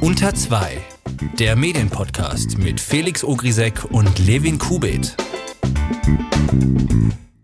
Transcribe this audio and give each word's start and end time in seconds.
Unter 0.00 0.34
2, 0.34 0.78
der 1.38 1.56
Medienpodcast 1.56 2.58
mit 2.58 2.80
Felix 2.80 3.24
Ogrisek 3.24 3.84
und 3.90 4.18
Levin 4.26 4.58
Kubit. 4.58 5.16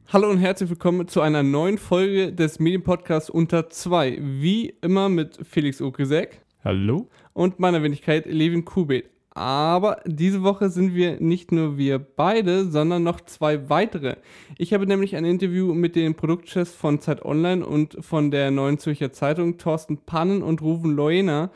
Hallo 0.08 0.28
und 0.28 0.38
herzlich 0.38 0.68
willkommen 0.71 1.08
zu 1.08 1.21
einer 1.21 1.42
neuen 1.42 1.78
Folge 1.78 2.32
des 2.32 2.58
Medienpodcasts 2.58 3.30
Unter 3.30 3.71
2. 3.71 4.18
Wie 4.21 4.74
immer 4.82 5.08
mit 5.08 5.38
Felix 5.48 5.80
Ogrisek. 5.80 6.42
Hallo. 6.64 7.08
Und 7.32 7.58
meiner 7.60 7.82
Wenigkeit 7.82 8.26
Levin 8.26 8.64
Kubit. 8.64 9.08
Aber 9.33 10.01
diese 10.06 10.42
Woche 10.42 10.71
sind 10.71 10.94
wir 10.94 11.21
nicht 11.21 11.53
nur 11.53 11.79
wir 11.79 12.01
beide, 12.01 12.65
sondern 12.65 13.04
noch 13.04 13.21
zwei 13.21 13.71
weitere. 13.71 14.17
Ich 14.58 14.74
habe 14.74 14.88
nämlich 14.88 15.15
ein 15.15 15.24
Interview 15.24 15.72
mit 15.72 15.94
den 15.94 16.16
Produktchefs 16.16 16.74
von 16.74 17.01
Zeit 17.01 17.24
Online 17.24 17.65
und 17.65 18.05
von 18.05 18.33
der 18.33 18.51
Neuen 18.51 18.79
Zürcher 18.79 19.12
Zeitung, 19.12 19.56
Thorsten 19.56 19.98
Pannen 19.98 20.43
und 20.43 20.62
Ruven 20.62 20.97
Loena, 20.97 21.52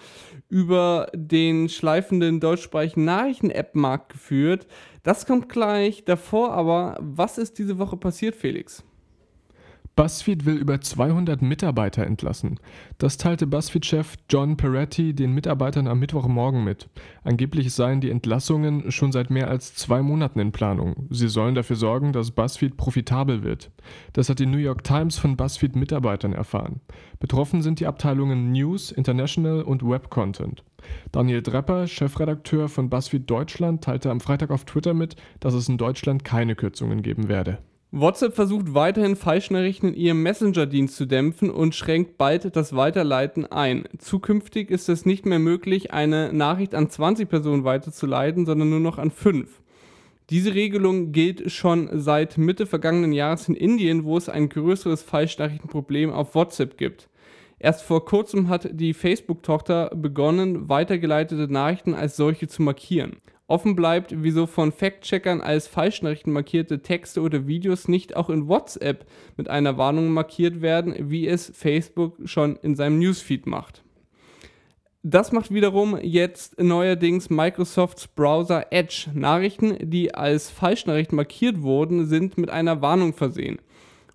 über 0.48 1.08
den 1.14 1.68
schleifenden 1.68 2.38
deutschsprachigen 2.38 3.04
Nachrichten-App-Markt 3.04 4.12
geführt. 4.12 4.68
Das 5.02 5.26
kommt 5.26 5.48
gleich. 5.48 6.04
Davor 6.04 6.52
aber, 6.52 6.96
was 7.00 7.38
ist 7.38 7.58
diese 7.58 7.78
Woche 7.78 7.96
passiert, 7.96 8.36
Felix? 8.36 8.84
BuzzFeed 9.96 10.44
will 10.44 10.56
über 10.56 10.80
200 10.80 11.40
Mitarbeiter 11.40 12.04
entlassen. 12.04 12.58
Das 12.98 13.16
teilte 13.16 13.46
BuzzFeed-Chef 13.46 14.16
John 14.28 14.56
Peretti 14.56 15.14
den 15.14 15.32
Mitarbeitern 15.32 15.86
am 15.86 16.00
Mittwochmorgen 16.00 16.64
mit. 16.64 16.88
Angeblich 17.22 17.72
seien 17.72 18.00
die 18.00 18.10
Entlassungen 18.10 18.90
schon 18.90 19.12
seit 19.12 19.30
mehr 19.30 19.48
als 19.48 19.76
zwei 19.76 20.02
Monaten 20.02 20.40
in 20.40 20.50
Planung. 20.50 21.06
Sie 21.10 21.28
sollen 21.28 21.54
dafür 21.54 21.76
sorgen, 21.76 22.12
dass 22.12 22.32
BuzzFeed 22.32 22.76
profitabel 22.76 23.44
wird. 23.44 23.70
Das 24.14 24.28
hat 24.28 24.40
die 24.40 24.46
New 24.46 24.58
York 24.58 24.82
Times 24.82 25.16
von 25.16 25.36
BuzzFeed-Mitarbeitern 25.36 26.32
erfahren. 26.32 26.80
Betroffen 27.20 27.62
sind 27.62 27.78
die 27.78 27.86
Abteilungen 27.86 28.50
News, 28.50 28.90
International 28.90 29.62
und 29.62 29.88
Web 29.88 30.10
Content. 30.10 30.64
Daniel 31.12 31.40
Drepper, 31.40 31.86
Chefredakteur 31.86 32.68
von 32.68 32.90
BuzzFeed 32.90 33.30
Deutschland, 33.30 33.84
teilte 33.84 34.10
am 34.10 34.20
Freitag 34.20 34.50
auf 34.50 34.64
Twitter 34.64 34.92
mit, 34.92 35.14
dass 35.38 35.54
es 35.54 35.68
in 35.68 35.78
Deutschland 35.78 36.24
keine 36.24 36.56
Kürzungen 36.56 37.02
geben 37.02 37.28
werde. 37.28 37.58
WhatsApp 37.96 38.34
versucht 38.34 38.74
weiterhin 38.74 39.14
Falschnachrichten 39.14 39.90
in 39.90 39.94
ihrem 39.94 40.22
Messenger-Dienst 40.24 40.96
zu 40.96 41.06
dämpfen 41.06 41.48
und 41.48 41.76
schränkt 41.76 42.18
bald 42.18 42.56
das 42.56 42.74
Weiterleiten 42.74 43.46
ein. 43.46 43.84
Zukünftig 43.98 44.72
ist 44.72 44.88
es 44.88 45.06
nicht 45.06 45.26
mehr 45.26 45.38
möglich, 45.38 45.92
eine 45.92 46.32
Nachricht 46.32 46.74
an 46.74 46.90
20 46.90 47.28
Personen 47.28 47.62
weiterzuleiten, 47.62 48.46
sondern 48.46 48.70
nur 48.70 48.80
noch 48.80 48.98
an 48.98 49.12
5. 49.12 49.48
Diese 50.30 50.54
Regelung 50.54 51.12
gilt 51.12 51.52
schon 51.52 51.88
seit 51.92 52.36
Mitte 52.36 52.66
vergangenen 52.66 53.12
Jahres 53.12 53.48
in 53.48 53.54
Indien, 53.54 54.02
wo 54.02 54.16
es 54.16 54.28
ein 54.28 54.48
größeres 54.48 55.04
Falschnachrichtenproblem 55.04 56.10
auf 56.10 56.34
WhatsApp 56.34 56.76
gibt. 56.76 57.08
Erst 57.60 57.82
vor 57.82 58.04
kurzem 58.04 58.48
hat 58.48 58.68
die 58.72 58.92
Facebook-Tochter 58.92 59.92
begonnen, 59.94 60.68
weitergeleitete 60.68 61.46
Nachrichten 61.46 61.94
als 61.94 62.16
solche 62.16 62.48
zu 62.48 62.60
markieren. 62.62 63.18
Offen 63.46 63.76
bleibt, 63.76 64.14
wieso 64.22 64.46
von 64.46 64.72
Fact-Checkern 64.72 65.42
als 65.42 65.66
Falschnachrichten 65.66 66.32
markierte 66.32 66.80
Texte 66.80 67.20
oder 67.20 67.46
Videos 67.46 67.88
nicht 67.88 68.16
auch 68.16 68.30
in 68.30 68.48
WhatsApp 68.48 69.04
mit 69.36 69.50
einer 69.50 69.76
Warnung 69.76 70.08
markiert 70.10 70.62
werden, 70.62 70.94
wie 71.10 71.28
es 71.28 71.52
Facebook 71.54 72.16
schon 72.24 72.56
in 72.56 72.74
seinem 72.74 72.98
Newsfeed 72.98 73.46
macht. 73.46 73.82
Das 75.02 75.32
macht 75.32 75.52
wiederum 75.52 75.98
jetzt 76.00 76.58
neuerdings 76.58 77.28
Microsofts 77.28 78.08
Browser 78.08 78.68
Edge. 78.70 79.10
Nachrichten, 79.12 79.76
die 79.90 80.14
als 80.14 80.48
Falschnachrichten 80.48 81.16
markiert 81.16 81.60
wurden, 81.60 82.06
sind 82.06 82.38
mit 82.38 82.48
einer 82.48 82.80
Warnung 82.80 83.12
versehen. 83.12 83.58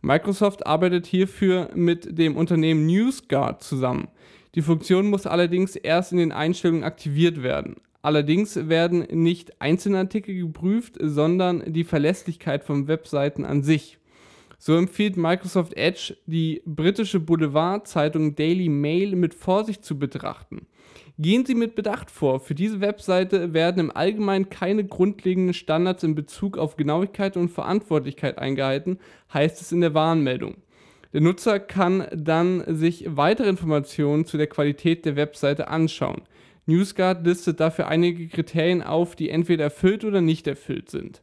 Microsoft 0.01 0.65
arbeitet 0.65 1.05
hierfür 1.05 1.69
mit 1.75 2.17
dem 2.17 2.35
Unternehmen 2.37 2.87
NewsGuard 2.87 3.61
zusammen. 3.61 4.07
Die 4.55 4.63
Funktion 4.63 5.11
muss 5.11 5.27
allerdings 5.27 5.75
erst 5.75 6.13
in 6.13 6.17
den 6.17 6.31
Einstellungen 6.31 6.83
aktiviert 6.83 7.43
werden. 7.43 7.75
Allerdings 8.01 8.69
werden 8.69 9.05
nicht 9.11 9.61
einzelne 9.61 9.99
Artikel 9.99 10.35
geprüft, 10.35 10.95
sondern 11.01 11.73
die 11.73 11.83
Verlässlichkeit 11.83 12.63
von 12.63 12.87
Webseiten 12.87 13.43
an 13.43 13.61
sich. 13.61 13.97
So 14.57 14.75
empfiehlt 14.75 15.17
Microsoft 15.17 15.75
Edge, 15.75 16.17
die 16.25 16.61
britische 16.65 17.19
Boulevardzeitung 17.19 18.35
Daily 18.35 18.69
Mail 18.69 19.15
mit 19.15 19.33
Vorsicht 19.33 19.85
zu 19.85 19.97
betrachten. 19.97 20.67
Gehen 21.17 21.45
Sie 21.45 21.55
mit 21.55 21.75
Bedacht 21.75 22.09
vor. 22.11 22.39
Für 22.39 22.55
diese 22.55 22.79
Webseite 22.79 23.53
werden 23.53 23.79
im 23.79 23.95
Allgemeinen 23.95 24.49
keine 24.49 24.85
grundlegenden 24.85 25.53
Standards 25.53 26.03
in 26.03 26.15
Bezug 26.15 26.57
auf 26.57 26.77
Genauigkeit 26.77 27.35
und 27.35 27.49
Verantwortlichkeit 27.49 28.37
eingehalten, 28.37 28.99
heißt 29.33 29.59
es 29.59 29.73
in 29.73 29.81
der 29.81 29.93
Warnmeldung. 29.93 30.55
Der 31.11 31.21
Nutzer 31.21 31.59
kann 31.59 32.07
dann 32.13 32.63
sich 32.67 33.05
weitere 33.07 33.49
Informationen 33.49 34.25
zu 34.25 34.37
der 34.37 34.47
Qualität 34.47 35.05
der 35.05 35.15
Webseite 35.15 35.67
anschauen. 35.67 36.21
NewsGuard 36.69 37.25
listet 37.25 37.59
dafür 37.59 37.87
einige 37.87 38.27
Kriterien 38.27 38.81
auf, 38.81 39.15
die 39.15 39.29
entweder 39.29 39.65
erfüllt 39.65 40.05
oder 40.05 40.21
nicht 40.21 40.47
erfüllt 40.47 40.89
sind. 40.89 41.21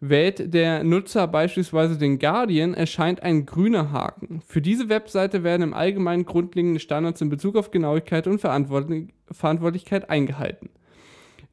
Wählt 0.00 0.54
der 0.54 0.82
Nutzer 0.82 1.28
beispielsweise 1.28 1.98
den 1.98 2.18
Guardian, 2.18 2.74
erscheint 2.74 3.22
ein 3.22 3.44
grüner 3.44 3.92
Haken. 3.92 4.40
Für 4.46 4.62
diese 4.62 4.88
Webseite 4.88 5.44
werden 5.44 5.62
im 5.62 5.74
Allgemeinen 5.74 6.24
grundlegende 6.24 6.80
Standards 6.80 7.20
in 7.20 7.28
Bezug 7.28 7.56
auf 7.56 7.70
Genauigkeit 7.70 8.26
und 8.26 8.40
Verantwortlichkeit 8.40 10.08
eingehalten. 10.08 10.70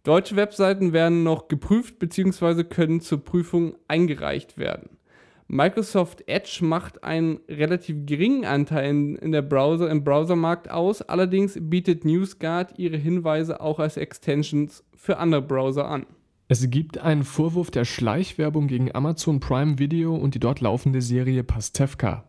Deutsche 0.03 0.37
Webseiten 0.37 0.93
werden 0.93 1.23
noch 1.23 1.49
geprüft 1.49 1.99
bzw. 1.99 2.63
können 2.63 3.01
zur 3.01 3.23
Prüfung 3.23 3.75
eingereicht 3.89 4.57
werden. 4.57 4.96
Microsoft 5.49 6.27
Edge 6.27 6.59
macht 6.61 7.03
einen 7.05 7.39
relativ 7.47 8.05
geringen 8.05 8.43
Anteil 8.43 8.89
in, 8.89 9.15
in 9.15 9.31
der 9.31 9.41
Browser, 9.41 9.89
im 9.89 10.03
Browsermarkt 10.03 10.69
aus, 10.69 11.01
allerdings 11.01 11.57
bietet 11.59 12.03
NewsGuard 12.03 12.77
ihre 12.77 12.97
Hinweise 12.97 13.61
auch 13.61 13.79
als 13.79 13.95
Extensions 13.95 14.83
für 14.95 15.17
andere 15.17 15.41
Browser 15.41 15.87
an. 15.87 16.05
Es 16.49 16.69
gibt 16.69 16.97
einen 16.97 17.23
Vorwurf 17.23 17.71
der 17.71 17.85
Schleichwerbung 17.85 18.67
gegen 18.67 18.93
Amazon 18.93 19.39
Prime 19.39 19.79
Video 19.79 20.15
und 20.15 20.35
die 20.35 20.39
dort 20.39 20.59
laufende 20.59 21.01
Serie 21.01 21.43
Pastewka. 21.43 22.25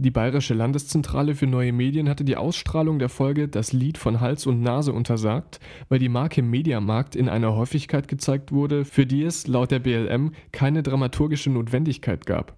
Die 0.00 0.12
Bayerische 0.12 0.54
Landeszentrale 0.54 1.34
für 1.34 1.48
neue 1.48 1.72
Medien 1.72 2.08
hatte 2.08 2.22
die 2.22 2.36
Ausstrahlung 2.36 3.00
der 3.00 3.08
Folge 3.08 3.48
Das 3.48 3.72
Lied 3.72 3.98
von 3.98 4.20
Hals 4.20 4.46
und 4.46 4.62
Nase 4.62 4.92
untersagt, 4.92 5.58
weil 5.88 5.98
die 5.98 6.08
Marke 6.08 6.40
Mediamarkt 6.40 7.16
in 7.16 7.28
einer 7.28 7.56
Häufigkeit 7.56 8.06
gezeigt 8.06 8.52
wurde, 8.52 8.84
für 8.84 9.06
die 9.06 9.24
es 9.24 9.48
laut 9.48 9.72
der 9.72 9.80
BLM 9.80 10.30
keine 10.52 10.84
dramaturgische 10.84 11.50
Notwendigkeit 11.50 12.26
gab. 12.26 12.56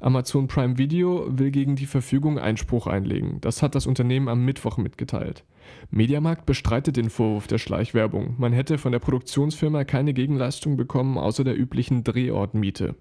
Amazon 0.00 0.48
Prime 0.48 0.78
Video 0.78 1.26
will 1.28 1.50
gegen 1.50 1.76
die 1.76 1.84
Verfügung 1.84 2.38
Einspruch 2.38 2.86
einlegen. 2.86 3.38
Das 3.42 3.60
hat 3.62 3.74
das 3.74 3.86
Unternehmen 3.86 4.28
am 4.28 4.46
Mittwoch 4.46 4.78
mitgeteilt. 4.78 5.44
Mediamarkt 5.90 6.46
bestreitet 6.46 6.96
den 6.96 7.10
Vorwurf 7.10 7.48
der 7.48 7.58
Schleichwerbung. 7.58 8.36
Man 8.38 8.54
hätte 8.54 8.78
von 8.78 8.92
der 8.92 8.98
Produktionsfirma 8.98 9.84
keine 9.84 10.14
Gegenleistung 10.14 10.78
bekommen, 10.78 11.18
außer 11.18 11.44
der 11.44 11.58
üblichen 11.58 12.02
Drehortmiete. 12.02 12.94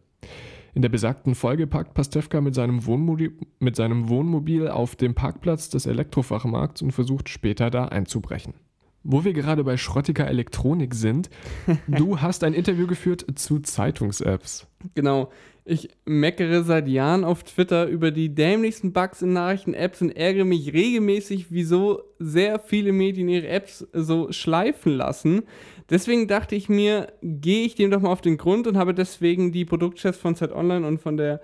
In 0.78 0.84
der 0.84 0.90
besagten 0.90 1.34
Folge 1.34 1.66
parkt 1.66 1.96
Pastewka 1.96 2.40
mit 2.40 2.54
seinem, 2.54 2.86
Wohnmobil, 2.86 3.34
mit 3.58 3.76
seinem 3.76 4.10
Wohnmobil 4.10 4.68
auf 4.68 4.96
dem 4.96 5.16
Parkplatz 5.16 5.70
des 5.70 5.88
Elektrofachmarkts 5.88 6.84
und 6.84 6.92
versucht 6.92 7.30
später 7.30 7.72
da 7.72 7.86
einzubrechen. 7.86 8.54
Wo 9.02 9.24
wir 9.24 9.34
gerade 9.34 9.64
bei 9.64 9.76
schrottiger 9.76 10.28
Elektronik 10.28 10.94
sind, 10.94 11.32
du 11.88 12.22
hast 12.22 12.44
ein 12.44 12.54
Interview 12.54 12.86
geführt 12.86 13.26
zu 13.34 13.60
Zeitungs-Apps. 13.60 14.68
Genau. 14.94 15.32
Ich 15.66 15.90
meckere 16.06 16.64
seit 16.64 16.88
Jahren 16.88 17.24
auf 17.24 17.44
Twitter 17.44 17.88
über 17.88 18.12
die 18.12 18.36
dämlichsten 18.36 18.94
Bugs 18.94 19.24
in 19.24 19.34
Nachrichten-Apps 19.34 20.04
und 20.04 20.12
ärgere 20.12 20.46
mich 20.46 20.74
regelmäßig, 20.74 21.48
wieso 21.50 22.04
sehr 22.20 22.60
viele 22.60 22.94
Medien 22.94 23.30
ihre 23.30 23.48
Apps 23.48 23.88
so 23.94 24.32
schleifen 24.32 24.94
lassen. 24.94 25.42
Deswegen 25.90 26.28
dachte 26.28 26.56
ich 26.56 26.68
mir, 26.68 27.14
gehe 27.22 27.66
ich 27.66 27.76
dem 27.76 27.92
doch 27.92 28.02
mal 28.02 28.12
auf 28.12 28.22
den 28.22 28.38
Grund 28.38 28.68
und 28.68 28.78
habe 28.78 28.94
deswegen 28.94 29.52
die 29.52 29.66
Produktchefs 29.66 30.18
von 30.18 30.36
Zeit 30.36 30.52
Online 30.52 30.86
und 30.86 31.00
von 31.00 31.16
der 31.16 31.42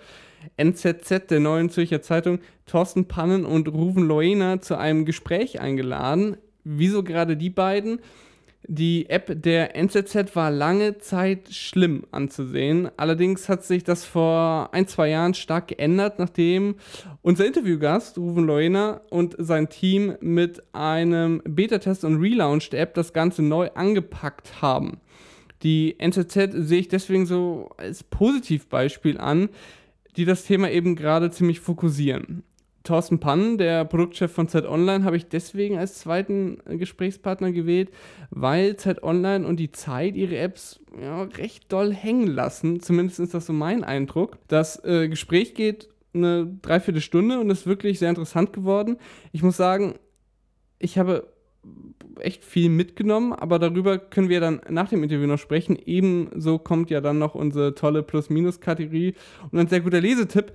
NZZ, 0.58 1.28
der 1.30 1.40
Neuen 1.40 1.70
Zürcher 1.70 2.02
Zeitung, 2.02 2.40
Thorsten 2.66 3.08
Pannen 3.08 3.46
und 3.46 3.70
Ruven 3.70 4.06
Loena 4.06 4.60
zu 4.62 4.78
einem 4.78 5.06
Gespräch 5.06 5.62
eingeladen. 5.62 6.38
Wieso 6.66 7.04
gerade 7.04 7.38
die 7.38 7.50
beiden? 7.50 8.00
Die 8.66 9.10
App 9.10 9.42
der 9.42 9.76
NZZ 9.76 10.36
war 10.36 10.50
lange 10.50 10.98
Zeit 10.98 11.50
schlimm 11.54 12.06
anzusehen. 12.12 12.90
Allerdings 12.96 13.50
hat 13.50 13.66
sich 13.66 13.84
das 13.84 14.06
vor 14.06 14.70
ein, 14.72 14.88
zwei 14.88 15.10
Jahren 15.10 15.34
stark 15.34 15.68
geändert, 15.68 16.18
nachdem 16.18 16.76
unser 17.22 17.46
Interviewgast 17.46 18.18
Ruven 18.18 18.46
Loena 18.46 19.02
und 19.10 19.36
sein 19.38 19.68
Team 19.68 20.16
mit 20.22 20.64
einem 20.74 21.42
Beta-Test 21.44 22.06
und 22.06 22.22
Relaunch 22.22 22.70
der 22.70 22.82
App 22.82 22.94
das 22.94 23.12
Ganze 23.12 23.42
neu 23.42 23.70
angepackt 23.76 24.62
haben. 24.62 25.02
Die 25.62 26.00
NZZ 26.00 26.52
sehe 26.54 26.80
ich 26.80 26.88
deswegen 26.88 27.26
so 27.26 27.70
als 27.78 28.04
Positivbeispiel 28.04 29.18
an, 29.18 29.50
die 30.16 30.26
das 30.26 30.46
Thema 30.46 30.72
eben 30.72 30.96
gerade 30.96 31.32
ziemlich 31.32 31.60
fokussieren. 31.60 32.44
Thorsten 32.84 33.20
Pann, 33.20 33.58
der 33.58 33.86
Produktchef 33.86 34.32
von 34.32 34.50
Zeit 34.50 34.66
Online, 34.66 35.06
habe 35.06 35.16
ich 35.16 35.28
deswegen 35.28 35.78
als 35.78 36.00
zweiten 36.00 36.58
Gesprächspartner 36.66 37.54
gewählt, 37.54 37.92
weil 38.30 38.76
Zeit 38.76 39.04
Online 39.04 39.48
und 39.48 39.58
die 39.58 39.72
Zeit 39.72 40.16
ihre 40.16 40.38
Apps 40.38 40.82
ja, 41.02 41.24
recht 41.24 41.72
doll 41.72 41.94
hängen 41.94 42.28
lassen. 42.28 42.82
Zumindest 42.82 43.22
ist 43.22 43.34
das 43.34 43.46
so 43.46 43.54
mein 43.54 43.86
Eindruck. 43.86 44.38
Das 44.50 44.84
äh, 44.84 45.08
Gespräch 45.08 45.54
geht 45.54 45.90
eine 46.14 46.46
Dreiviertelstunde 46.62 47.40
und 47.40 47.50
ist 47.50 47.66
wirklich 47.66 48.00
sehr 48.00 48.10
interessant 48.10 48.54
geworden. 48.54 48.98
Ich 49.32 49.44
muss 49.44 49.58
sagen, 49.58 49.96
ich 50.78 50.98
habe 50.98 51.28
echt 52.20 52.44
viel 52.44 52.70
mitgenommen, 52.70 53.34
aber 53.34 53.60
darüber 53.60 53.98
können 53.98 54.30
wir 54.30 54.40
dann 54.40 54.62
nach 54.70 54.90
dem 54.90 55.04
Interview 55.04 55.28
noch 55.28 55.40
sprechen. 55.40 55.78
Ebenso 55.86 56.60
kommt 56.60 56.90
ja 56.90 57.02
dann 57.02 57.18
noch 57.18 57.34
unsere 57.34 57.76
tolle 57.76 58.04
Plus-Minus-Kategorie 58.04 59.16
und 59.52 59.60
ein 59.60 59.68
sehr 59.68 59.82
guter 59.82 60.02
Lesetipp. 60.02 60.52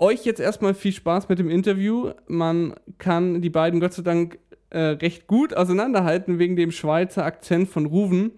Euch 0.00 0.24
jetzt 0.24 0.40
erstmal 0.40 0.74
viel 0.74 0.92
Spaß 0.92 1.28
mit 1.28 1.40
dem 1.40 1.50
Interview. 1.50 2.12
Man 2.28 2.74
kann 2.98 3.42
die 3.42 3.50
beiden 3.50 3.80
Gott 3.80 3.94
sei 3.94 4.02
Dank 4.02 4.38
äh, 4.70 4.78
recht 4.78 5.26
gut 5.26 5.54
auseinanderhalten 5.54 6.38
wegen 6.38 6.54
dem 6.54 6.70
Schweizer 6.70 7.24
Akzent 7.24 7.68
von 7.68 7.86
Ruven. 7.86 8.32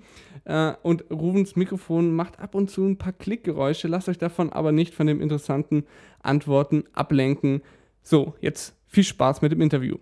Äh, 0.45 0.73
und 0.83 1.05
Ruvens 1.11 1.57
Mikrofon 1.57 2.15
macht 2.15 2.41
ab 2.41 2.55
und 2.55 2.71
zu 2.71 2.87
ein 2.87 2.97
paar 2.97 3.13
Klickgeräusche. 3.13 3.89
Lasst 3.89 4.09
euch 4.09 4.17
davon 4.17 4.51
aber 4.51 4.73
nicht 4.73 4.95
von 4.95 5.07
den 5.07 5.21
interessanten 5.21 5.85
Antworten 6.23 6.85
ablenken. 6.95 7.61
So, 8.03 8.35
jetzt 8.41 8.75
viel 8.87 9.05
Spaß 9.05 9.43
mit 9.43 9.53
dem 9.53 9.61
Interview. 9.61 9.97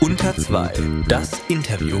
Unter 0.00 0.34
2. 0.36 1.04
Das 1.08 1.42
Interview. 1.48 1.98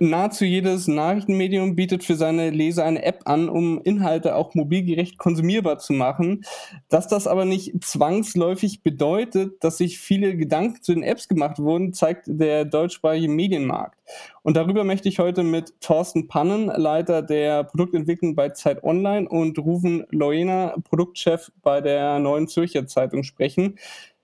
Nahezu 0.00 0.44
jedes 0.44 0.88
Nachrichtenmedium 0.88 1.76
bietet 1.76 2.04
für 2.04 2.16
seine 2.16 2.50
Leser 2.50 2.84
eine 2.84 3.04
App 3.04 3.22
an, 3.24 3.48
um 3.48 3.80
Inhalte 3.82 4.34
auch 4.34 4.54
mobilgerecht 4.54 5.18
konsumierbar 5.18 5.78
zu 5.78 5.92
machen. 5.92 6.44
Dass 6.88 7.08
das 7.08 7.26
aber 7.26 7.44
nicht 7.44 7.84
zwangsläufig 7.84 8.82
bedeutet, 8.82 9.62
dass 9.64 9.78
sich 9.78 9.98
viele 9.98 10.36
Gedanken 10.36 10.82
zu 10.82 10.94
den 10.94 11.02
Apps 11.02 11.28
gemacht 11.28 11.58
wurden, 11.58 11.92
zeigt 11.92 12.24
der 12.28 12.64
deutschsprachige 12.64 13.28
Medienmarkt. 13.28 13.98
Und 14.42 14.56
darüber 14.56 14.84
möchte 14.84 15.08
ich 15.08 15.18
heute 15.18 15.42
mit 15.42 15.80
Thorsten 15.80 16.28
Pannen, 16.28 16.66
Leiter 16.66 17.22
der 17.22 17.64
Produktentwicklung 17.64 18.34
bei 18.34 18.50
Zeit 18.50 18.84
Online 18.84 19.28
und 19.28 19.58
Rufen 19.58 20.04
Loena, 20.10 20.76
Produktchef 20.84 21.50
bei 21.62 21.80
der 21.80 22.18
Neuen 22.18 22.48
Zürcher 22.48 22.86
Zeitung 22.86 23.22
sprechen. 23.22 23.76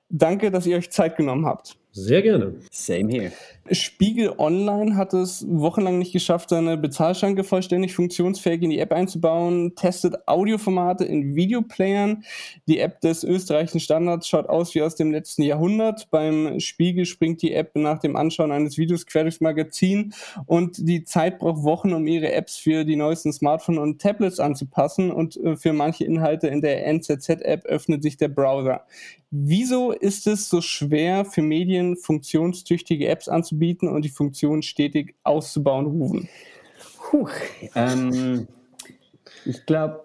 Danke, 0.08 0.50
dass 0.50 0.66
ihr 0.66 0.76
euch 0.76 0.90
Zeit 0.90 1.16
genommen 1.16 1.46
habt. 1.46 1.81
Sehr 1.94 2.22
gerne. 2.22 2.54
Same 2.70 3.10
here. 3.10 3.32
Spiegel 3.70 4.34
Online 4.38 4.96
hat 4.96 5.12
es 5.12 5.46
wochenlang 5.46 5.98
nicht 5.98 6.12
geschafft, 6.12 6.48
seine 6.48 6.78
Bezahlschranke 6.78 7.44
vollständig 7.44 7.94
funktionsfähig 7.94 8.62
in 8.62 8.70
die 8.70 8.78
App 8.78 8.92
einzubauen, 8.92 9.74
testet 9.76 10.26
Audioformate 10.26 11.04
in 11.04 11.36
Videoplayern. 11.36 12.24
Die 12.66 12.78
App 12.78 13.00
des 13.02 13.22
österreichischen 13.24 13.78
Standards 13.78 14.26
schaut 14.26 14.48
aus 14.48 14.74
wie 14.74 14.82
aus 14.82 14.96
dem 14.96 15.12
letzten 15.12 15.42
Jahrhundert. 15.42 16.10
Beim 16.10 16.58
Spiegel 16.60 17.04
springt 17.04 17.42
die 17.42 17.52
App 17.52 17.76
nach 17.76 17.98
dem 17.98 18.16
Anschauen 18.16 18.52
eines 18.52 18.78
Videos 18.78 19.04
quer 19.04 19.24
durchs 19.24 19.40
Magazin 19.40 20.14
und 20.46 20.76
die 20.88 21.04
Zeit 21.04 21.38
braucht 21.38 21.62
Wochen, 21.62 21.92
um 21.92 22.06
ihre 22.06 22.32
Apps 22.32 22.56
für 22.56 22.84
die 22.84 22.96
neuesten 22.96 23.34
Smartphones 23.34 23.80
und 23.80 24.00
Tablets 24.00 24.40
anzupassen 24.40 25.12
und 25.12 25.36
äh, 25.36 25.56
für 25.56 25.74
manche 25.74 26.04
Inhalte 26.04 26.48
in 26.48 26.62
der 26.62 26.86
NZZ-App 26.86 27.66
öffnet 27.66 28.02
sich 28.02 28.16
der 28.16 28.28
Browser. 28.28 28.86
Wieso 29.34 29.92
ist 29.92 30.26
es 30.26 30.50
so 30.50 30.60
schwer 30.60 31.24
für 31.24 31.40
Medien, 31.40 31.96
funktionstüchtige 31.96 33.08
Apps 33.08 33.28
anzubieten 33.28 33.88
und 33.88 34.04
die 34.04 34.10
Funktion 34.10 34.60
stetig 34.60 35.14
auszubauen, 35.22 35.86
rufen? 35.86 36.28
Puh, 36.98 37.28
ähm, 37.74 38.46
ich 39.46 39.64
glaube, 39.64 40.04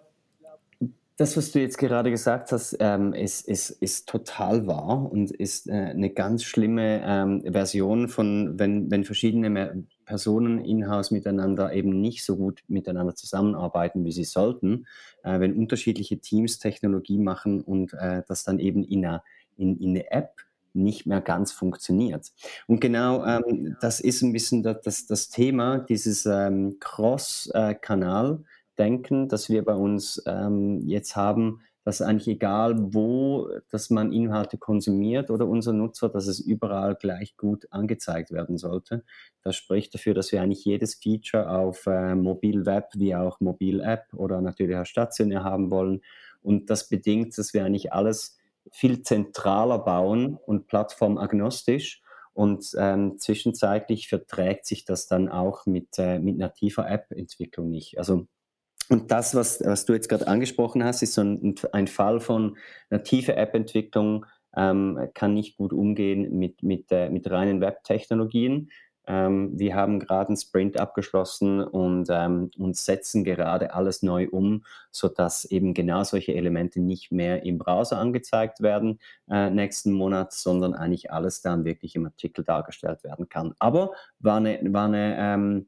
das, 1.18 1.36
was 1.36 1.52
du 1.52 1.60
jetzt 1.60 1.78
gerade 1.78 2.10
gesagt 2.10 2.54
hast, 2.54 2.78
ähm, 2.80 3.12
ist, 3.12 3.46
ist, 3.50 3.72
ist 3.72 4.08
total 4.08 4.66
wahr 4.66 5.12
und 5.12 5.32
ist 5.32 5.68
äh, 5.68 5.74
eine 5.74 6.12
ganz 6.12 6.46
schlimme 6.46 7.02
ähm, 7.04 7.44
Version 7.52 8.08
von, 8.08 8.58
wenn, 8.58 8.90
wenn 8.90 9.04
verschiedene 9.04 9.84
Personen 10.08 10.66
in-house 10.66 11.12
miteinander 11.12 11.72
eben 11.74 12.02
nicht 12.02 12.26
so 12.26 12.38
gut 12.38 12.64
miteinander 12.68 13.14
zusammenarbeiten, 13.14 14.04
wie 14.06 14.12
sie 14.12 14.24
sollten, 14.24 14.88
äh, 15.24 15.40
wenn 15.40 15.56
unterschiedliche 15.56 16.18
Teams 16.18 16.58
Technologie 16.58 17.20
machen 17.20 17.62
und 17.62 17.94
äh, 17.94 18.24
das 18.28 18.44
dann 18.44 18.58
eben 18.58 18.84
in 18.84 19.06
eine, 19.06 19.22
in, 19.58 19.80
in 19.80 19.96
App 19.98 20.32
nicht 20.74 21.06
mehr 21.06 21.22
ganz 21.22 21.52
funktioniert. 21.52 22.32
Und 22.68 22.80
genau 22.80 23.26
ähm, 23.26 23.76
das 23.82 24.00
ist 24.00 24.22
ein 24.22 24.32
bisschen 24.32 24.64
das, 24.64 24.80
das, 24.82 25.06
das 25.08 25.28
Thema, 25.30 25.80
dieses 25.80 26.26
ähm, 26.26 26.78
Cross-Kanal-Denken, 26.80 29.26
äh, 29.26 29.28
das 29.28 29.50
wir 29.50 29.66
bei 29.66 29.76
uns 29.76 30.24
ähm, 30.26 30.88
jetzt 30.88 31.16
haben, 31.16 31.62
dass 31.88 32.02
eigentlich 32.02 32.28
egal 32.28 32.94
wo, 32.94 33.50
dass 33.70 33.90
man 33.90 34.12
Inhalte 34.12 34.58
konsumiert 34.58 35.32
oder 35.32 35.48
unser 35.48 35.72
Nutzer, 35.72 36.10
dass 36.10 36.28
es 36.28 36.42
überall 36.42 36.96
gleich 36.96 37.38
gut 37.38 37.66
angezeigt 37.72 38.32
werden 38.34 38.58
sollte. 38.58 39.06
Das 39.42 39.56
spricht 39.56 39.94
dafür, 39.94 40.14
dass 40.14 40.34
wir 40.34 40.42
eigentlich 40.42 40.66
jedes 40.66 40.96
Feature 40.96 41.50
auf 41.50 41.86
äh, 41.86 42.14
Mobil-Web 42.14 42.90
wie 42.96 43.16
auch 43.16 43.40
Mobil-App 43.40 44.14
oder 44.16 44.42
natürlich 44.42 44.76
auch 44.76 44.86
stationär 44.86 45.46
haben 45.46 45.72
wollen. 45.72 46.02
Und 46.42 46.70
das 46.70 46.90
bedingt, 46.90 47.38
dass 47.38 47.54
wir 47.54 47.64
eigentlich 47.64 47.94
alles 47.94 48.38
viel 48.70 49.02
zentraler 49.04 49.80
bauen 49.80 50.38
und 50.46 50.68
plattformagnostisch. 50.68 52.02
Und 52.34 52.70
ähm, 52.78 53.18
zwischenzeitlich 53.18 54.10
verträgt 54.10 54.66
sich 54.66 54.84
das 54.84 55.08
dann 55.08 55.30
auch 55.30 55.66
mit, 55.66 55.98
äh, 56.00 56.20
mit 56.20 56.38
nativer 56.38 56.86
App-Entwicklung 56.90 57.70
nicht. 57.70 57.98
Also 57.98 58.28
und 58.90 59.12
das, 59.12 59.36
was, 59.36 59.62
was 59.64 59.86
du 59.86 59.94
jetzt 59.94 60.10
gerade 60.10 60.28
angesprochen 60.28 60.84
hast, 60.84 61.02
ist 61.02 61.14
so 61.14 61.22
ein, 61.22 61.56
ein 61.72 61.88
Fall 61.88 62.20
von 62.20 62.58
native 62.90 63.36
App-Entwicklung, 63.36 64.26
ähm, 64.56 65.10
kann 65.14 65.34
nicht 65.34 65.58
gut 65.58 65.74
umgehen 65.74 66.38
mit, 66.38 66.64
mit, 66.64 66.92
äh, 66.92 67.10
mit 67.10 67.30
reinen 67.30 67.62
Web-Technologien. 67.62 68.70
Ähm, 69.08 69.58
wir 69.58 69.74
haben 69.74 70.00
gerade 70.00 70.30
einen 70.30 70.38
Sprint 70.38 70.78
abgeschlossen 70.78 71.62
und, 71.64 72.10
ähm, 72.12 72.52
und 72.58 72.76
setzen 72.76 73.24
gerade 73.24 73.74
alles 73.74 74.04
neu 74.04 74.28
um, 74.30 74.66
sodass 74.92 75.46
eben 75.46 75.74
genau 75.74 76.04
solche 76.04 76.34
Elemente 76.34 76.82
nicht 76.82 77.12
mehr 77.12 77.44
im 77.44 77.58
Browser 77.58 77.98
angezeigt 78.00 78.62
werden 78.62 79.00
äh, 79.30 79.50
nächsten 79.50 79.94
Monat, 79.94 80.34
sondern 80.34 80.74
eigentlich 80.74 81.10
alles 81.10 81.42
dann 81.42 81.64
wirklich 81.64 81.96
im 81.96 82.06
Artikel 82.06 82.44
dargestellt 82.44 83.04
werden 83.06 83.30
kann. 83.30 83.54
Aber 83.60 83.94
war 84.20 84.38
eine, 84.38 84.60
war 84.74 84.86
eine 84.86 85.16
ähm, 85.18 85.68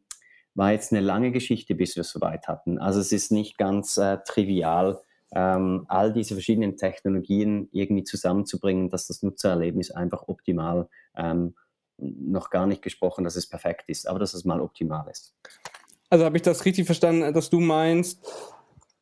war 0.55 0.71
jetzt 0.71 0.91
eine 0.91 1.01
lange 1.01 1.31
Geschichte, 1.31 1.75
bis 1.75 1.95
wir 1.95 2.01
es 2.01 2.09
soweit 2.09 2.47
hatten. 2.47 2.79
Also 2.79 2.99
es 2.99 3.11
ist 3.11 3.31
nicht 3.31 3.57
ganz 3.57 3.97
äh, 3.97 4.17
trivial, 4.25 4.99
ähm, 5.31 5.85
all 5.87 6.11
diese 6.11 6.33
verschiedenen 6.33 6.75
Technologien 6.75 7.69
irgendwie 7.71 8.03
zusammenzubringen, 8.03 8.89
dass 8.89 9.07
das 9.07 9.21
Nutzererlebnis 9.21 9.91
einfach 9.91 10.27
optimal 10.27 10.89
ähm, 11.15 11.55
noch 11.97 12.49
gar 12.49 12.65
nicht 12.65 12.81
gesprochen, 12.81 13.23
dass 13.23 13.35
es 13.35 13.47
perfekt 13.47 13.83
ist, 13.87 14.07
aber 14.07 14.19
dass 14.19 14.33
es 14.33 14.45
mal 14.45 14.61
optimal 14.61 15.07
ist. 15.09 15.33
Also 16.09 16.25
habe 16.25 16.37
ich 16.37 16.43
das 16.43 16.65
richtig 16.65 16.85
verstanden, 16.85 17.33
dass 17.33 17.49
du 17.49 17.59
meinst, 17.59 18.25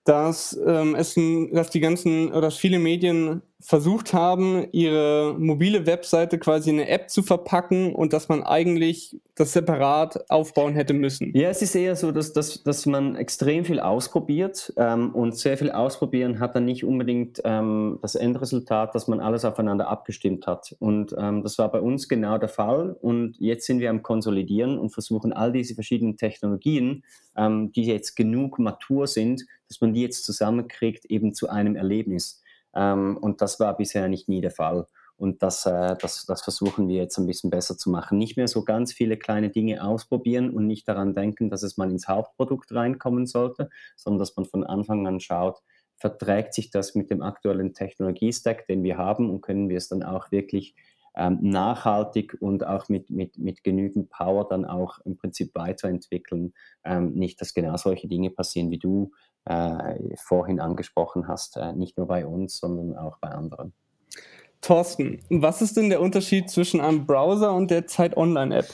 dass 0.07 0.57
ähm, 0.65 0.95
es, 0.95 1.15
dass 1.51 1.69
die 1.69 1.81
ganzen 1.81 2.31
oder 2.31 2.49
viele 2.49 2.79
Medien 2.79 3.41
versucht 3.59 4.13
haben, 4.13 4.67
ihre 4.71 5.35
mobile 5.37 5.85
Webseite 5.85 6.37
quasi 6.37 6.69
in 6.69 6.79
eine 6.79 6.89
App 6.89 7.09
zu 7.09 7.23
verpacken 7.23 7.93
und 7.93 8.13
dass 8.13 8.29
man 8.29 8.43
eigentlich 8.43 9.19
das 9.35 9.53
separat 9.53 10.29
aufbauen 10.29 10.73
hätte 10.75 10.93
müssen. 10.93 11.35
Ja, 11.35 11.49
es 11.49 11.61
ist 11.61 11.75
eher 11.75 11.95
so, 11.95 12.11
dass, 12.11 12.33
dass, 12.33 12.63
dass 12.63 12.85
man 12.85 13.15
extrem 13.15 13.65
viel 13.65 13.79
ausprobiert 13.79 14.71
ähm, 14.77 15.13
und 15.13 15.35
sehr 15.35 15.57
viel 15.57 15.71
ausprobieren 15.71 16.39
hat 16.39 16.55
dann 16.55 16.65
nicht 16.65 16.85
unbedingt 16.85 17.41
ähm, 17.43 17.99
das 18.01 18.15
Endresultat, 18.15 18.95
dass 18.95 19.07
man 19.07 19.19
alles 19.19 19.43
aufeinander 19.43 19.87
abgestimmt 19.87 20.47
hat. 20.47 20.75
Und 20.79 21.13
ähm, 21.17 21.43
das 21.43 21.57
war 21.57 21.71
bei 21.71 21.81
uns 21.81 22.07
genau 22.07 22.37
der 22.37 22.49
Fall. 22.49 22.95
Und 23.01 23.35
jetzt 23.39 23.65
sind 23.65 23.79
wir 23.79 23.89
am 23.89 24.03
Konsolidieren 24.03 24.77
und 24.77 24.91
versuchen 24.91 25.33
all 25.33 25.51
diese 25.51 25.75
verschiedenen 25.75 26.15
Technologien, 26.15 27.03
ähm, 27.35 27.71
die 27.71 27.85
jetzt 27.85 28.15
genug 28.15 28.59
matur 28.59 29.07
sind, 29.07 29.45
dass 29.67 29.81
man 29.81 29.93
die 29.93 30.01
jetzt 30.01 30.25
zusammenkriegt, 30.25 31.05
eben 31.05 31.33
zu 31.33 31.49
einem 31.49 31.75
Erlebnis. 31.75 32.41
Ähm, 32.75 33.17
und 33.17 33.41
das 33.41 33.59
war 33.59 33.75
bisher 33.75 34.07
nicht 34.07 34.29
nie 34.29 34.41
der 34.41 34.51
Fall. 34.51 34.87
Und 35.17 35.41
das, 35.41 35.65
äh, 35.65 35.95
das, 35.99 36.25
das 36.25 36.43
versuchen 36.43 36.87
wir 36.87 36.97
jetzt 36.97 37.17
ein 37.17 37.25
bisschen 37.25 37.49
besser 37.49 37.75
zu 37.75 37.89
machen. 37.89 38.19
Nicht 38.19 38.37
mehr 38.37 38.47
so 38.47 38.63
ganz 38.63 38.93
viele 38.93 39.17
kleine 39.17 39.49
Dinge 39.49 39.83
ausprobieren 39.83 40.51
und 40.51 40.67
nicht 40.67 40.87
daran 40.87 41.15
denken, 41.15 41.49
dass 41.49 41.63
es 41.63 41.77
mal 41.77 41.89
ins 41.89 42.07
Hauptprodukt 42.07 42.71
reinkommen 42.71 43.25
sollte, 43.25 43.69
sondern 43.95 44.19
dass 44.19 44.35
man 44.35 44.45
von 44.45 44.63
Anfang 44.63 45.07
an 45.07 45.19
schaut, 45.19 45.57
verträgt 45.95 46.53
sich 46.53 46.69
das 46.69 46.93
mit 46.93 47.09
dem 47.09 47.23
aktuellen 47.23 47.73
Technologiestack, 47.73 48.67
den 48.67 48.83
wir 48.83 48.97
haben 48.97 49.31
und 49.31 49.41
können 49.41 49.69
wir 49.69 49.77
es 49.77 49.87
dann 49.87 50.03
auch 50.03 50.31
wirklich 50.31 50.75
ähm, 51.15 51.39
nachhaltig 51.41 52.37
und 52.39 52.63
auch 52.63 52.87
mit, 52.89 53.09
mit, 53.09 53.39
mit 53.39 53.63
genügend 53.63 54.11
Power 54.11 54.47
dann 54.47 54.65
auch 54.65 54.99
im 55.03 55.17
Prinzip 55.17 55.55
weiterentwickeln. 55.55 56.53
Ähm, 56.83 57.13
nicht, 57.13 57.41
dass 57.41 57.55
genau 57.55 57.75
solche 57.77 58.07
Dinge 58.07 58.29
passieren, 58.29 58.69
wie 58.69 58.77
du 58.77 59.11
äh, 59.47 60.15
vorhin 60.17 60.59
angesprochen 60.59 61.27
hast, 61.27 61.57
äh, 61.57 61.73
nicht 61.73 61.97
nur 61.97 62.07
bei 62.07 62.25
uns, 62.25 62.57
sondern 62.57 62.97
auch 62.97 63.17
bei 63.19 63.29
anderen. 63.29 63.73
Thorsten, 64.61 65.19
was 65.29 65.61
ist 65.61 65.77
denn 65.77 65.89
der 65.89 66.01
Unterschied 66.01 66.49
zwischen 66.49 66.81
einem 66.81 67.05
Browser 67.05 67.53
und 67.53 67.71
der 67.71 67.87
Zeit 67.87 68.17
Online-App? 68.17 68.67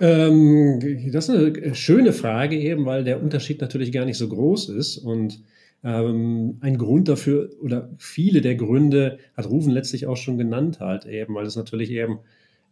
Ähm, 0.00 0.80
das 1.12 1.28
ist 1.28 1.36
eine 1.36 1.74
schöne 1.74 2.12
Frage 2.12 2.58
eben, 2.58 2.86
weil 2.86 3.04
der 3.04 3.22
Unterschied 3.22 3.60
natürlich 3.60 3.92
gar 3.92 4.04
nicht 4.04 4.18
so 4.18 4.28
groß 4.28 4.70
ist 4.70 4.98
und 4.98 5.42
ähm, 5.84 6.58
ein 6.60 6.78
Grund 6.78 7.08
dafür 7.08 7.50
oder 7.60 7.90
viele 7.98 8.40
der 8.40 8.54
Gründe 8.54 9.18
hat 9.36 9.48
Rufen 9.48 9.72
letztlich 9.72 10.06
auch 10.06 10.16
schon 10.16 10.38
genannt 10.38 10.80
halt 10.80 11.06
eben, 11.06 11.34
weil 11.34 11.46
es 11.46 11.56
natürlich 11.56 11.90
eben 11.90 12.18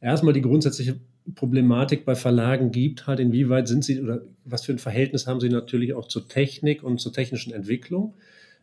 erstmal 0.01 0.33
die 0.33 0.43
grundsätzliche 0.43 0.99
Problematik 1.35 2.05
bei 2.05 2.15
Verlagen 2.15 2.71
gibt, 2.71 3.07
halt 3.07 3.21
inwieweit 3.21 3.69
sind 3.69 3.85
sie 3.85 4.01
oder 4.01 4.23
was 4.45 4.65
für 4.65 4.73
ein 4.73 4.79
Verhältnis 4.79 5.27
haben 5.27 5.41
sie 5.41 5.49
natürlich 5.49 5.93
auch 5.95 6.09
zur 6.09 6.29
Technik 6.29 6.83
und 6.83 6.99
zur 6.99 7.13
technischen 7.13 7.53
Entwicklung. 7.53 8.15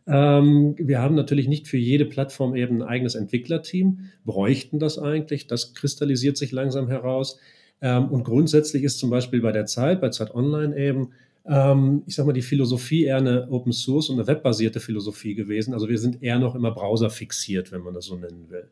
Ähm, 0.06 0.74
wir 0.78 1.00
haben 1.00 1.14
natürlich 1.14 1.48
nicht 1.48 1.68
für 1.68 1.76
jede 1.76 2.06
Plattform 2.06 2.56
eben 2.56 2.82
ein 2.82 2.88
eigenes 2.88 3.14
Entwicklerteam, 3.14 4.10
bräuchten 4.24 4.78
das 4.78 4.98
eigentlich. 4.98 5.46
Das 5.46 5.74
kristallisiert 5.74 6.36
sich 6.36 6.50
langsam 6.50 6.88
heraus. 6.88 7.38
Ähm, 7.80 8.08
und 8.08 8.24
grundsätzlich 8.24 8.82
ist 8.84 8.98
zum 8.98 9.10
Beispiel 9.10 9.40
bei 9.40 9.52
der 9.52 9.66
Zeit, 9.66 10.00
bei 10.00 10.08
Zeit 10.08 10.34
Online 10.34 10.76
eben, 10.76 11.10
ähm, 11.46 12.02
ich 12.06 12.14
sage 12.14 12.26
mal, 12.26 12.32
die 12.32 12.42
Philosophie 12.42 13.04
eher 13.04 13.18
eine 13.18 13.48
Open 13.50 13.72
Source 13.72 14.08
und 14.08 14.18
eine 14.18 14.26
webbasierte 14.26 14.80
Philosophie 14.80 15.34
gewesen. 15.34 15.74
Also 15.74 15.88
wir 15.88 15.98
sind 15.98 16.22
eher 16.22 16.38
noch 16.38 16.54
immer 16.54 16.70
Browser 16.70 17.10
fixiert, 17.10 17.70
wenn 17.70 17.82
man 17.82 17.94
das 17.94 18.06
so 18.06 18.16
nennen 18.16 18.46
will. 18.48 18.68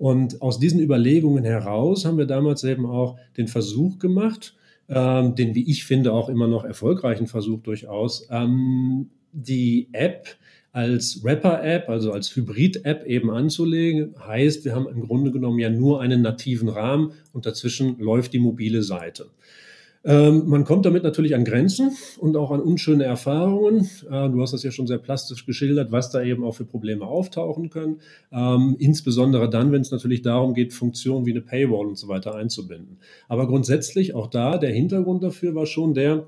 Und 0.00 0.40
aus 0.40 0.58
diesen 0.58 0.80
Überlegungen 0.80 1.44
heraus 1.44 2.06
haben 2.06 2.16
wir 2.16 2.24
damals 2.24 2.64
eben 2.64 2.86
auch 2.86 3.18
den 3.36 3.48
Versuch 3.48 3.98
gemacht, 3.98 4.56
ähm, 4.88 5.34
den, 5.34 5.54
wie 5.54 5.70
ich 5.70 5.84
finde, 5.84 6.14
auch 6.14 6.30
immer 6.30 6.48
noch 6.48 6.64
erfolgreichen 6.64 7.26
Versuch 7.26 7.60
durchaus, 7.60 8.26
ähm, 8.30 9.10
die 9.32 9.90
App 9.92 10.26
als 10.72 11.22
Wrapper-App, 11.22 11.90
also 11.90 12.12
als 12.12 12.34
Hybrid-App 12.34 13.04
eben 13.04 13.30
anzulegen. 13.30 14.14
Heißt, 14.26 14.64
wir 14.64 14.74
haben 14.74 14.88
im 14.88 15.06
Grunde 15.06 15.32
genommen 15.32 15.58
ja 15.58 15.68
nur 15.68 16.00
einen 16.00 16.22
nativen 16.22 16.70
Rahmen 16.70 17.12
und 17.34 17.44
dazwischen 17.44 17.98
läuft 17.98 18.32
die 18.32 18.38
mobile 18.38 18.82
Seite. 18.82 19.26
Ähm, 20.02 20.48
man 20.48 20.64
kommt 20.64 20.86
damit 20.86 21.02
natürlich 21.02 21.34
an 21.34 21.44
Grenzen 21.44 21.92
und 22.18 22.36
auch 22.36 22.50
an 22.50 22.60
unschöne 22.60 23.04
Erfahrungen. 23.04 23.88
Äh, 24.10 24.30
du 24.30 24.40
hast 24.40 24.52
das 24.52 24.62
ja 24.62 24.70
schon 24.70 24.86
sehr 24.86 24.98
plastisch 24.98 25.44
geschildert, 25.44 25.92
was 25.92 26.10
da 26.10 26.22
eben 26.22 26.42
auch 26.42 26.54
für 26.54 26.64
Probleme 26.64 27.04
auftauchen 27.04 27.68
können. 27.68 28.00
Ähm, 28.32 28.76
insbesondere 28.78 29.50
dann, 29.50 29.72
wenn 29.72 29.82
es 29.82 29.90
natürlich 29.90 30.22
darum 30.22 30.54
geht, 30.54 30.72
Funktionen 30.72 31.26
wie 31.26 31.32
eine 31.32 31.42
Paywall 31.42 31.86
und 31.86 31.98
so 31.98 32.08
weiter 32.08 32.34
einzubinden. 32.34 32.98
Aber 33.28 33.46
grundsätzlich 33.46 34.14
auch 34.14 34.28
da, 34.28 34.56
der 34.56 34.72
Hintergrund 34.72 35.22
dafür 35.22 35.54
war 35.54 35.66
schon 35.66 35.92
der, 35.92 36.26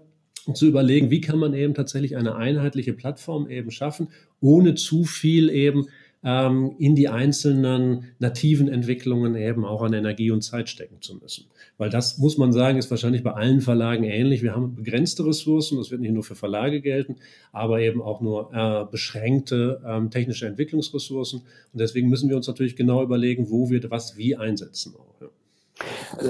zu 0.54 0.66
überlegen, 0.66 1.10
wie 1.10 1.20
kann 1.20 1.38
man 1.38 1.54
eben 1.54 1.72
tatsächlich 1.72 2.16
eine 2.16 2.34
einheitliche 2.34 2.92
Plattform 2.92 3.48
eben 3.48 3.70
schaffen, 3.70 4.08
ohne 4.40 4.74
zu 4.74 5.04
viel 5.04 5.50
eben 5.50 5.86
ähm, 6.24 6.74
in 6.78 6.94
die 6.94 7.08
einzelnen 7.08 8.12
nativen 8.18 8.68
Entwicklungen 8.68 9.34
eben 9.34 9.64
auch 9.64 9.82
an 9.82 9.92
Energie 9.92 10.30
und 10.30 10.42
Zeit 10.42 10.68
stecken 10.68 11.00
zu 11.00 11.16
müssen. 11.16 11.46
Weil 11.78 11.90
das, 11.90 12.18
muss 12.18 12.38
man 12.38 12.52
sagen, 12.52 12.78
ist 12.78 12.90
wahrscheinlich 12.90 13.22
bei 13.22 13.32
allen 13.32 13.60
Verlagen 13.60 14.04
ähnlich. 14.04 14.42
Wir 14.42 14.54
haben 14.54 14.74
begrenzte 14.74 15.26
Ressourcen, 15.26 15.78
das 15.78 15.90
wird 15.90 16.00
nicht 16.00 16.14
nur 16.14 16.22
für 16.22 16.36
Verlage 16.36 16.80
gelten, 16.80 17.16
aber 17.50 17.80
eben 17.80 18.00
auch 18.00 18.20
nur 18.20 18.52
äh, 18.54 18.84
beschränkte 18.90 19.82
ähm, 19.86 20.10
technische 20.10 20.46
Entwicklungsressourcen. 20.46 21.40
Und 21.40 21.80
deswegen 21.80 22.08
müssen 22.08 22.28
wir 22.28 22.36
uns 22.36 22.46
natürlich 22.46 22.76
genau 22.76 23.02
überlegen, 23.02 23.50
wo 23.50 23.70
wir 23.70 23.82
was 23.90 24.16
wie 24.16 24.36
einsetzen. 24.36 24.94
Auch, 24.96 25.20
ja. 25.20 25.28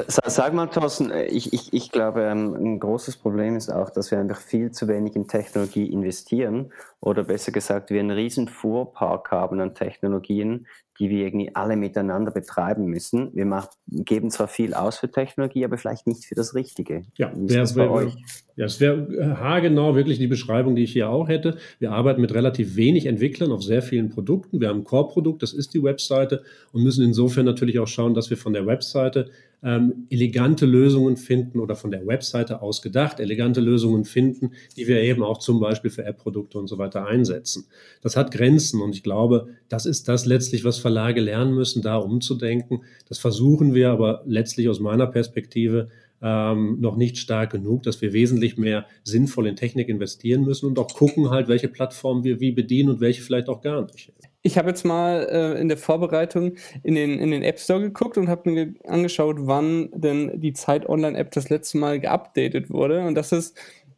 Sag 0.06 0.54
mal, 0.54 0.68
Thorsten, 0.68 1.12
ich, 1.28 1.52
ich, 1.52 1.72
ich 1.72 1.90
glaube, 1.90 2.22
ähm, 2.22 2.54
ein 2.54 2.80
großes 2.80 3.16
Problem 3.16 3.56
ist 3.56 3.70
auch, 3.70 3.90
dass 3.90 4.10
wir 4.10 4.18
einfach 4.18 4.40
viel 4.40 4.70
zu 4.70 4.88
wenig 4.88 5.16
in 5.16 5.28
Technologie 5.28 5.92
investieren 5.92 6.72
oder 7.00 7.24
besser 7.24 7.52
gesagt, 7.52 7.90
wir 7.90 8.00
einen 8.00 8.12
riesen 8.12 8.48
Fuhrpark 8.48 9.30
haben 9.30 9.60
an 9.60 9.74
Technologien, 9.74 10.66
die 10.98 11.08
wir 11.08 11.24
irgendwie 11.24 11.54
alle 11.54 11.76
miteinander 11.76 12.30
betreiben 12.30 12.86
müssen. 12.86 13.30
Wir 13.34 13.46
machen, 13.46 13.70
geben 13.86 14.30
zwar 14.30 14.48
viel 14.48 14.74
aus 14.74 14.98
für 14.98 15.10
Technologie, 15.10 15.64
aber 15.64 15.78
vielleicht 15.78 16.06
nicht 16.06 16.24
für 16.24 16.34
das 16.34 16.54
Richtige. 16.54 17.02
Ja, 17.16 17.28
ist 17.30 17.74
bei 17.74 17.88
euch? 17.88 18.14
Ja, 18.56 18.66
es 18.66 18.80
wäre 18.80 19.08
äh, 19.14 19.36
haargenau 19.36 19.94
wirklich 19.94 20.18
die 20.18 20.26
Beschreibung, 20.26 20.76
die 20.76 20.84
ich 20.84 20.92
hier 20.92 21.08
auch 21.08 21.28
hätte. 21.28 21.56
Wir 21.78 21.92
arbeiten 21.92 22.20
mit 22.20 22.34
relativ 22.34 22.76
wenig 22.76 23.06
Entwicklern 23.06 23.52
auf 23.52 23.62
sehr 23.62 23.82
vielen 23.82 24.10
Produkten. 24.10 24.60
Wir 24.60 24.68
haben 24.68 24.80
ein 24.80 24.84
Core-Produkt, 24.84 25.42
das 25.42 25.52
ist 25.54 25.72
die 25.74 25.82
Webseite 25.82 26.42
und 26.72 26.82
müssen 26.82 27.04
insofern 27.04 27.46
natürlich 27.46 27.78
auch 27.78 27.88
schauen, 27.88 28.14
dass 28.14 28.28
wir 28.28 28.36
von 28.36 28.52
der 28.52 28.66
Webseite 28.66 29.30
ähm, 29.62 30.06
elegante 30.10 30.66
Lösungen 30.66 31.16
finden 31.16 31.60
oder 31.60 31.76
von 31.76 31.90
der 31.90 32.06
Webseite 32.06 32.62
aus 32.62 32.82
gedacht, 32.82 33.20
elegante 33.20 33.60
Lösungen 33.60 34.04
finden, 34.04 34.52
die 34.76 34.88
wir 34.88 35.00
eben 35.00 35.22
auch 35.22 35.38
zum 35.38 35.60
Beispiel 35.60 35.90
für 35.90 36.04
App-Produkte 36.04 36.58
und 36.58 36.66
so 36.66 36.78
weiter 36.78 37.06
einsetzen. 37.06 37.66
Das 38.00 38.16
hat 38.16 38.32
Grenzen 38.32 38.80
und 38.80 38.94
ich 38.94 39.02
glaube, 39.02 39.48
das 39.68 39.86
ist 39.86 40.08
das 40.08 40.26
letztlich, 40.26 40.64
was 40.64 40.78
Verlage 40.78 41.20
lernen 41.20 41.54
müssen, 41.54 41.82
da 41.82 41.96
umzudenken. 41.96 42.82
Das 43.08 43.18
versuchen 43.18 43.74
wir 43.74 43.90
aber 43.90 44.22
letztlich 44.26 44.68
aus 44.68 44.80
meiner 44.80 45.06
Perspektive 45.06 45.88
ähm, 46.20 46.80
noch 46.80 46.96
nicht 46.96 47.18
stark 47.18 47.50
genug, 47.50 47.82
dass 47.82 48.00
wir 48.00 48.12
wesentlich 48.12 48.56
mehr 48.56 48.86
sinnvoll 49.02 49.46
in 49.48 49.56
Technik 49.56 49.88
investieren 49.88 50.44
müssen 50.44 50.66
und 50.66 50.78
auch 50.78 50.94
gucken 50.94 51.30
halt, 51.30 51.48
welche 51.48 51.68
Plattformen 51.68 52.24
wir 52.24 52.40
wie 52.40 52.52
bedienen 52.52 52.90
und 52.90 53.00
welche 53.00 53.22
vielleicht 53.22 53.48
auch 53.48 53.60
gar 53.60 53.82
nicht. 53.82 54.12
Ich 54.44 54.58
habe 54.58 54.68
jetzt 54.68 54.84
mal 54.84 55.28
äh, 55.30 55.60
in 55.60 55.68
der 55.68 55.78
Vorbereitung 55.78 56.54
in 56.82 56.96
den, 56.96 57.18
in 57.18 57.30
den 57.30 57.42
App 57.42 57.60
Store 57.60 57.80
geguckt 57.80 58.18
und 58.18 58.28
habe 58.28 58.50
mir 58.50 58.74
angeschaut, 58.86 59.36
wann 59.40 59.88
denn 59.92 60.40
die 60.40 60.52
Zeit 60.52 60.88
Online 60.88 61.16
App 61.16 61.30
das 61.30 61.48
letzte 61.48 61.78
Mal 61.78 62.00
geupdatet 62.00 62.70
wurde. 62.70 63.06
Und 63.06 63.14
das 63.14 63.30
ist 63.30 63.56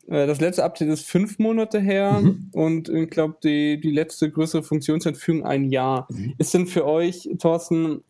äh, 0.09 0.27
das 0.27 0.41
letzte 0.41 0.65
Update 0.65 0.89
ist 0.89 1.07
fünf 1.07 1.39
Monate 1.39 1.81
her 1.81 2.21
mhm. 2.21 2.51
und 2.53 2.89
ich 2.89 3.11
glaube, 3.11 3.37
die, 3.43 3.81
die 3.81 3.91
letzte 3.91 4.31
größere 4.31 4.63
Funktionsentführung 4.63 5.45
ein 5.45 5.71
Jahr. 5.71 6.07
Mhm. 6.11 6.35
Ist 6.39 6.55
denn 6.55 6.67
für 6.67 6.87
euch, 6.87 7.29
Thorsten, 7.39 8.03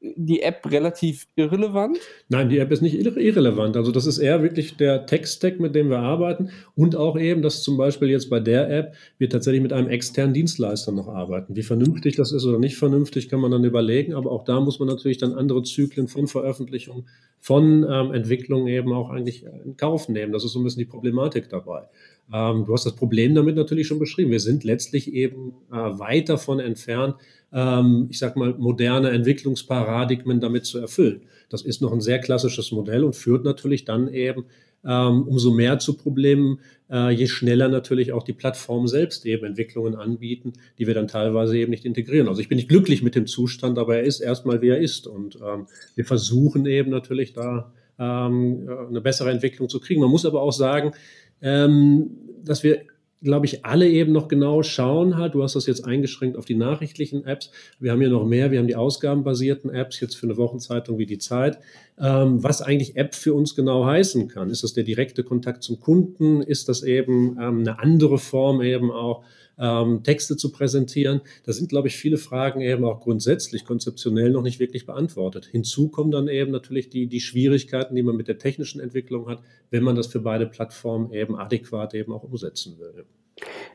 die 0.00 0.42
App 0.42 0.70
relativ 0.70 1.26
irrelevant? 1.34 1.98
Nein, 2.28 2.48
die 2.48 2.58
App 2.58 2.70
ist 2.70 2.82
nicht 2.82 2.94
irrelevant. 2.94 3.76
Also 3.76 3.90
das 3.90 4.06
ist 4.06 4.18
eher 4.18 4.42
wirklich 4.42 4.76
der 4.76 5.06
Tech-Stack, 5.06 5.58
mit 5.58 5.74
dem 5.74 5.90
wir 5.90 5.98
arbeiten 5.98 6.50
und 6.76 6.94
auch 6.94 7.18
eben, 7.18 7.42
dass 7.42 7.62
zum 7.62 7.76
Beispiel 7.76 8.08
jetzt 8.08 8.30
bei 8.30 8.38
der 8.38 8.70
App 8.70 8.94
wir 9.18 9.28
tatsächlich 9.28 9.62
mit 9.62 9.72
einem 9.72 9.88
externen 9.88 10.34
Dienstleister 10.34 10.92
noch 10.92 11.08
arbeiten. 11.08 11.56
Wie 11.56 11.62
vernünftig 11.62 12.14
das 12.16 12.30
ist 12.30 12.44
oder 12.44 12.58
nicht 12.58 12.76
vernünftig, 12.76 13.28
kann 13.28 13.40
man 13.40 13.50
dann 13.50 13.64
überlegen, 13.64 14.14
aber 14.14 14.30
auch 14.30 14.44
da 14.44 14.60
muss 14.60 14.78
man 14.78 14.88
natürlich 14.88 15.18
dann 15.18 15.34
andere 15.34 15.62
Zyklen 15.64 16.06
von 16.06 16.28
Veröffentlichung, 16.28 17.06
von 17.40 17.84
ähm, 17.88 18.12
Entwicklung 18.12 18.68
eben 18.68 18.92
auch 18.92 19.10
eigentlich 19.10 19.44
in 19.64 19.76
Kauf 19.76 20.08
nehmen. 20.08 20.32
Das 20.32 20.44
ist 20.44 20.52
so 20.52 20.60
ein 20.60 20.64
bisschen 20.64 20.80
die 20.80 20.90
Problematik 20.90 21.48
dabei. 21.48 21.88
Ähm, 22.32 22.64
du 22.66 22.72
hast 22.72 22.86
das 22.86 22.94
Problem 22.94 23.34
damit 23.34 23.56
natürlich 23.56 23.86
schon 23.86 23.98
beschrieben. 23.98 24.30
Wir 24.30 24.40
sind 24.40 24.64
letztlich 24.64 25.12
eben 25.12 25.52
äh, 25.70 25.76
weit 25.76 26.28
davon 26.28 26.60
entfernt, 26.60 27.16
ähm, 27.52 28.06
ich 28.10 28.18
sag 28.18 28.36
mal, 28.36 28.54
moderne 28.58 29.10
Entwicklungsparadigmen 29.10 30.40
damit 30.40 30.66
zu 30.66 30.78
erfüllen. 30.78 31.22
Das 31.48 31.62
ist 31.62 31.80
noch 31.80 31.92
ein 31.92 32.00
sehr 32.00 32.18
klassisches 32.18 32.72
Modell 32.72 33.04
und 33.04 33.16
führt 33.16 33.44
natürlich 33.44 33.84
dann 33.84 34.12
eben 34.12 34.44
ähm, 34.84 35.26
umso 35.26 35.50
mehr 35.50 35.78
zu 35.78 35.96
Problemen, 35.96 36.60
äh, 36.90 37.10
je 37.10 37.26
schneller 37.26 37.68
natürlich 37.68 38.12
auch 38.12 38.22
die 38.22 38.32
Plattformen 38.32 38.86
selbst 38.86 39.26
eben 39.26 39.44
Entwicklungen 39.44 39.96
anbieten, 39.96 40.52
die 40.78 40.86
wir 40.86 40.94
dann 40.94 41.08
teilweise 41.08 41.58
eben 41.58 41.70
nicht 41.70 41.84
integrieren. 41.84 42.28
Also 42.28 42.40
ich 42.40 42.48
bin 42.48 42.56
nicht 42.56 42.68
glücklich 42.68 43.02
mit 43.02 43.14
dem 43.14 43.26
Zustand, 43.26 43.78
aber 43.78 43.96
er 43.96 44.04
ist 44.04 44.20
erstmal, 44.20 44.62
wie 44.62 44.68
er 44.68 44.78
ist. 44.78 45.06
Und 45.06 45.36
ähm, 45.36 45.66
wir 45.94 46.04
versuchen 46.04 46.64
eben 46.66 46.90
natürlich 46.90 47.32
da 47.32 47.72
ähm, 47.98 48.68
eine 48.88 49.00
bessere 49.00 49.30
Entwicklung 49.30 49.68
zu 49.68 49.80
kriegen. 49.80 50.00
Man 50.00 50.10
muss 50.10 50.24
aber 50.24 50.42
auch 50.42 50.52
sagen, 50.52 50.92
ähm, 51.42 52.10
dass 52.44 52.62
wir 52.62 52.82
glaube 53.22 53.46
ich, 53.46 53.64
alle 53.64 53.88
eben 53.88 54.12
noch 54.12 54.28
genau 54.28 54.62
schauen 54.62 55.16
halt. 55.16 55.34
Du 55.34 55.42
hast 55.42 55.56
das 55.56 55.66
jetzt 55.66 55.84
eingeschränkt 55.84 56.36
auf 56.36 56.44
die 56.44 56.54
nachrichtlichen 56.54 57.24
Apps. 57.24 57.50
Wir 57.80 57.90
haben 57.92 58.02
ja 58.02 58.08
noch 58.08 58.24
mehr. 58.24 58.50
Wir 58.50 58.60
haben 58.60 58.68
die 58.68 58.76
ausgabenbasierten 58.76 59.70
Apps 59.70 60.00
jetzt 60.00 60.16
für 60.16 60.26
eine 60.26 60.36
Wochenzeitung 60.36 60.98
wie 60.98 61.06
die 61.06 61.18
Zeit. 61.18 61.58
Ähm, 61.98 62.42
was 62.42 62.62
eigentlich 62.62 62.96
App 62.96 63.14
für 63.14 63.34
uns 63.34 63.56
genau 63.56 63.84
heißen 63.84 64.28
kann. 64.28 64.50
Ist 64.50 64.62
das 64.62 64.72
der 64.72 64.84
direkte 64.84 65.24
Kontakt 65.24 65.62
zum 65.64 65.80
Kunden? 65.80 66.42
Ist 66.42 66.68
das 66.68 66.82
eben 66.82 67.36
ähm, 67.40 67.60
eine 67.60 67.80
andere 67.80 68.18
Form 68.18 68.62
eben 68.62 68.92
auch 68.92 69.24
ähm, 69.58 70.02
Texte 70.02 70.36
zu 70.36 70.52
präsentieren. 70.52 71.20
Da 71.44 71.52
sind, 71.52 71.68
glaube 71.68 71.88
ich, 71.88 71.96
viele 71.96 72.18
Fragen 72.18 72.60
eben 72.60 72.84
auch 72.84 73.00
grundsätzlich, 73.00 73.64
konzeptionell 73.64 74.30
noch 74.30 74.42
nicht 74.42 74.60
wirklich 74.60 74.86
beantwortet. 74.86 75.46
Hinzu 75.46 75.88
kommen 75.88 76.10
dann 76.10 76.28
eben 76.28 76.50
natürlich 76.50 76.90
die, 76.90 77.06
die 77.06 77.20
Schwierigkeiten, 77.20 77.94
die 77.94 78.02
man 78.02 78.16
mit 78.16 78.28
der 78.28 78.38
technischen 78.38 78.80
Entwicklung 78.80 79.28
hat, 79.28 79.42
wenn 79.70 79.82
man 79.82 79.96
das 79.96 80.06
für 80.06 80.20
beide 80.20 80.46
Plattformen 80.46 81.12
eben 81.12 81.36
adäquat 81.36 81.94
eben 81.94 82.12
auch 82.12 82.22
umsetzen 82.22 82.78
will. 82.78 83.04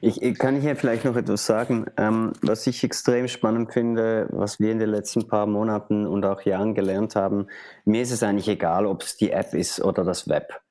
Ich, 0.01 0.37
kann 0.37 0.59
hier 0.59 0.75
vielleicht 0.75 1.05
noch 1.05 1.15
etwas 1.15 1.45
sagen, 1.45 1.85
ähm, 1.97 2.33
was 2.41 2.67
ich 2.67 2.83
extrem 2.83 3.29
spannend 3.29 3.71
finde, 3.71 4.27
was 4.31 4.59
wir 4.59 4.71
in 4.71 4.79
den 4.79 4.89
letzten 4.89 5.27
paar 5.27 5.45
Monaten 5.45 6.05
und 6.05 6.25
auch 6.25 6.41
Jahren 6.41 6.75
gelernt 6.75 7.15
haben. 7.15 7.47
Mir 7.85 8.01
ist 8.01 8.11
es 8.11 8.23
eigentlich 8.23 8.49
egal, 8.49 8.85
ob 8.85 9.03
es 9.03 9.15
die 9.15 9.31
App 9.31 9.53
ist 9.53 9.79
oder 9.79 10.03
das 10.03 10.27
Web. 10.27 10.62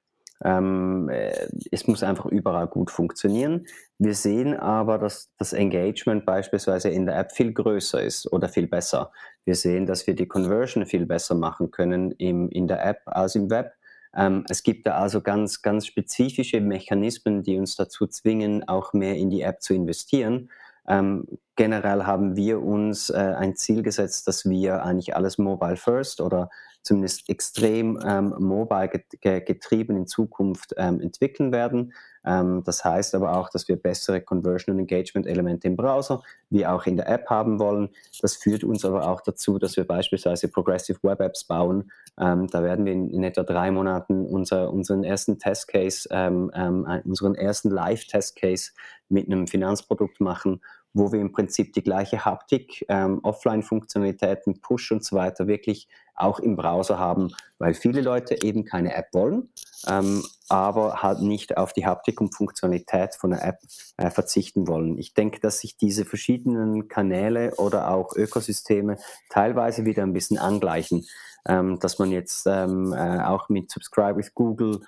Ähm, 0.44 1.08
äh, 1.08 1.49
es 1.70 1.87
muss 1.87 2.02
einfach 2.02 2.26
überall 2.26 2.66
gut 2.66 2.90
funktionieren. 2.90 3.66
Wir 3.99 4.14
sehen 4.14 4.56
aber, 4.56 4.99
dass 4.99 5.30
das 5.38 5.52
Engagement 5.52 6.26
beispielsweise 6.26 6.88
in 6.88 7.06
der 7.06 7.18
App 7.18 7.32
viel 7.32 7.52
größer 7.52 8.02
ist 8.02 8.32
oder 8.32 8.49
viel 8.49 8.66
besser. 8.66 9.12
Wir 9.44 9.54
sehen, 9.54 9.87
dass 9.87 10.06
wir 10.06 10.14
die 10.14 10.26
Conversion 10.26 10.87
viel 10.87 11.06
besser 11.06 11.34
machen 11.34 11.70
können 11.70 12.12
im, 12.12 12.49
in 12.50 12.66
der 12.66 12.84
App 12.84 13.02
als 13.06 13.34
im 13.34 13.50
Web. 13.50 13.72
Ähm, 14.14 14.44
es 14.49 14.62
gibt 14.62 14.87
da 14.87 14.96
also 14.96 15.20
ganz, 15.20 15.62
ganz 15.62 15.87
spezifische 15.87 16.61
Mechanismen, 16.61 17.42
die 17.42 17.58
uns 17.58 17.76
dazu 17.76 18.06
zwingen, 18.06 18.68
auch 18.68 18.92
mehr 18.92 19.16
in 19.16 19.30
die 19.30 19.42
App 19.42 19.62
zu 19.62 19.75
investieren. 19.75 20.50
Ähm, 20.88 21.26
generell 21.56 22.04
haben 22.04 22.37
wir 22.37 22.61
uns 22.61 23.11
äh, 23.11 23.16
ein 23.16 23.56
Ziel 23.56 23.82
gesetzt, 23.82 24.26
dass 24.26 24.44
wir 24.49 24.82
eigentlich 24.82 25.14
alles 25.14 25.38
mobile 25.38 25.76
first 25.76 26.20
oder 26.20 26.50
zumindest 26.83 27.29
extrem 27.29 27.99
ähm, 28.05 28.35
mobile 28.39 28.91
getrieben 29.21 29.97
in 29.97 30.07
Zukunft 30.07 30.75
ähm, 30.77 31.01
entwickeln 31.01 31.53
werden. 31.53 31.93
Ähm, 32.25 32.62
das 32.65 32.85
heißt 32.85 33.15
aber 33.15 33.37
auch, 33.37 33.51
dass 33.51 33.69
wir 33.69 33.77
bessere 33.77 34.21
Conversion- 34.21 34.75
und 34.75 34.81
Engagement-Elemente 34.81 35.67
im 35.69 35.77
Browser 35.77 36.23
wie 36.51 36.67
auch 36.67 36.87
in 36.87 36.97
der 36.97 37.09
App 37.09 37.29
haben 37.31 37.59
wollen. 37.59 37.91
Das 38.21 38.37
führt 38.37 38.65
uns 38.65 38.85
aber 38.85 39.09
auch 39.09 39.21
dazu, 39.21 39.59
dass 39.59 39.77
wir 39.77 39.87
beispielsweise 39.87 40.49
Progressive 40.49 40.99
Web 41.03 41.21
Apps 41.21 41.45
bauen. 41.45 41.91
Ähm, 42.21 42.49
da 42.49 42.62
werden 42.62 42.85
wir 42.85 42.93
in, 42.93 43.11
in, 43.11 43.25
etwa 43.25 43.43
drei 43.43 43.71
Monaten 43.71 44.27
unser, 44.27 44.73
unseren 44.73 45.05
ersten 45.05 45.39
Testcase, 45.39 46.09
ähm, 46.11 46.51
ähm, 46.55 46.87
unseren 47.05 47.35
ersten 47.35 47.71
Live-Testcase 47.71 48.73
mit 49.09 49.27
einem 49.27 49.47
Finanzprodukt 49.47 50.21
machen 50.21 50.61
wo 50.95 51.11
wir 51.12 51.21
im 51.21 51.33
Prinzip 51.33 51.73
die 51.73 51.83
gleiche 51.83 52.25
Haptik, 52.25 52.85
ähm, 52.89 53.21
Offline-Funktionalitäten, 53.23 54.61
Push 54.61 54.93
und 54.93 55.05
so 55.05 55.17
weiter 55.17 55.47
wirklich 55.47 55.89
auch 56.14 56.38
im 56.40 56.57
Browser 56.57 56.99
haben, 56.99 57.31
weil 57.59 57.75
viele 57.75 58.00
Leute 58.00 58.42
eben 58.42 58.64
keine 58.64 58.95
App 58.95 59.09
wollen, 59.12 59.50
ähm, 59.88 60.23
aber 60.49 61.02
halt 61.02 61.20
nicht 61.20 61.56
auf 61.56 61.72
die 61.72 61.87
Haptik 61.87 62.20
und 62.20 62.34
Funktionalität 62.34 63.14
von 63.14 63.30
der 63.30 63.44
App 63.44 63.58
äh, 63.96 64.11
verzichten 64.11 64.66
wollen. 64.68 64.99
Ich 64.99 65.14
denke, 65.14 65.40
dass 65.40 65.61
sich 65.61 65.76
diese 65.76 66.04
verschiedenen 66.04 66.88
Kanäle 66.88 67.54
oder 67.56 67.90
auch 67.90 68.14
Ökosysteme 68.14 68.96
teilweise 69.28 69.84
wieder 69.84 70.02
ein 70.02 70.12
bisschen 70.12 70.38
angleichen 70.38 71.06
ähm, 71.49 71.78
dass 71.80 71.99
man 71.99 72.11
jetzt 72.11 72.46
ähm, 72.46 72.92
äh, 72.92 73.20
auch 73.20 73.49
mit 73.49 73.70
Subscribe 73.70 74.16
with 74.16 74.34
Google 74.34 74.80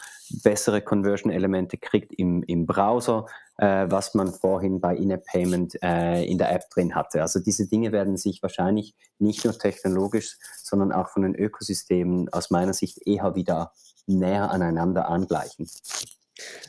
bessere 0.43 0.83
Conversion-Elemente 0.83 1.79
kriegt 1.79 2.13
im, 2.15 2.43
im 2.45 2.67
Browser, 2.67 3.27
äh, 3.59 3.87
was 3.89 4.15
man 4.15 4.33
vorhin 4.33 4.81
bei 4.81 4.97
In-App-Payment 4.97 5.83
äh, 5.83 6.25
in 6.25 6.39
der 6.39 6.53
App 6.53 6.71
drin 6.71 6.95
hatte. 6.95 7.23
Also 7.23 7.41
diese 7.41 7.67
Dinge 7.69 7.93
werden 7.93 8.17
sich 8.17 8.43
wahrscheinlich 8.43 8.95
nicht 9.19 9.45
nur 9.45 9.59
technologisch, 9.59 10.37
sondern 10.63 10.93
auch 10.93 11.09
von 11.09 11.23
den 11.23 11.35
Ökosystemen 11.35 12.33
aus 12.33 12.51
meiner 12.51 12.73
Sicht 12.73 13.05
eher 13.07 13.35
wieder 13.35 13.73
näher 14.07 14.51
aneinander 14.51 15.09
angleichen. 15.09 15.69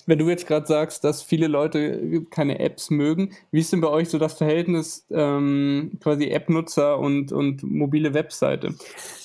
Wenn 0.05 0.19
du 0.19 0.29
jetzt 0.29 0.45
gerade 0.45 0.67
sagst, 0.67 1.03
dass 1.03 1.23
viele 1.23 1.47
Leute 1.47 2.23
keine 2.29 2.59
Apps 2.59 2.91
mögen, 2.91 3.33
wie 3.51 3.61
ist 3.61 3.73
denn 3.73 3.81
bei 3.81 3.87
euch 3.87 4.09
so 4.09 4.19
das 4.19 4.33
Verhältnis 4.33 5.07
ähm, 5.09 5.97
quasi 6.01 6.29
App-Nutzer 6.29 6.99
und, 6.99 7.31
und 7.31 7.63
mobile 7.63 8.13
Webseite? 8.13 8.75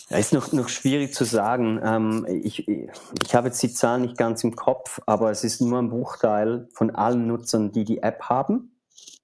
Ja, 0.09 0.17
ist 0.17 0.33
noch, 0.33 0.53
noch 0.53 0.69
schwierig 0.71 1.13
zu 1.13 1.25
sagen. 1.25 1.79
Ähm, 1.85 2.27
ich, 2.43 2.67
ich 2.67 3.35
habe 3.35 3.49
jetzt 3.49 3.63
die 3.63 3.73
Zahlen 3.73 4.03
nicht 4.03 4.17
ganz 4.17 4.43
im 4.43 4.57
Kopf, 4.57 5.01
aber 5.07 5.31
es 5.31 5.45
ist 5.45 5.61
nur 5.61 5.79
ein 5.79 5.91
Bruchteil 5.91 6.69
von 6.73 6.91
allen 6.91 7.27
Nutzern, 7.27 7.71
die 7.71 7.85
die 7.85 8.03
App 8.03 8.23
haben. 8.23 8.73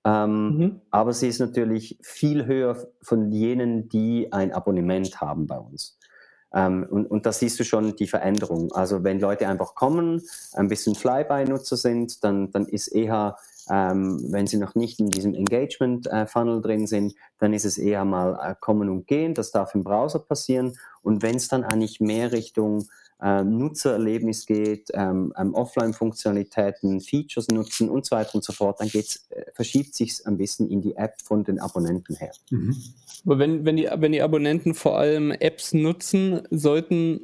Ähm, 0.04 0.56
mhm. 0.56 0.80
Aber 0.90 1.12
sie 1.12 1.26
ist 1.26 1.40
natürlich 1.40 1.98
viel 2.02 2.46
höher 2.46 2.76
von 3.02 3.32
jenen, 3.32 3.88
die 3.88 4.32
ein 4.32 4.52
Abonnement 4.52 5.20
haben 5.20 5.46
bei 5.46 5.58
uns. 5.58 5.98
Ähm, 6.56 6.86
und, 6.88 7.06
und 7.06 7.26
da 7.26 7.32
siehst 7.32 7.60
du 7.60 7.64
schon 7.64 7.94
die 7.96 8.06
Veränderung. 8.06 8.72
Also 8.72 9.04
wenn 9.04 9.20
Leute 9.20 9.46
einfach 9.46 9.74
kommen, 9.74 10.22
ein 10.54 10.68
bisschen 10.68 10.94
Flyby-Nutzer 10.94 11.76
sind, 11.76 12.24
dann, 12.24 12.50
dann 12.50 12.66
ist 12.66 12.88
eher 12.88 13.36
ähm, 13.70 14.24
wenn 14.30 14.46
Sie 14.46 14.58
noch 14.58 14.74
nicht 14.74 15.00
in 15.00 15.10
diesem 15.10 15.34
Engagement-Funnel 15.34 16.58
äh, 16.58 16.62
drin 16.62 16.86
sind, 16.86 17.14
dann 17.38 17.52
ist 17.52 17.64
es 17.64 17.78
eher 17.78 18.04
mal 18.04 18.38
äh, 18.42 18.54
kommen 18.58 18.88
und 18.88 19.06
gehen. 19.06 19.34
Das 19.34 19.50
darf 19.50 19.74
im 19.74 19.84
Browser 19.84 20.20
passieren. 20.20 20.78
Und 21.02 21.22
wenn 21.22 21.36
es 21.36 21.48
dann 21.48 21.64
eigentlich 21.64 22.00
mehr 22.00 22.32
Richtung 22.32 22.86
äh, 23.20 23.42
Nutzererlebnis 23.42 24.46
geht, 24.46 24.88
ähm, 24.94 25.32
ähm, 25.38 25.54
Offline-Funktionalitäten, 25.54 27.00
Features 27.00 27.48
nutzen 27.48 27.88
und 27.88 28.06
so 28.06 28.14
weiter 28.16 28.34
und 28.34 28.44
so 28.44 28.52
fort, 28.52 28.80
dann 28.80 28.88
geht's, 28.88 29.26
äh, 29.30 29.44
verschiebt 29.54 29.94
sich 29.94 30.26
ein 30.26 30.36
bisschen 30.36 30.68
in 30.68 30.82
die 30.82 30.96
App 30.96 31.14
von 31.22 31.42
den 31.42 31.58
Abonnenten 31.58 32.16
her. 32.16 32.32
Mhm. 32.50 32.76
Aber 33.24 33.38
wenn, 33.38 33.64
wenn, 33.64 33.76
die, 33.76 33.88
wenn 33.92 34.12
die 34.12 34.22
Abonnenten 34.22 34.74
vor 34.74 34.98
allem 34.98 35.30
Apps 35.32 35.72
nutzen, 35.72 36.42
sollten 36.50 37.22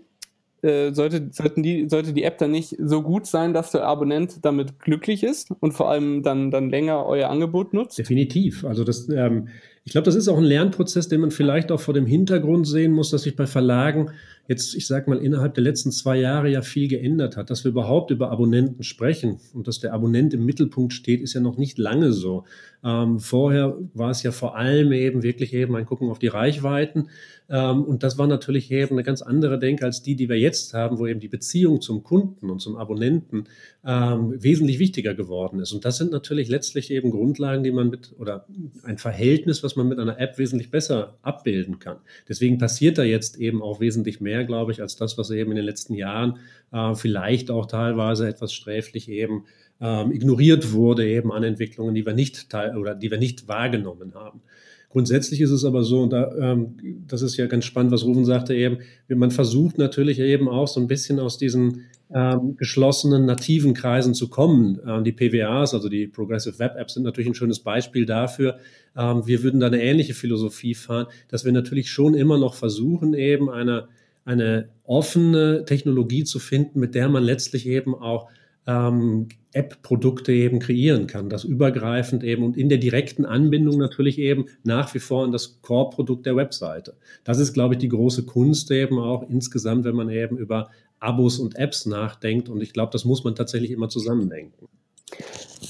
äh, 0.62 0.92
sollte, 0.92 1.28
sollten 1.32 1.62
die, 1.62 1.88
sollte 1.88 2.12
die 2.12 2.22
App 2.22 2.38
dann 2.38 2.52
nicht 2.52 2.76
so 2.78 3.02
gut 3.02 3.26
sein, 3.26 3.52
dass 3.52 3.72
der 3.72 3.84
Abonnent 3.84 4.44
damit 4.44 4.78
glücklich 4.78 5.22
ist 5.22 5.50
und 5.60 5.72
vor 5.72 5.90
allem 5.90 6.22
dann, 6.22 6.50
dann 6.50 6.70
länger 6.70 7.04
euer 7.06 7.28
Angebot 7.28 7.74
nutzt? 7.74 7.98
Definitiv. 7.98 8.64
Also 8.64 8.84
das, 8.84 9.08
ähm, 9.08 9.48
ich 9.84 9.92
glaube, 9.92 10.04
das 10.04 10.14
ist 10.14 10.28
auch 10.28 10.38
ein 10.38 10.44
Lernprozess, 10.44 11.08
den 11.08 11.20
man 11.20 11.32
vielleicht 11.32 11.72
auch 11.72 11.80
vor 11.80 11.94
dem 11.94 12.06
Hintergrund 12.06 12.68
sehen 12.68 12.92
muss, 12.92 13.10
dass 13.10 13.22
sich 13.22 13.34
bei 13.34 13.46
Verlagen 13.46 14.10
jetzt, 14.46 14.76
ich 14.76 14.86
sage 14.86 15.10
mal, 15.10 15.18
innerhalb 15.18 15.54
der 15.54 15.64
letzten 15.64 15.90
zwei 15.90 16.16
Jahre 16.18 16.48
ja 16.48 16.62
viel 16.62 16.86
geändert 16.86 17.36
hat. 17.36 17.50
Dass 17.50 17.64
wir 17.64 17.70
überhaupt 17.70 18.12
über 18.12 18.30
Abonnenten 18.30 18.84
sprechen 18.84 19.40
und 19.54 19.66
dass 19.66 19.80
der 19.80 19.92
Abonnent 19.92 20.34
im 20.34 20.44
Mittelpunkt 20.44 20.92
steht, 20.92 21.20
ist 21.20 21.34
ja 21.34 21.40
noch 21.40 21.56
nicht 21.56 21.78
lange 21.78 22.12
so. 22.12 22.44
Ähm, 22.84 23.20
vorher 23.20 23.76
war 23.94 24.10
es 24.10 24.22
ja 24.22 24.32
vor 24.32 24.56
allem 24.56 24.92
eben 24.92 25.22
wirklich 25.22 25.54
eben 25.54 25.76
ein 25.76 25.86
Gucken 25.86 26.10
auf 26.10 26.18
die 26.18 26.28
Reichweiten. 26.28 27.08
Ähm, 27.48 27.84
und 27.84 28.02
das 28.02 28.18
war 28.18 28.26
natürlich 28.26 28.70
eben 28.70 28.94
eine 28.94 29.02
ganz 29.02 29.22
andere 29.22 29.58
Denke 29.58 29.84
als 29.84 30.02
die, 30.02 30.16
die 30.16 30.28
wir 30.28 30.38
jetzt 30.38 30.74
haben, 30.74 30.98
wo 30.98 31.06
eben 31.06 31.20
die 31.20 31.28
Beziehung 31.28 31.80
zum 31.80 32.02
Kunden 32.02 32.50
und 32.50 32.60
zum 32.60 32.76
Abonnenten 32.76 33.44
ähm, 33.84 34.34
wesentlich 34.42 34.78
wichtiger 34.78 35.14
geworden 35.14 35.60
ist. 35.60 35.72
Und 35.72 35.84
das 35.84 35.96
sind 35.96 36.12
natürlich 36.12 36.48
letztlich 36.48 36.90
eben 36.90 37.10
Grundlagen, 37.10 37.62
die 37.62 37.72
man 37.72 37.90
mit 37.90 38.14
oder 38.18 38.46
ein 38.84 38.98
Verhältnis, 38.98 39.62
was 39.62 39.76
man 39.76 39.88
mit 39.88 39.98
einer 39.98 40.18
App 40.18 40.38
wesentlich 40.38 40.70
besser 40.70 41.18
abbilden 41.22 41.78
kann. 41.78 41.98
Deswegen 42.28 42.58
passiert 42.58 42.98
da 42.98 43.02
jetzt 43.02 43.38
eben 43.38 43.62
auch 43.62 43.80
wesentlich 43.80 44.20
mehr 44.20 44.44
glaube 44.44 44.72
ich, 44.72 44.80
als 44.80 44.96
das, 44.96 45.18
was 45.18 45.30
eben 45.30 45.50
in 45.52 45.56
den 45.56 45.64
letzten 45.64 45.94
Jahren 45.94 46.38
äh, 46.72 46.94
vielleicht 46.94 47.50
auch 47.50 47.66
teilweise 47.66 48.28
etwas 48.28 48.52
sträflich 48.52 49.08
eben 49.08 49.44
ähm, 49.82 50.12
ignoriert 50.12 50.72
wurde, 50.72 51.06
eben 51.06 51.32
an 51.32 51.42
Entwicklungen, 51.42 51.94
die 51.94 52.06
wir 52.06 52.14
nicht 52.14 52.48
teil 52.48 52.76
oder 52.76 52.94
die 52.94 53.10
wir 53.10 53.18
nicht 53.18 53.48
wahrgenommen 53.48 54.14
haben. 54.14 54.40
Grundsätzlich 54.88 55.40
ist 55.40 55.50
es 55.50 55.64
aber 55.64 55.82
so, 55.84 56.02
und 56.02 56.10
da, 56.10 56.32
ähm, 56.36 56.76
das 57.08 57.22
ist 57.22 57.36
ja 57.36 57.46
ganz 57.46 57.64
spannend, 57.64 57.92
was 57.92 58.04
Rufen 58.04 58.24
sagte 58.24 58.54
eben, 58.54 58.78
man 59.08 59.30
versucht 59.30 59.78
natürlich 59.78 60.18
eben 60.18 60.48
auch 60.48 60.68
so 60.68 60.80
ein 60.80 60.86
bisschen 60.86 61.18
aus 61.18 61.38
diesen 61.38 61.86
ähm, 62.14 62.56
geschlossenen 62.58 63.24
nativen 63.24 63.72
Kreisen 63.72 64.12
zu 64.12 64.28
kommen. 64.28 64.78
Ähm, 64.86 65.02
die 65.02 65.12
PWAs, 65.12 65.72
also 65.72 65.88
die 65.88 66.06
Progressive 66.06 66.58
Web 66.58 66.76
Apps, 66.76 66.94
sind 66.94 67.04
natürlich 67.04 67.28
ein 67.28 67.34
schönes 67.34 67.60
Beispiel 67.60 68.04
dafür. 68.04 68.58
Ähm, 68.94 69.26
wir 69.26 69.42
würden 69.42 69.60
da 69.60 69.68
eine 69.68 69.82
ähnliche 69.82 70.12
Philosophie 70.12 70.74
fahren, 70.74 71.06
dass 71.28 71.46
wir 71.46 71.52
natürlich 71.52 71.90
schon 71.90 72.14
immer 72.14 72.38
noch 72.38 72.54
versuchen, 72.54 73.14
eben 73.14 73.50
eine 73.50 73.88
eine 74.24 74.68
offene 74.84 75.64
Technologie 75.64 76.24
zu 76.24 76.38
finden, 76.38 76.78
mit 76.80 76.94
der 76.94 77.08
man 77.08 77.24
letztlich 77.24 77.66
eben 77.66 77.94
auch 77.94 78.28
ähm, 78.66 79.28
App-Produkte 79.52 80.32
eben 80.32 80.60
kreieren 80.60 81.06
kann, 81.06 81.28
das 81.28 81.44
übergreifend 81.44 82.24
eben 82.24 82.42
und 82.42 82.56
in 82.56 82.68
der 82.68 82.78
direkten 82.78 83.24
Anbindung 83.24 83.78
natürlich 83.78 84.18
eben 84.18 84.46
nach 84.62 84.94
wie 84.94 84.98
vor 84.98 85.24
an 85.24 85.32
das 85.32 85.60
Core-Produkt 85.60 86.24
der 86.26 86.36
Webseite. 86.36 86.94
Das 87.24 87.38
ist, 87.38 87.52
glaube 87.52 87.74
ich, 87.74 87.78
die 87.78 87.88
große 87.88 88.24
Kunst 88.24 88.70
eben 88.70 88.98
auch 88.98 89.28
insgesamt, 89.28 89.84
wenn 89.84 89.96
man 89.96 90.08
eben 90.08 90.38
über 90.38 90.70
Abos 91.00 91.38
und 91.38 91.56
Apps 91.56 91.84
nachdenkt. 91.84 92.48
Und 92.48 92.62
ich 92.62 92.72
glaube, 92.72 92.92
das 92.92 93.04
muss 93.04 93.24
man 93.24 93.34
tatsächlich 93.34 93.72
immer 93.72 93.88
zusammendenken. 93.88 94.68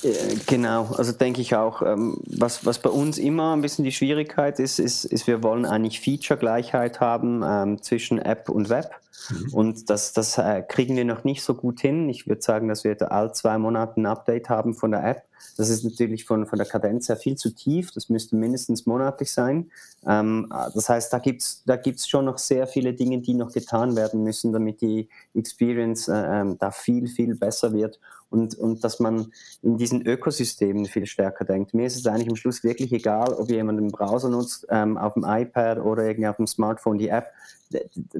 Äh, 0.02 0.36
genau, 0.46 0.86
also 0.96 1.12
denke 1.12 1.40
ich 1.40 1.54
auch. 1.54 1.82
Ähm, 1.82 2.18
was, 2.26 2.64
was 2.64 2.78
bei 2.78 2.90
uns 2.90 3.18
immer 3.18 3.54
ein 3.54 3.62
bisschen 3.62 3.84
die 3.84 3.92
Schwierigkeit 3.92 4.58
ist, 4.58 4.78
ist, 4.78 5.04
ist 5.04 5.26
wir 5.26 5.42
wollen 5.42 5.64
eigentlich 5.64 6.00
Feature-Gleichheit 6.00 7.00
haben 7.00 7.42
ähm, 7.44 7.82
zwischen 7.82 8.18
App 8.18 8.48
und 8.48 8.68
Web. 8.68 8.90
Mhm. 9.30 9.54
Und 9.54 9.90
das, 9.90 10.12
das 10.12 10.38
äh, 10.38 10.62
kriegen 10.66 10.96
wir 10.96 11.04
noch 11.04 11.24
nicht 11.24 11.42
so 11.42 11.54
gut 11.54 11.80
hin. 11.80 12.08
Ich 12.08 12.26
würde 12.26 12.42
sagen, 12.42 12.68
dass 12.68 12.84
wir 12.84 13.12
all 13.12 13.34
zwei 13.34 13.58
Monate 13.58 14.00
ein 14.00 14.06
Update 14.06 14.48
haben 14.48 14.74
von 14.74 14.90
der 14.90 15.04
App. 15.04 15.22
Das 15.56 15.68
ist 15.68 15.84
natürlich 15.84 16.24
von, 16.24 16.46
von 16.46 16.58
der 16.58 16.66
Kadenz 16.66 17.08
her 17.08 17.16
viel 17.16 17.36
zu 17.36 17.54
tief. 17.54 17.90
Das 17.92 18.08
müsste 18.08 18.36
mindestens 18.36 18.86
monatlich 18.86 19.32
sein. 19.32 19.70
Ähm, 20.06 20.48
das 20.74 20.88
heißt, 20.88 21.12
da 21.12 21.18
gibt 21.18 21.42
es 21.42 21.62
da 21.66 21.76
gibt's 21.76 22.08
schon 22.08 22.24
noch 22.24 22.38
sehr 22.38 22.66
viele 22.66 22.94
Dinge, 22.94 23.20
die 23.20 23.34
noch 23.34 23.52
getan 23.52 23.96
werden 23.96 24.22
müssen, 24.22 24.52
damit 24.52 24.80
die 24.80 25.08
Experience 25.34 26.08
äh, 26.08 26.14
ähm, 26.14 26.58
da 26.58 26.70
viel, 26.70 27.06
viel 27.08 27.34
besser 27.34 27.72
wird 27.72 27.98
und, 28.32 28.54
und 28.54 28.82
dass 28.82 28.98
man 28.98 29.30
in 29.62 29.76
diesen 29.76 30.06
Ökosystemen 30.06 30.86
viel 30.86 31.06
stärker 31.06 31.44
denkt. 31.44 31.74
Mir 31.74 31.86
ist 31.86 31.96
es 31.96 32.06
eigentlich 32.06 32.30
am 32.30 32.36
Schluss 32.36 32.64
wirklich 32.64 32.92
egal, 32.92 33.34
ob 33.34 33.50
jemand 33.50 33.78
einen 33.78 33.92
Browser 33.92 34.30
nutzt, 34.30 34.66
ähm, 34.70 34.96
auf 34.96 35.14
dem 35.14 35.24
iPad 35.24 35.78
oder 35.78 36.04
irgendwie 36.04 36.28
auf 36.28 36.36
dem 36.36 36.46
Smartphone 36.46 36.98
die 36.98 37.08
App 37.08 37.26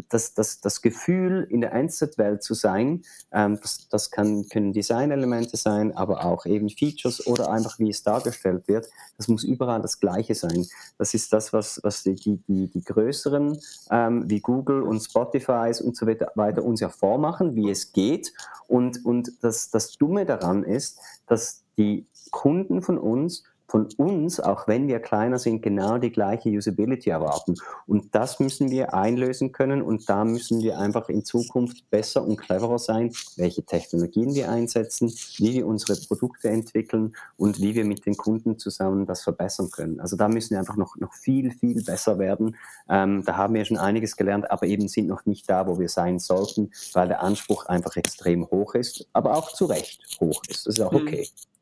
das, 0.09 0.35
das, 0.35 0.61
das 0.61 0.83
Gefühl, 0.83 1.47
in 1.51 1.61
der 1.61 1.73
Einzelwelt 1.73 2.43
zu 2.43 2.55
sein, 2.55 3.03
ähm, 3.33 3.59
das, 3.61 3.89
das 3.89 4.11
kann, 4.11 4.49
können 4.49 4.73
Designelemente 4.73 5.57
sein, 5.57 5.97
aber 5.97 6.25
auch 6.25 6.47
eben 6.47 6.69
Features 6.69 7.27
oder 7.27 7.51
einfach 7.51 7.79
wie 7.79 7.91
es 7.91 8.03
dargestellt 8.03 8.69
wird. 8.69 8.89
Das 9.17 9.29
muss 9.29 9.45
überall 9.45 9.83
das 9.83 10.01
Gleiche 10.01 10.35
sein. 10.35 10.67
Das 10.99 11.15
ist 11.15 11.33
das, 11.33 11.53
was, 11.53 11.81
was 11.83 12.03
die, 12.03 12.15
die, 12.15 12.37
die, 12.49 12.69
die 12.69 12.85
größeren 12.85 13.59
ähm, 13.91 14.29
wie 14.29 14.41
Google 14.41 14.83
und 14.83 15.01
Spotify 15.01 15.73
und 15.83 15.97
so 15.97 16.07
weiter 16.07 16.65
uns 16.65 16.81
ja 16.81 16.89
vormachen, 16.89 17.55
wie 17.55 17.71
es 17.71 17.93
geht. 17.93 18.33
Und, 18.69 19.05
und 19.05 19.33
das, 19.43 19.71
das 19.71 19.93
Dumme 19.93 20.27
daran 20.27 20.65
ist, 20.65 20.99
dass 21.27 21.63
die 21.77 22.07
Kunden 22.31 22.83
von 22.83 22.99
uns 22.99 23.45
von 23.73 23.89
uns, 23.97 24.39
auch 24.39 24.69
wenn 24.69 24.87
wir 24.87 25.01
kleiner 25.01 25.39
sind, 25.39 25.63
genau 25.63 25.97
die 25.97 26.13
gleiche 26.13 26.51
Usability 26.51 27.09
erwarten. 27.09 27.55
Und 27.87 28.15
das 28.15 28.39
müssen 28.39 28.71
wir 28.71 28.93
einlösen 28.93 29.51
können 29.51 29.81
und 29.81 30.11
da 30.11 30.27
müssen 30.27 30.61
wir 30.61 30.79
einfach 30.79 31.09
in 31.09 31.25
Zukunft 31.25 31.89
besser 31.89 32.23
und 32.23 32.37
cleverer 32.37 32.79
sein, 32.79 33.15
welche 33.37 33.63
Technologien 33.63 34.35
wir 34.35 34.51
einsetzen, 34.51 35.11
wie 35.39 35.55
wir 35.55 35.67
unsere 35.67 35.99
Produkte 36.07 36.51
entwickeln 36.51 37.17
und 37.39 37.63
wie 37.63 37.75
wir 37.75 37.87
mit 37.87 38.05
den 38.05 38.15
Kunden 38.15 38.59
zusammen 38.59 39.07
das 39.07 39.23
verbessern 39.23 39.71
können. 39.71 40.01
Also 40.01 40.17
da 40.17 40.29
müssen 40.29 40.51
wir 40.51 40.59
einfach 40.59 40.77
noch, 40.77 40.97
noch 40.97 41.15
viel, 41.15 41.51
viel 41.53 41.83
besser 41.83 42.19
werden. 42.19 42.57
Ähm, 42.91 43.23
da 43.25 43.39
haben 43.39 43.55
wir 43.55 43.65
schon 43.65 43.79
einiges 43.79 44.19
gelernt, 44.19 44.51
aber 44.51 44.67
eben 44.67 44.87
sind 44.87 45.07
noch 45.07 45.25
nicht 45.25 45.49
da, 45.49 45.67
wo 45.67 45.79
wir 45.79 45.89
sein 45.89 46.19
sollten, 46.19 46.73
weil 46.93 47.09
der 47.09 47.23
Anspruch 47.23 47.65
einfach 47.65 47.97
extrem 47.97 48.45
hoch 48.51 48.75
ist, 48.75 49.09
aber 49.15 49.35
auch 49.35 49.51
zu 49.51 49.65
Recht 49.65 50.05
hoch 50.21 50.43
ist. 50.51 50.67
Das 50.67 50.75
ist 50.75 50.81
auch 50.83 50.93
mhm. 50.93 51.07
okay. 51.07 51.23
Mhm. 51.23 51.53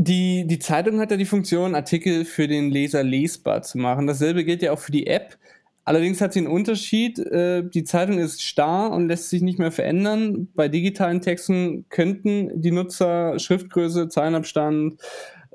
Die, 0.00 0.46
die 0.46 0.60
Zeitung 0.60 1.00
hat 1.00 1.10
ja 1.10 1.16
die 1.16 1.24
Funktion, 1.24 1.74
Artikel 1.74 2.24
für 2.24 2.46
den 2.46 2.70
Leser 2.70 3.02
lesbar 3.02 3.62
zu 3.62 3.78
machen. 3.78 4.06
Dasselbe 4.06 4.44
gilt 4.44 4.62
ja 4.62 4.70
auch 4.70 4.78
für 4.78 4.92
die 4.92 5.08
App. 5.08 5.36
Allerdings 5.84 6.20
hat 6.20 6.32
sie 6.34 6.38
einen 6.38 6.46
Unterschied. 6.46 7.18
Äh, 7.18 7.68
die 7.68 7.82
Zeitung 7.82 8.20
ist 8.20 8.40
starr 8.40 8.92
und 8.92 9.08
lässt 9.08 9.28
sich 9.28 9.42
nicht 9.42 9.58
mehr 9.58 9.72
verändern. 9.72 10.46
Bei 10.54 10.68
digitalen 10.68 11.20
Texten 11.20 11.84
könnten 11.88 12.62
die 12.62 12.70
Nutzer 12.70 13.40
Schriftgröße, 13.40 14.08
Zeilenabstand, 14.08 15.02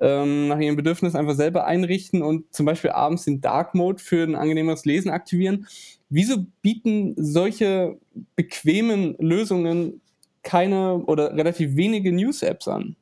ähm, 0.02 0.50
nach 0.50 0.60
ihrem 0.60 0.76
Bedürfnis 0.76 1.16
einfach 1.16 1.36
selber 1.36 1.66
einrichten 1.66 2.22
und 2.22 2.54
zum 2.54 2.66
Beispiel 2.66 2.92
abends 2.92 3.24
den 3.24 3.40
Dark 3.40 3.74
Mode 3.76 4.04
für 4.04 4.24
ein 4.24 4.36
angenehmeres 4.36 4.84
Lesen 4.84 5.10
aktivieren. 5.10 5.68
Wieso 6.10 6.46
bieten 6.62 7.14
solche 7.16 7.98
bequemen 8.36 9.16
Lösungen 9.20 10.02
keine 10.42 10.98
oder 11.06 11.34
relativ 11.34 11.78
wenige 11.78 12.12
News-Apps 12.12 12.68
an? 12.68 12.98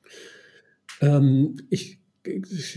Ähm, 1.01 1.57
ich, 1.69 1.99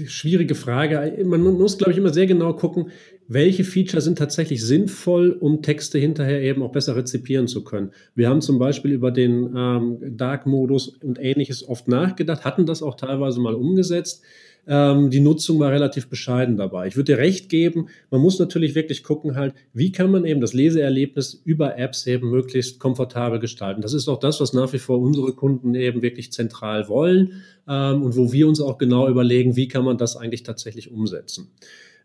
schwierige 0.06 0.54
Frage. 0.54 1.22
Man 1.24 1.42
muss, 1.42 1.76
glaube 1.76 1.92
ich, 1.92 1.98
immer 1.98 2.12
sehr 2.12 2.26
genau 2.26 2.54
gucken, 2.54 2.90
welche 3.28 3.64
Feature 3.64 4.00
sind 4.00 4.18
tatsächlich 4.18 4.64
sinnvoll, 4.64 5.32
um 5.32 5.62
Texte 5.62 5.98
hinterher 5.98 6.42
eben 6.42 6.62
auch 6.62 6.72
besser 6.72 6.96
rezipieren 6.96 7.46
zu 7.46 7.64
können. 7.64 7.92
Wir 8.14 8.28
haben 8.28 8.40
zum 8.40 8.58
Beispiel 8.58 8.92
über 8.92 9.10
den 9.10 9.54
ähm, 9.56 9.98
Dark-Modus 10.16 10.88
und 10.88 11.18
ähnliches 11.20 11.66
oft 11.66 11.88
nachgedacht, 11.88 12.44
hatten 12.44 12.66
das 12.66 12.82
auch 12.82 12.96
teilweise 12.96 13.40
mal 13.40 13.54
umgesetzt. 13.54 14.24
Ähm, 14.66 15.10
die 15.10 15.20
Nutzung 15.20 15.58
war 15.58 15.70
relativ 15.70 16.08
bescheiden 16.08 16.56
dabei. 16.56 16.86
Ich 16.86 16.96
würde 16.96 17.12
dir 17.12 17.18
recht 17.18 17.48
geben, 17.48 17.88
man 18.10 18.20
muss 18.20 18.38
natürlich 18.38 18.74
wirklich 18.74 19.02
gucken 19.02 19.36
halt, 19.36 19.54
wie 19.72 19.92
kann 19.92 20.10
man 20.10 20.24
eben 20.24 20.40
das 20.40 20.54
Leseerlebnis 20.54 21.42
über 21.44 21.78
Apps 21.78 22.06
eben 22.06 22.30
möglichst 22.30 22.78
komfortabel 22.80 23.38
gestalten. 23.38 23.82
Das 23.82 23.92
ist 23.92 24.08
auch 24.08 24.18
das, 24.18 24.40
was 24.40 24.52
nach 24.52 24.72
wie 24.72 24.78
vor 24.78 24.98
unsere 24.98 25.32
Kunden 25.32 25.74
eben 25.74 26.02
wirklich 26.02 26.32
zentral 26.32 26.88
wollen 26.88 27.42
ähm, 27.68 28.02
und 28.02 28.16
wo 28.16 28.32
wir 28.32 28.48
uns 28.48 28.60
auch 28.60 28.78
genau 28.78 29.08
überlegen, 29.08 29.56
wie 29.56 29.68
kann 29.68 29.84
man 29.84 29.98
das 29.98 30.16
eigentlich 30.16 30.42
tatsächlich 30.42 30.90
umsetzen. 30.90 31.48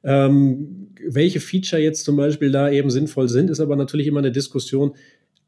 Ähm, 0.04 0.88
welche 1.08 1.40
Feature 1.40 1.82
jetzt 1.82 2.06
zum 2.06 2.16
Beispiel 2.16 2.52
da 2.52 2.70
eben 2.70 2.90
sinnvoll 2.90 3.30
sind, 3.30 3.50
ist 3.50 3.60
aber 3.60 3.76
natürlich 3.76 4.08
immer 4.08 4.20
eine 4.20 4.32
Diskussion. 4.32 4.94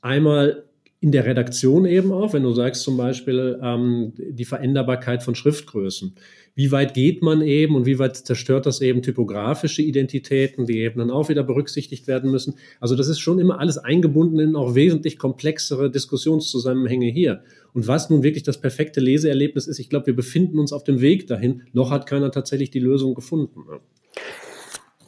Einmal 0.02 0.63
in 1.01 1.11
der 1.11 1.25
Redaktion 1.25 1.85
eben 1.85 2.11
auch, 2.11 2.33
wenn 2.33 2.43
du 2.43 2.53
sagst 2.53 2.83
zum 2.83 2.95
Beispiel 2.95 3.59
ähm, 3.61 4.13
die 4.15 4.45
Veränderbarkeit 4.45 5.23
von 5.23 5.33
Schriftgrößen. 5.33 6.13
Wie 6.53 6.71
weit 6.71 6.93
geht 6.93 7.23
man 7.23 7.41
eben 7.41 7.75
und 7.75 7.87
wie 7.87 7.97
weit 7.97 8.17
zerstört 8.17 8.67
das 8.67 8.81
eben 8.81 9.01
typografische 9.01 9.81
Identitäten, 9.81 10.67
die 10.67 10.77
eben 10.77 10.99
dann 10.99 11.09
auch 11.09 11.27
wieder 11.27 11.41
berücksichtigt 11.43 12.07
werden 12.07 12.29
müssen? 12.29 12.53
Also 12.79 12.95
das 12.95 13.07
ist 13.07 13.19
schon 13.19 13.39
immer 13.39 13.59
alles 13.59 13.79
eingebunden 13.79 14.39
in 14.39 14.55
auch 14.55 14.75
wesentlich 14.75 15.17
komplexere 15.17 15.89
Diskussionszusammenhänge 15.89 17.07
hier. 17.07 17.41
Und 17.73 17.87
was 17.87 18.11
nun 18.11 18.21
wirklich 18.21 18.43
das 18.43 18.61
perfekte 18.61 18.99
Leseerlebnis 18.99 19.65
ist, 19.65 19.79
ich 19.79 19.89
glaube, 19.89 20.07
wir 20.07 20.15
befinden 20.15 20.59
uns 20.59 20.71
auf 20.71 20.83
dem 20.83 21.01
Weg 21.01 21.25
dahin. 21.25 21.63
Noch 21.73 21.89
hat 21.89 22.05
keiner 22.05 22.31
tatsächlich 22.31 22.69
die 22.69 22.79
Lösung 22.79 23.15
gefunden. 23.15 23.63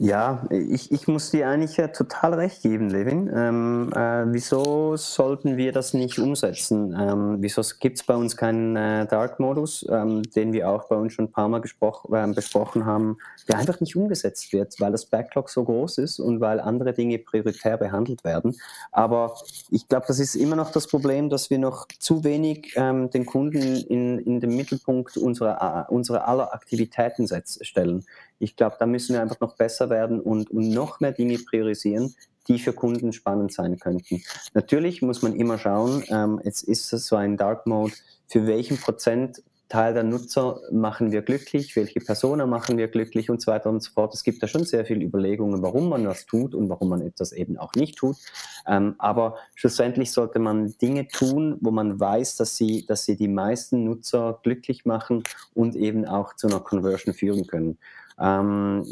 Ja, 0.00 0.44
ich, 0.50 0.90
ich 0.90 1.06
muss 1.06 1.30
dir 1.30 1.48
eigentlich 1.48 1.76
total 1.92 2.34
recht 2.34 2.62
geben, 2.62 2.90
Levin. 2.90 3.30
Ähm, 3.32 3.92
äh, 3.94 4.24
wieso 4.26 4.96
sollten 4.96 5.56
wir 5.56 5.70
das 5.70 5.94
nicht 5.94 6.18
umsetzen? 6.18 6.96
Ähm, 6.98 7.36
wieso 7.38 7.62
gibt 7.78 7.98
es 7.98 8.02
bei 8.04 8.16
uns 8.16 8.36
keinen 8.36 8.74
äh, 8.74 9.06
Dark-Modus, 9.06 9.86
ähm, 9.88 10.24
den 10.34 10.52
wir 10.52 10.68
auch 10.68 10.88
bei 10.88 10.96
uns 10.96 11.12
schon 11.12 11.26
ein 11.26 11.30
paar 11.30 11.48
Mal 11.48 11.62
äh, 11.62 12.26
besprochen 12.32 12.86
haben, 12.86 13.18
der 13.46 13.58
einfach 13.58 13.78
nicht 13.78 13.94
umgesetzt 13.94 14.52
wird, 14.52 14.80
weil 14.80 14.90
das 14.90 15.06
Backlog 15.06 15.48
so 15.48 15.62
groß 15.62 15.98
ist 15.98 16.18
und 16.18 16.40
weil 16.40 16.58
andere 16.58 16.92
Dinge 16.92 17.18
prioritär 17.20 17.76
behandelt 17.76 18.24
werden. 18.24 18.56
Aber 18.90 19.36
ich 19.70 19.86
glaube, 19.86 20.06
das 20.08 20.18
ist 20.18 20.34
immer 20.34 20.56
noch 20.56 20.72
das 20.72 20.88
Problem, 20.88 21.30
dass 21.30 21.50
wir 21.50 21.60
noch 21.60 21.86
zu 22.00 22.24
wenig 22.24 22.72
ähm, 22.74 23.10
den 23.10 23.26
Kunden 23.26 23.76
in, 23.76 24.18
in 24.18 24.40
den 24.40 24.56
Mittelpunkt 24.56 25.16
unserer, 25.16 25.86
äh, 25.88 25.92
unserer 25.92 26.26
aller 26.26 26.52
Aktivitäten 26.52 27.28
stellen. 27.60 28.04
Ich 28.38 28.56
glaube, 28.56 28.76
da 28.78 28.86
müssen 28.86 29.14
wir 29.14 29.22
einfach 29.22 29.40
noch 29.40 29.56
besser 29.56 29.90
werden 29.90 30.20
und, 30.20 30.52
noch 30.52 31.00
mehr 31.00 31.12
Dinge 31.12 31.38
priorisieren, 31.38 32.14
die 32.48 32.58
für 32.58 32.72
Kunden 32.72 33.12
spannend 33.12 33.52
sein 33.52 33.78
könnten. 33.78 34.22
Natürlich 34.52 35.02
muss 35.02 35.22
man 35.22 35.34
immer 35.34 35.58
schauen, 35.58 36.04
ähm, 36.08 36.40
jetzt 36.44 36.62
ist 36.62 36.92
es 36.92 37.06
so 37.06 37.16
ein 37.16 37.36
Dark 37.36 37.66
Mode, 37.66 37.94
für 38.26 38.46
welchen 38.46 38.78
Prozentteil 38.78 39.94
der 39.94 40.02
Nutzer 40.02 40.60
machen 40.70 41.10
wir 41.10 41.22
glücklich, 41.22 41.74
welche 41.76 42.00
Personen 42.00 42.48
machen 42.50 42.76
wir 42.76 42.88
glücklich 42.88 43.30
und 43.30 43.40
so 43.40 43.50
weiter 43.50 43.70
und 43.70 43.82
so 43.82 43.92
fort. 43.92 44.14
Es 44.14 44.24
gibt 44.24 44.42
da 44.42 44.46
schon 44.46 44.64
sehr 44.64 44.84
viele 44.84 45.04
Überlegungen, 45.04 45.62
warum 45.62 45.88
man 45.88 46.06
was 46.06 46.26
tut 46.26 46.54
und 46.54 46.68
warum 46.68 46.90
man 46.90 47.00
etwas 47.00 47.32
eben 47.32 47.58
auch 47.58 47.72
nicht 47.74 47.96
tut. 47.96 48.16
Ähm, 48.66 48.94
aber 48.98 49.36
schlussendlich 49.54 50.12
sollte 50.12 50.38
man 50.38 50.74
Dinge 50.78 51.08
tun, 51.08 51.56
wo 51.60 51.70
man 51.70 51.98
weiß, 51.98 52.36
dass 52.36 52.56
sie, 52.56 52.84
dass 52.86 53.04
sie 53.04 53.16
die 53.16 53.28
meisten 53.28 53.84
Nutzer 53.84 54.40
glücklich 54.42 54.84
machen 54.84 55.22
und 55.54 55.76
eben 55.76 56.06
auch 56.06 56.34
zu 56.34 56.46
einer 56.46 56.60
Conversion 56.60 57.14
führen 57.14 57.46
können. 57.46 57.78
Ähm, 58.18 58.84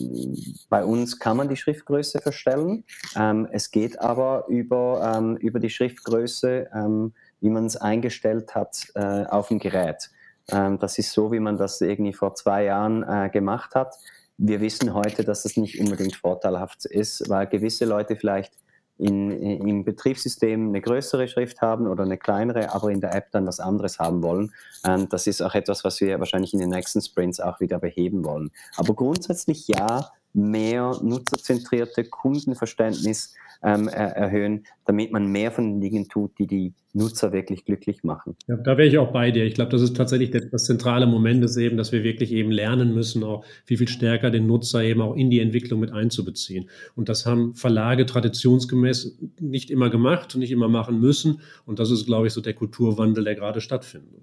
bei 0.68 0.84
uns 0.84 1.18
kann 1.18 1.36
man 1.36 1.48
die 1.48 1.56
Schriftgröße 1.56 2.20
verstellen. 2.20 2.84
Ähm, 3.16 3.48
es 3.52 3.70
geht 3.70 4.00
aber 4.00 4.46
über, 4.48 5.14
ähm, 5.16 5.36
über 5.36 5.60
die 5.60 5.70
Schriftgröße, 5.70 6.68
ähm, 6.74 7.12
wie 7.40 7.50
man 7.50 7.66
es 7.66 7.76
eingestellt 7.76 8.54
hat 8.54 8.86
äh, 8.94 9.24
auf 9.26 9.48
dem 9.48 9.58
Gerät. 9.58 10.10
Ähm, 10.50 10.78
das 10.78 10.98
ist 10.98 11.12
so, 11.12 11.30
wie 11.32 11.40
man 11.40 11.56
das 11.56 11.80
irgendwie 11.80 12.12
vor 12.12 12.34
zwei 12.34 12.64
Jahren 12.64 13.02
äh, 13.02 13.30
gemacht 13.30 13.74
hat. 13.74 13.94
Wir 14.38 14.60
wissen 14.60 14.92
heute, 14.94 15.24
dass 15.24 15.44
das 15.44 15.56
nicht 15.56 15.78
unbedingt 15.78 16.16
vorteilhaft 16.16 16.84
ist, 16.86 17.28
weil 17.28 17.46
gewisse 17.46 17.84
Leute 17.84 18.16
vielleicht 18.16 18.52
in, 18.98 19.30
im 19.30 19.84
Betriebssystem 19.84 20.68
eine 20.68 20.80
größere 20.80 21.26
Schrift 21.26 21.60
haben 21.60 21.86
oder 21.86 22.04
eine 22.04 22.18
kleinere, 22.18 22.72
aber 22.74 22.90
in 22.90 23.00
der 23.00 23.14
App 23.14 23.30
dann 23.32 23.46
was 23.46 23.58
anderes 23.58 23.98
haben 23.98 24.22
wollen. 24.22 24.52
Und 24.86 25.12
das 25.12 25.26
ist 25.26 25.42
auch 25.42 25.54
etwas, 25.54 25.84
was 25.84 26.00
wir 26.00 26.18
wahrscheinlich 26.18 26.52
in 26.52 26.60
den 26.60 26.70
nächsten 26.70 27.00
Sprints 27.00 27.40
auch 27.40 27.60
wieder 27.60 27.78
beheben 27.78 28.24
wollen. 28.24 28.50
Aber 28.76 28.94
grundsätzlich 28.94 29.66
ja, 29.68 30.10
mehr 30.34 30.96
nutzerzentrierte 31.02 32.04
Kundenverständnis 32.04 33.34
ähm, 33.62 33.88
erhöhen, 33.88 34.64
damit 34.84 35.12
man 35.12 35.26
mehr 35.26 35.50
von 35.50 35.64
den 35.64 35.80
Dingen 35.80 36.08
tut, 36.08 36.38
die 36.38 36.46
die 36.46 36.74
Nutzer 36.94 37.32
wirklich 37.32 37.64
glücklich 37.64 38.04
machen. 38.04 38.36
Ja, 38.48 38.56
da 38.56 38.76
wäre 38.76 38.88
ich 38.88 38.98
auch 38.98 39.12
bei 39.12 39.30
dir. 39.30 39.44
Ich 39.44 39.54
glaube, 39.54 39.70
das 39.70 39.80
ist 39.80 39.96
tatsächlich 39.96 40.30
das, 40.30 40.50
das, 40.50 40.64
zentrale 40.64 41.06
Moment 41.06 41.42
ist 41.42 41.56
eben, 41.56 41.76
dass 41.76 41.92
wir 41.92 42.04
wirklich 42.04 42.32
eben 42.32 42.50
lernen 42.50 42.94
müssen, 42.94 43.24
auch 43.24 43.44
wie 43.66 43.76
viel 43.76 43.88
stärker 43.88 44.30
den 44.30 44.46
Nutzer 44.46 44.82
eben 44.82 45.00
auch 45.00 45.16
in 45.16 45.30
die 45.30 45.40
Entwicklung 45.40 45.80
mit 45.80 45.92
einzubeziehen. 45.92 46.68
Und 46.94 47.08
das 47.08 47.24
haben 47.24 47.54
Verlage 47.54 48.04
traditionsgemäß 48.04 49.18
nicht 49.40 49.70
immer 49.70 49.88
gemacht 49.88 50.34
und 50.34 50.40
nicht 50.40 50.52
immer 50.52 50.68
machen 50.68 51.00
müssen. 51.00 51.40
Und 51.64 51.78
das 51.78 51.90
ist, 51.90 52.04
glaube 52.04 52.26
ich, 52.26 52.32
so 52.32 52.40
der 52.40 52.54
Kulturwandel, 52.54 53.24
der 53.24 53.36
gerade 53.36 53.60
stattfindet. 53.60 54.22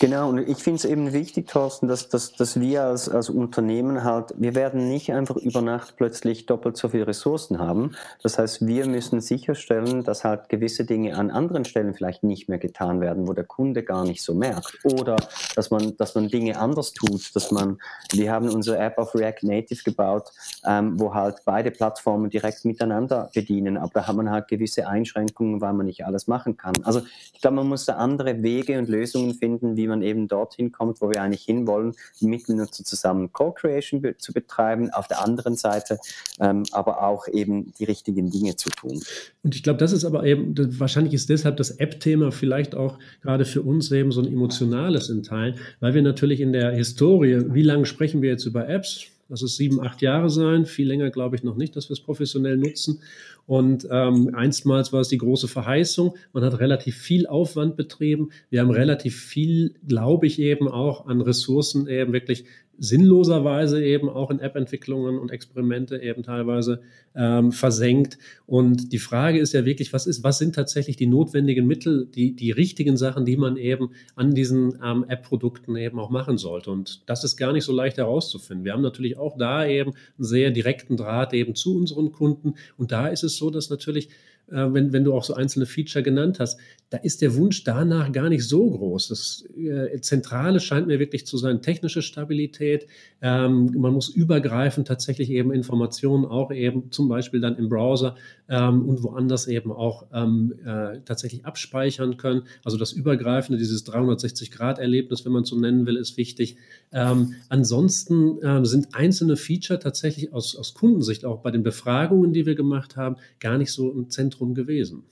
Genau, 0.00 0.30
und 0.30 0.38
ich 0.38 0.58
finde 0.58 0.78
es 0.78 0.84
eben 0.84 1.12
wichtig, 1.12 1.48
Thorsten, 1.48 1.86
dass, 1.86 2.08
dass, 2.08 2.32
dass 2.32 2.58
wir 2.58 2.82
als, 2.82 3.08
als 3.08 3.30
Unternehmen 3.30 4.02
halt, 4.02 4.34
wir 4.36 4.54
werden 4.54 4.88
nicht 4.88 5.12
einfach 5.12 5.36
über 5.36 5.62
Nacht 5.62 5.94
plötzlich 5.96 6.46
doppelt 6.46 6.76
so 6.76 6.88
viele 6.88 7.06
Ressourcen 7.06 7.60
haben. 7.60 7.92
Das 8.22 8.38
heißt, 8.38 8.66
wir 8.66 8.86
müssen 8.86 9.20
sicherstellen, 9.20 10.02
dass 10.02 10.24
halt 10.24 10.48
gewisse 10.48 10.84
Dinge 10.84 11.16
an 11.16 11.30
anderen 11.30 11.64
Stellen 11.64 11.94
vielleicht 11.94 12.24
nicht 12.24 12.48
mehr 12.48 12.58
getan 12.58 13.00
werden, 13.00 13.28
wo 13.28 13.32
der 13.32 13.44
Kunde 13.44 13.84
gar 13.84 14.04
nicht 14.04 14.22
so 14.22 14.34
merkt. 14.34 14.78
Oder 14.82 15.16
dass 15.54 15.70
man, 15.70 15.96
dass 15.96 16.14
man 16.16 16.28
Dinge 16.28 16.58
anders 16.58 16.92
tut, 16.92 17.34
dass 17.36 17.52
man, 17.52 17.78
wir 18.12 18.32
haben 18.32 18.48
unsere 18.48 18.78
App 18.78 18.98
auf 18.98 19.14
React 19.14 19.42
Native 19.42 19.84
gebaut, 19.84 20.32
ähm, 20.66 20.98
wo 20.98 21.14
halt 21.14 21.36
beide 21.44 21.70
Plattformen 21.70 22.28
direkt 22.28 22.64
miteinander 22.64 23.30
bedienen, 23.34 23.76
aber 23.76 23.90
da 23.94 24.08
hat 24.08 24.16
man 24.16 24.30
halt 24.30 24.48
gewisse 24.48 24.88
Einschränkungen, 24.88 25.60
weil 25.60 25.74
man 25.74 25.86
nicht 25.86 26.04
alles 26.04 26.26
machen 26.26 26.56
kann. 26.56 26.82
Also 26.82 27.02
ich 27.32 27.40
glaube, 27.40 27.56
man 27.56 27.68
muss 27.68 27.84
da 27.84 27.94
andere 27.94 28.42
Wege 28.42 28.78
und 28.78 28.88
Lösungen 28.88 29.34
finden, 29.34 29.61
wie 29.62 29.86
man 29.86 30.02
eben 30.02 30.28
dorthin 30.28 30.72
kommt, 30.72 31.00
wo 31.00 31.10
wir 31.10 31.22
eigentlich 31.22 31.44
hinwollen, 31.44 31.94
mit 32.20 32.48
Nutzer 32.48 32.84
zusammen 32.84 33.32
Co-Creation 33.32 34.02
be 34.02 34.16
zu 34.16 34.32
betreiben, 34.32 34.90
auf 34.90 35.08
der 35.08 35.22
anderen 35.22 35.56
Seite 35.56 35.98
ähm, 36.40 36.64
aber 36.72 37.02
auch 37.02 37.28
eben 37.28 37.72
die 37.78 37.84
richtigen 37.84 38.30
Dinge 38.30 38.56
zu 38.56 38.70
tun. 38.70 39.00
Und 39.42 39.54
ich 39.54 39.62
glaube, 39.62 39.78
das 39.78 39.92
ist 39.92 40.04
aber 40.04 40.24
eben, 40.24 40.54
wahrscheinlich 40.78 41.14
ist 41.14 41.28
deshalb 41.28 41.56
das 41.56 41.70
App-Thema 41.70 42.32
vielleicht 42.32 42.74
auch 42.74 42.98
gerade 43.22 43.44
für 43.44 43.62
uns 43.62 43.90
eben 43.90 44.12
so 44.12 44.20
ein 44.20 44.26
emotionales 44.26 45.08
in 45.08 45.22
Teilen, 45.22 45.58
weil 45.80 45.94
wir 45.94 46.02
natürlich 46.02 46.40
in 46.40 46.52
der 46.52 46.72
Historie, 46.72 47.42
wie 47.48 47.62
lange 47.62 47.86
sprechen 47.86 48.22
wir 48.22 48.30
jetzt 48.30 48.46
über 48.46 48.68
Apps? 48.68 49.06
Lass 49.32 49.40
es 49.40 49.56
sieben, 49.56 49.80
acht 49.80 50.02
Jahre 50.02 50.28
sein. 50.28 50.66
Viel 50.66 50.88
länger 50.88 51.08
glaube 51.08 51.36
ich 51.36 51.42
noch 51.42 51.56
nicht, 51.56 51.74
dass 51.74 51.88
wir 51.88 51.94
es 51.94 52.00
professionell 52.00 52.58
nutzen. 52.58 53.00
Und 53.46 53.88
ähm, 53.90 54.34
einstmals 54.34 54.92
war 54.92 55.00
es 55.00 55.08
die 55.08 55.16
große 55.16 55.48
Verheißung. 55.48 56.16
Man 56.34 56.44
hat 56.44 56.60
relativ 56.60 56.98
viel 56.98 57.26
Aufwand 57.26 57.76
betrieben. 57.76 58.28
Wir 58.50 58.60
haben 58.60 58.70
relativ 58.70 59.18
viel, 59.18 59.72
glaube 59.88 60.26
ich, 60.26 60.38
eben 60.38 60.68
auch 60.68 61.06
an 61.06 61.22
Ressourcen 61.22 61.88
eben 61.88 62.12
wirklich 62.12 62.44
sinnloserweise 62.82 63.82
eben 63.82 64.08
auch 64.08 64.32
in 64.32 64.40
App-Entwicklungen 64.40 65.16
und 65.16 65.30
Experimente 65.30 66.02
eben 66.02 66.24
teilweise 66.24 66.80
ähm, 67.14 67.52
versenkt. 67.52 68.18
Und 68.44 68.92
die 68.92 68.98
Frage 68.98 69.38
ist 69.38 69.52
ja 69.52 69.64
wirklich, 69.64 69.92
was 69.92 70.08
ist, 70.08 70.24
was 70.24 70.38
sind 70.38 70.56
tatsächlich 70.56 70.96
die 70.96 71.06
notwendigen 71.06 71.64
Mittel, 71.64 72.06
die, 72.06 72.34
die 72.34 72.50
richtigen 72.50 72.96
Sachen, 72.96 73.24
die 73.24 73.36
man 73.36 73.56
eben 73.56 73.90
an 74.16 74.34
diesen 74.34 74.80
ähm, 74.84 75.04
App-Produkten 75.06 75.76
eben 75.76 76.00
auch 76.00 76.10
machen 76.10 76.38
sollte. 76.38 76.72
Und 76.72 77.08
das 77.08 77.22
ist 77.22 77.36
gar 77.36 77.52
nicht 77.52 77.64
so 77.64 77.72
leicht 77.72 77.98
herauszufinden. 77.98 78.64
Wir 78.64 78.72
haben 78.72 78.82
natürlich 78.82 79.16
auch 79.16 79.38
da 79.38 79.64
eben 79.64 79.92
einen 80.18 80.24
sehr 80.24 80.50
direkten 80.50 80.96
Draht 80.96 81.34
eben 81.34 81.54
zu 81.54 81.76
unseren 81.76 82.10
Kunden. 82.10 82.54
Und 82.76 82.90
da 82.90 83.06
ist 83.06 83.22
es 83.22 83.36
so, 83.36 83.50
dass 83.50 83.70
natürlich 83.70 84.08
wenn, 84.52 84.92
wenn 84.92 85.04
du 85.04 85.14
auch 85.14 85.24
so 85.24 85.34
einzelne 85.34 85.66
Feature 85.66 86.02
genannt 86.02 86.38
hast, 86.40 86.58
da 86.92 86.98
ist 86.98 87.22
der 87.22 87.34
Wunsch 87.36 87.64
danach 87.64 88.12
gar 88.12 88.28
nicht 88.28 88.46
so 88.46 88.70
groß. 88.70 89.08
Das 89.08 89.48
äh, 89.56 89.98
Zentrale 90.02 90.60
scheint 90.60 90.86
mir 90.86 90.98
wirklich 90.98 91.24
zu 91.26 91.38
sein, 91.38 91.62
technische 91.62 92.02
Stabilität. 92.02 92.86
Ähm, 93.22 93.72
man 93.78 93.94
muss 93.94 94.10
übergreifend 94.10 94.88
tatsächlich 94.88 95.30
eben 95.30 95.52
Informationen 95.52 96.26
auch 96.26 96.52
eben 96.52 96.90
zum 96.90 97.08
Beispiel 97.08 97.40
dann 97.40 97.56
im 97.56 97.70
Browser 97.70 98.16
ähm, 98.50 98.86
und 98.86 99.02
woanders 99.02 99.46
eben 99.46 99.72
auch 99.72 100.04
ähm, 100.12 100.52
äh, 100.66 101.00
tatsächlich 101.06 101.46
abspeichern 101.46 102.18
können. 102.18 102.42
Also 102.62 102.76
das 102.76 102.92
Übergreifende, 102.92 103.58
dieses 103.58 103.86
360-Grad-Erlebnis, 103.86 105.24
wenn 105.24 105.32
man 105.32 105.44
so 105.44 105.58
nennen 105.58 105.86
will, 105.86 105.96
ist 105.96 106.18
wichtig. 106.18 106.56
Ähm, 106.92 107.36
ansonsten 107.48 108.36
ähm, 108.42 108.66
sind 108.66 108.94
einzelne 108.94 109.36
Feature 109.36 109.78
tatsächlich 109.78 110.34
aus, 110.34 110.56
aus 110.56 110.74
Kundensicht 110.74 111.24
auch 111.24 111.40
bei 111.40 111.50
den 111.50 111.62
Befragungen, 111.62 112.34
die 112.34 112.44
wir 112.44 112.54
gemacht 112.54 112.96
haben, 112.96 113.16
gar 113.40 113.56
nicht 113.56 113.72
so 113.72 113.90
im 113.90 114.10
Zentrum 114.10 114.41
gewesen. 114.50 115.04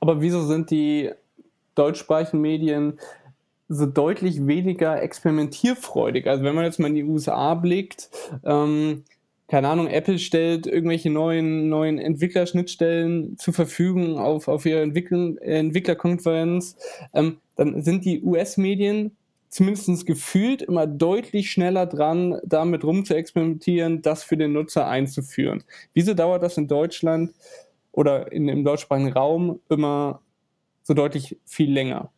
Aber 0.00 0.20
wieso 0.20 0.42
sind 0.42 0.70
die 0.70 1.10
deutschsprachigen 1.74 2.40
Medien 2.40 2.98
so 3.68 3.86
deutlich 3.86 4.46
weniger 4.46 5.02
experimentierfreudig? 5.02 6.26
Also 6.26 6.44
wenn 6.44 6.54
man 6.54 6.64
jetzt 6.64 6.78
mal 6.78 6.88
in 6.88 6.94
die 6.94 7.04
USA 7.04 7.54
blickt, 7.54 8.10
ähm, 8.44 9.04
keine 9.48 9.68
Ahnung, 9.68 9.88
Apple 9.88 10.18
stellt 10.18 10.66
irgendwelche 10.66 11.10
neuen, 11.10 11.68
neuen 11.68 11.98
Entwicklerschnittstellen 11.98 13.36
zur 13.38 13.54
Verfügung 13.54 14.18
auf, 14.18 14.48
auf 14.48 14.64
ihrer 14.64 14.80
Entwickl 14.80 15.38
Entwicklerkonferenz, 15.40 16.76
ähm, 17.12 17.38
dann 17.56 17.82
sind 17.82 18.04
die 18.04 18.22
US-Medien 18.22 19.16
zumindest 19.50 20.06
gefühlt 20.06 20.62
immer 20.62 20.88
deutlich 20.88 21.50
schneller 21.50 21.86
dran, 21.86 22.40
damit 22.44 22.82
rum 22.82 23.04
zu 23.04 23.14
experimentieren, 23.14 24.02
das 24.02 24.24
für 24.24 24.36
den 24.36 24.52
Nutzer 24.52 24.88
einzuführen. 24.88 25.62
Wieso 25.92 26.14
dauert 26.14 26.42
das 26.42 26.56
in 26.56 26.66
Deutschland 26.66 27.30
oder 27.94 28.32
in, 28.32 28.48
im 28.48 28.64
deutschsprachigen 28.64 29.12
Raum 29.12 29.60
immer 29.68 30.20
so 30.82 30.94
deutlich 30.94 31.38
viel 31.44 31.72
länger? 31.72 32.10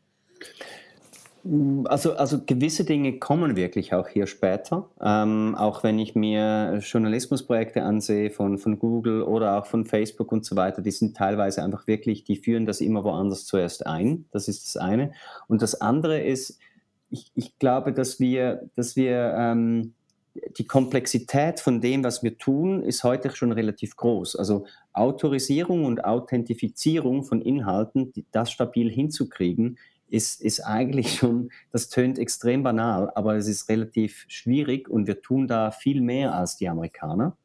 Also, 1.85 2.15
also 2.15 2.41
gewisse 2.45 2.85
Dinge 2.85 3.21
kommen 3.21 3.55
wirklich 3.55 3.95
auch 3.95 4.09
hier 4.09 4.27
später. 4.27 4.89
Ähm, 5.01 5.55
auch 5.57 5.85
wenn 5.85 6.01
ich 6.01 6.17
mir 6.17 6.81
Journalismusprojekte 6.83 7.85
ansehe 7.85 8.31
von, 8.31 8.59
von 8.59 8.81
Google 8.81 9.23
oder 9.23 9.59
auch 9.59 9.67
von 9.67 9.85
Facebook 9.85 10.33
und 10.33 10.45
so 10.45 10.57
weiter, 10.57 10.83
die 10.83 10.91
sind 10.91 11.17
teilweise 11.17 11.63
einfach 11.63 11.87
wirklich, 11.87 12.25
die 12.25 12.37
führen 12.37 12.67
das 12.67 12.81
immer 12.81 13.05
woanders 13.05 13.47
zuerst 13.47 13.87
ein. 13.87 14.25
Das 14.33 14.49
ist 14.49 14.67
das 14.67 14.77
eine. 14.77 15.13
Und 15.47 15.63
das 15.63 15.81
andere 15.81 16.21
ist, 16.21 16.59
ich, 17.11 17.31
ich 17.37 17.57
glaube, 17.61 17.93
dass 17.93 18.19
wir, 18.19 18.69
dass 18.75 18.97
wir 18.97 19.35
ähm, 19.39 19.95
die 20.57 20.67
Komplexität 20.67 21.61
von 21.61 21.81
dem, 21.81 22.05
was 22.05 22.23
wir 22.23 22.39
tun, 22.39 22.83
ist 22.83 23.05
heute 23.05 23.35
schon 23.35 23.53
relativ 23.53 23.97
groß. 23.97 24.37
Also 24.37 24.67
Autorisierung 24.93 25.85
und 25.85 26.05
Authentifizierung 26.05 27.25
von 27.25 27.41
Inhalten, 27.41 28.13
das 28.31 28.51
stabil 28.51 28.91
hinzukriegen, 28.91 29.79
ist, 30.09 30.41
ist 30.41 30.61
eigentlich 30.61 31.15
schon, 31.15 31.51
das 31.73 31.89
tönt 31.89 32.19
extrem 32.19 32.63
banal, 32.63 33.11
aber 33.15 33.37
es 33.37 33.49
ist 33.49 33.69
relativ 33.69 34.25
schwierig 34.29 34.89
und 34.89 35.07
wir 35.07 35.21
tun 35.21 35.49
da 35.49 35.71
viel 35.71 36.01
mehr 36.01 36.35
als 36.35 36.57
die 36.57 36.69
Amerikaner 36.69 37.37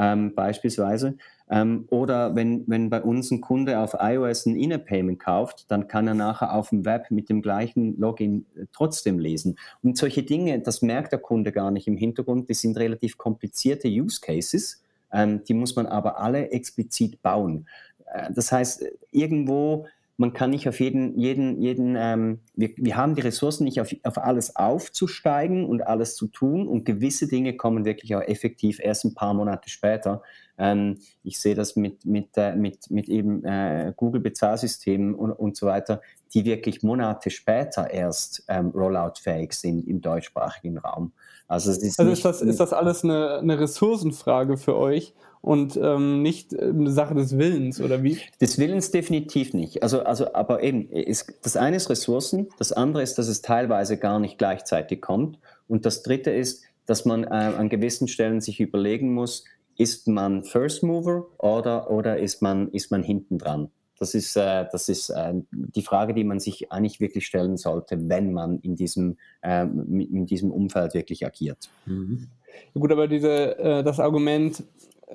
ähm, 0.00 0.34
beispielsweise. 0.34 1.18
Ähm, 1.50 1.86
oder 1.90 2.34
wenn, 2.34 2.64
wenn 2.66 2.88
bei 2.88 3.02
uns 3.02 3.30
ein 3.30 3.42
Kunde 3.42 3.80
auf 3.80 3.94
iOS 4.00 4.46
ein 4.46 4.56
In-App-Payment 4.56 5.18
kauft, 5.18 5.70
dann 5.70 5.88
kann 5.88 6.08
er 6.08 6.14
nachher 6.14 6.54
auf 6.54 6.70
dem 6.70 6.86
Web 6.86 7.10
mit 7.10 7.28
dem 7.28 7.42
gleichen 7.42 7.98
Login 7.98 8.46
äh, 8.56 8.64
trotzdem 8.72 9.18
lesen. 9.18 9.58
Und 9.82 9.98
solche 9.98 10.22
Dinge, 10.22 10.58
das 10.60 10.80
merkt 10.80 11.12
der 11.12 11.18
Kunde 11.18 11.52
gar 11.52 11.70
nicht 11.70 11.86
im 11.86 11.98
Hintergrund, 11.98 12.48
die 12.48 12.54
sind 12.54 12.78
relativ 12.78 13.18
komplizierte 13.18 13.88
Use 13.88 14.20
Cases, 14.22 14.82
ähm, 15.12 15.44
die 15.44 15.54
muss 15.54 15.76
man 15.76 15.86
aber 15.86 16.18
alle 16.18 16.50
explizit 16.50 17.20
bauen. 17.20 17.68
Äh, 18.06 18.32
das 18.32 18.52
heißt, 18.52 18.86
irgendwo 19.10 19.86
man 20.20 20.34
kann 20.34 20.50
nicht 20.50 20.68
auf 20.68 20.80
jeden, 20.80 21.18
jeden, 21.18 21.62
jeden 21.62 21.96
ähm, 21.98 22.40
wir, 22.54 22.68
wir 22.76 22.94
haben 22.94 23.14
die 23.14 23.22
Ressourcen 23.22 23.64
nicht 23.64 23.80
auf, 23.80 23.90
auf 24.02 24.18
alles 24.18 24.54
aufzusteigen 24.54 25.64
und 25.64 25.80
alles 25.86 26.14
zu 26.14 26.26
tun 26.26 26.68
und 26.68 26.84
gewisse 26.84 27.26
Dinge 27.26 27.56
kommen 27.56 27.86
wirklich 27.86 28.14
auch 28.14 28.20
effektiv 28.20 28.80
erst 28.80 29.06
ein 29.06 29.14
paar 29.14 29.32
Monate 29.32 29.70
später. 29.70 30.20
Ähm, 30.58 30.98
ich 31.22 31.40
sehe 31.40 31.54
das 31.54 31.74
mit, 31.74 32.04
mit, 32.04 32.36
äh, 32.36 32.54
mit, 32.54 32.90
mit 32.90 33.08
eben 33.08 33.42
äh, 33.44 33.94
Google-Bezahlsystemen 33.96 35.14
und, 35.14 35.32
und 35.32 35.56
so 35.56 35.68
weiter, 35.68 36.02
die 36.34 36.44
wirklich 36.44 36.82
Monate 36.82 37.30
später 37.30 37.90
erst 37.90 38.44
ähm, 38.48 38.72
rolloutfähig 38.74 39.54
sind 39.54 39.88
im 39.88 40.02
deutschsprachigen 40.02 40.76
Raum. 40.76 41.12
Also, 41.48 41.70
ist, 41.70 41.98
also 41.98 42.12
ist, 42.12 42.26
das, 42.26 42.42
ist 42.42 42.60
das 42.60 42.74
alles 42.74 43.04
eine, 43.04 43.38
eine 43.38 43.58
Ressourcenfrage 43.58 44.58
für 44.58 44.76
euch? 44.76 45.14
Und 45.42 45.78
ähm, 45.82 46.22
nicht 46.22 46.58
eine 46.58 46.90
Sache 46.90 47.14
des 47.14 47.38
Willens 47.38 47.80
oder 47.80 48.02
wie? 48.02 48.18
Des 48.40 48.58
Willens 48.58 48.90
definitiv 48.90 49.54
nicht. 49.54 49.82
Also, 49.82 50.02
also 50.02 50.34
aber 50.34 50.62
eben, 50.62 50.88
ist, 50.90 51.32
das 51.42 51.56
eine 51.56 51.76
ist 51.76 51.88
Ressourcen, 51.88 52.48
das 52.58 52.72
andere 52.72 53.02
ist, 53.02 53.16
dass 53.16 53.28
es 53.28 53.42
teilweise 53.42 53.96
gar 53.96 54.18
nicht 54.18 54.38
gleichzeitig 54.38 55.00
kommt 55.00 55.38
und 55.68 55.86
das 55.86 56.02
dritte 56.02 56.30
ist, 56.30 56.64
dass 56.86 57.04
man 57.04 57.24
äh, 57.24 57.28
an 57.28 57.68
gewissen 57.68 58.08
Stellen 58.08 58.40
sich 58.40 58.60
überlegen 58.60 59.14
muss, 59.14 59.44
ist 59.76 60.08
man 60.08 60.44
First 60.44 60.82
Mover 60.82 61.26
oder, 61.38 61.90
oder 61.90 62.18
ist, 62.18 62.42
man, 62.42 62.70
ist 62.72 62.90
man 62.90 63.02
hinten 63.02 63.38
dran? 63.38 63.70
Das 63.98 64.14
ist, 64.14 64.36
äh, 64.36 64.66
das 64.72 64.88
ist 64.88 65.10
äh, 65.10 65.34
die 65.52 65.82
Frage, 65.82 66.14
die 66.14 66.24
man 66.24 66.40
sich 66.40 66.72
eigentlich 66.72 67.00
wirklich 67.00 67.26
stellen 67.26 67.56
sollte, 67.56 68.08
wenn 68.08 68.32
man 68.32 68.58
in 68.60 68.74
diesem, 68.74 69.18
äh, 69.42 69.62
in 69.62 70.26
diesem 70.26 70.50
Umfeld 70.50 70.94
wirklich 70.94 71.24
agiert. 71.24 71.68
Mhm. 71.86 72.28
Ja, 72.74 72.80
gut, 72.80 72.92
aber 72.92 73.08
diese, 73.08 73.58
äh, 73.58 73.82
das 73.82 74.00
Argument, 74.00 74.64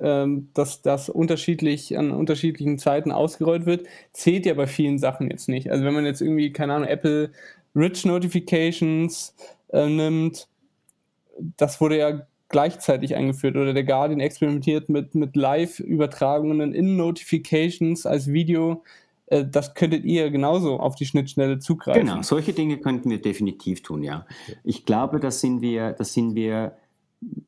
ähm, 0.00 0.48
dass 0.54 0.82
das 0.82 1.08
unterschiedlich 1.08 1.96
an 1.96 2.10
unterschiedlichen 2.10 2.78
Zeiten 2.78 3.12
ausgerollt 3.12 3.66
wird, 3.66 3.86
zählt 4.12 4.46
ja 4.46 4.54
bei 4.54 4.66
vielen 4.66 4.98
Sachen 4.98 5.30
jetzt 5.30 5.48
nicht. 5.48 5.70
Also 5.70 5.84
wenn 5.84 5.94
man 5.94 6.04
jetzt 6.04 6.20
irgendwie, 6.20 6.52
keine 6.52 6.74
Ahnung, 6.74 6.88
Apple 6.88 7.30
Rich 7.74 8.04
Notifications 8.04 9.34
äh, 9.72 9.88
nimmt, 9.88 10.48
das 11.56 11.80
wurde 11.80 11.98
ja 11.98 12.26
gleichzeitig 12.48 13.14
eingeführt 13.16 13.56
oder 13.56 13.74
der 13.74 13.84
Guardian 13.84 14.20
experimentiert 14.20 14.88
mit, 14.88 15.14
mit 15.14 15.34
Live-Übertragungen 15.34 16.72
in 16.72 16.96
Notifications 16.96 18.06
als 18.06 18.32
Video. 18.32 18.84
Äh, 19.26 19.44
das 19.44 19.74
könntet 19.74 20.04
ihr 20.04 20.30
genauso 20.30 20.78
auf 20.78 20.94
die 20.94 21.06
Schnittstelle 21.06 21.58
zugreifen. 21.58 22.06
Genau, 22.06 22.22
solche 22.22 22.52
Dinge 22.52 22.78
könnten 22.78 23.10
wir 23.10 23.20
definitiv 23.20 23.82
tun, 23.82 24.02
ja. 24.02 24.26
Ich 24.64 24.84
glaube, 24.84 25.20
das 25.20 25.40
sind 25.40 25.60
wir, 25.60 25.92
das 25.92 26.12
sind 26.12 26.34
wir 26.34 26.76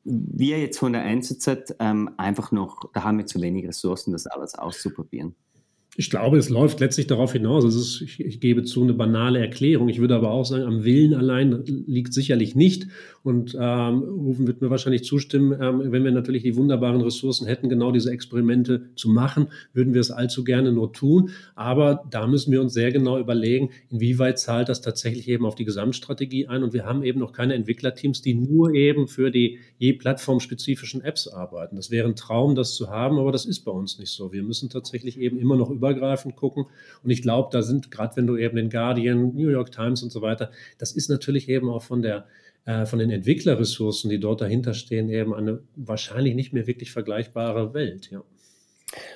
wir 0.05 0.59
jetzt 0.59 0.79
von 0.79 0.93
der 0.93 1.05
NZZ 1.05 1.77
ähm, 1.81 2.11
einfach 2.17 2.53
noch, 2.53 2.91
da 2.93 3.05
haben 3.05 3.19
wir 3.19 3.27
zu 3.27 3.41
wenig 3.41 3.67
Ressourcen, 3.67 4.13
das 4.13 4.27
alles 4.27 4.55
auszuprobieren. 4.55 5.35
Ich 5.97 6.11
glaube, 6.11 6.39
es 6.39 6.49
läuft 6.49 6.79
letztlich 6.79 7.09
darauf 7.09 7.33
hinaus. 7.33 7.65
Es 7.65 7.75
ist, 7.75 8.01
ich, 8.03 8.21
ich, 8.21 8.41
gebe 8.41 8.63
zu, 8.63 8.85
eine 8.85 8.95
banale 8.95 9.41
Erklärung. 9.41 9.89
Ich 9.89 9.99
würde 9.99 10.15
aber 10.15 10.31
auch 10.31 10.45
sagen, 10.45 10.63
am 10.63 10.85
Willen 10.85 11.13
allein 11.13 11.65
liegt 11.65 12.15
sicherlich 12.15 12.55
nicht. 12.55 12.87
Und 13.29 13.57
ähm, 13.61 14.03
Rufen 14.03 14.47
wird 14.47 14.61
mir 14.63 14.71
wahrscheinlich 14.71 15.05
zustimmen, 15.05 15.59
ähm, 15.61 15.93
wenn 15.93 16.05
wir 16.05 16.13
natürlich 16.13 16.45
die 16.45 16.57
wunderbaren 16.57 17.01
Ressourcen 17.01 17.47
hätten, 17.47 17.69
genau 17.69 17.91
diese 17.91 18.13
Experimente 18.13 18.91
zu 18.95 19.09
machen, 19.09 19.49
würden 19.73 19.93
wir 19.93 20.01
es 20.01 20.11
allzu 20.13 20.45
gerne 20.45 20.71
nur 20.71 20.93
tun. 20.93 21.31
Aber 21.57 22.05
da 22.11 22.27
müssen 22.27 22.53
wir 22.53 22.61
uns 22.61 22.73
sehr 22.73 22.93
genau 22.93 23.19
überlegen, 23.19 23.71
inwieweit 23.91 24.39
zahlt 24.39 24.69
das 24.69 24.81
tatsächlich 24.81 25.29
eben 25.29 25.45
auf 25.45 25.57
die 25.57 25.65
Gesamtstrategie 25.65 26.47
ein. 26.47 26.63
Und 26.63 26.73
wir 26.73 26.85
haben 26.85 27.03
eben 27.03 27.19
noch 27.19 27.33
keine 27.33 27.55
Entwicklerteams, 27.55 28.23
die 28.23 28.35
nur 28.35 28.73
eben 28.75 29.09
für 29.09 29.31
die 29.31 29.59
je 29.79 29.95
plattformspezifischen 29.95 31.03
Apps 31.03 31.27
arbeiten. 31.27 31.77
Das 31.77 31.91
wäre 31.91 32.07
ein 32.07 32.17
Traum, 32.17 32.55
das 32.55 32.75
zu 32.75 32.89
haben, 32.89 33.19
aber 33.19 33.33
das 33.33 33.47
ist 33.47 33.61
bei 33.61 33.73
uns 33.73 33.99
nicht 33.99 34.11
so. 34.11 34.33
Wir 34.33 34.43
müssen 34.43 34.71
tatsächlich 34.71 35.19
eben 35.19 35.39
immer 35.39 35.57
noch 35.57 35.71
über 35.71 35.89
übergreifend 35.89 36.37
gucken. 36.37 36.67
Und 37.03 37.11
ich 37.11 37.23
glaube, 37.23 37.49
da 37.53 37.63
sind, 37.63 37.91
gerade 37.91 38.17
wenn 38.17 38.27
du 38.27 38.37
eben 38.37 38.57
den 38.57 38.71
Guardian, 38.71 39.35
New 39.35 39.49
York 39.49 39.73
Times 39.73 40.03
und 40.03 40.11
so 40.11 40.23
weiter, 40.23 40.51
das 40.79 40.93
ist 40.93 41.09
natürlich 41.09 41.49
eben 41.49 41.69
auch 41.69 41.83
von 41.83 42.03
der 42.03 42.27
äh, 42.69 42.85
von 42.85 42.99
den 42.99 43.09
Entwicklerressourcen, 43.09 44.11
die 44.11 44.21
dort 44.21 44.43
dahinter 44.43 44.75
stehen, 44.75 45.09
eben 45.09 45.35
eine 45.35 45.63
wahrscheinlich 45.75 46.35
nicht 46.35 46.53
mehr 46.53 46.67
wirklich 46.67 46.93
vergleichbare 46.93 47.73
Welt. 47.73 48.11
Ja. 48.11 48.23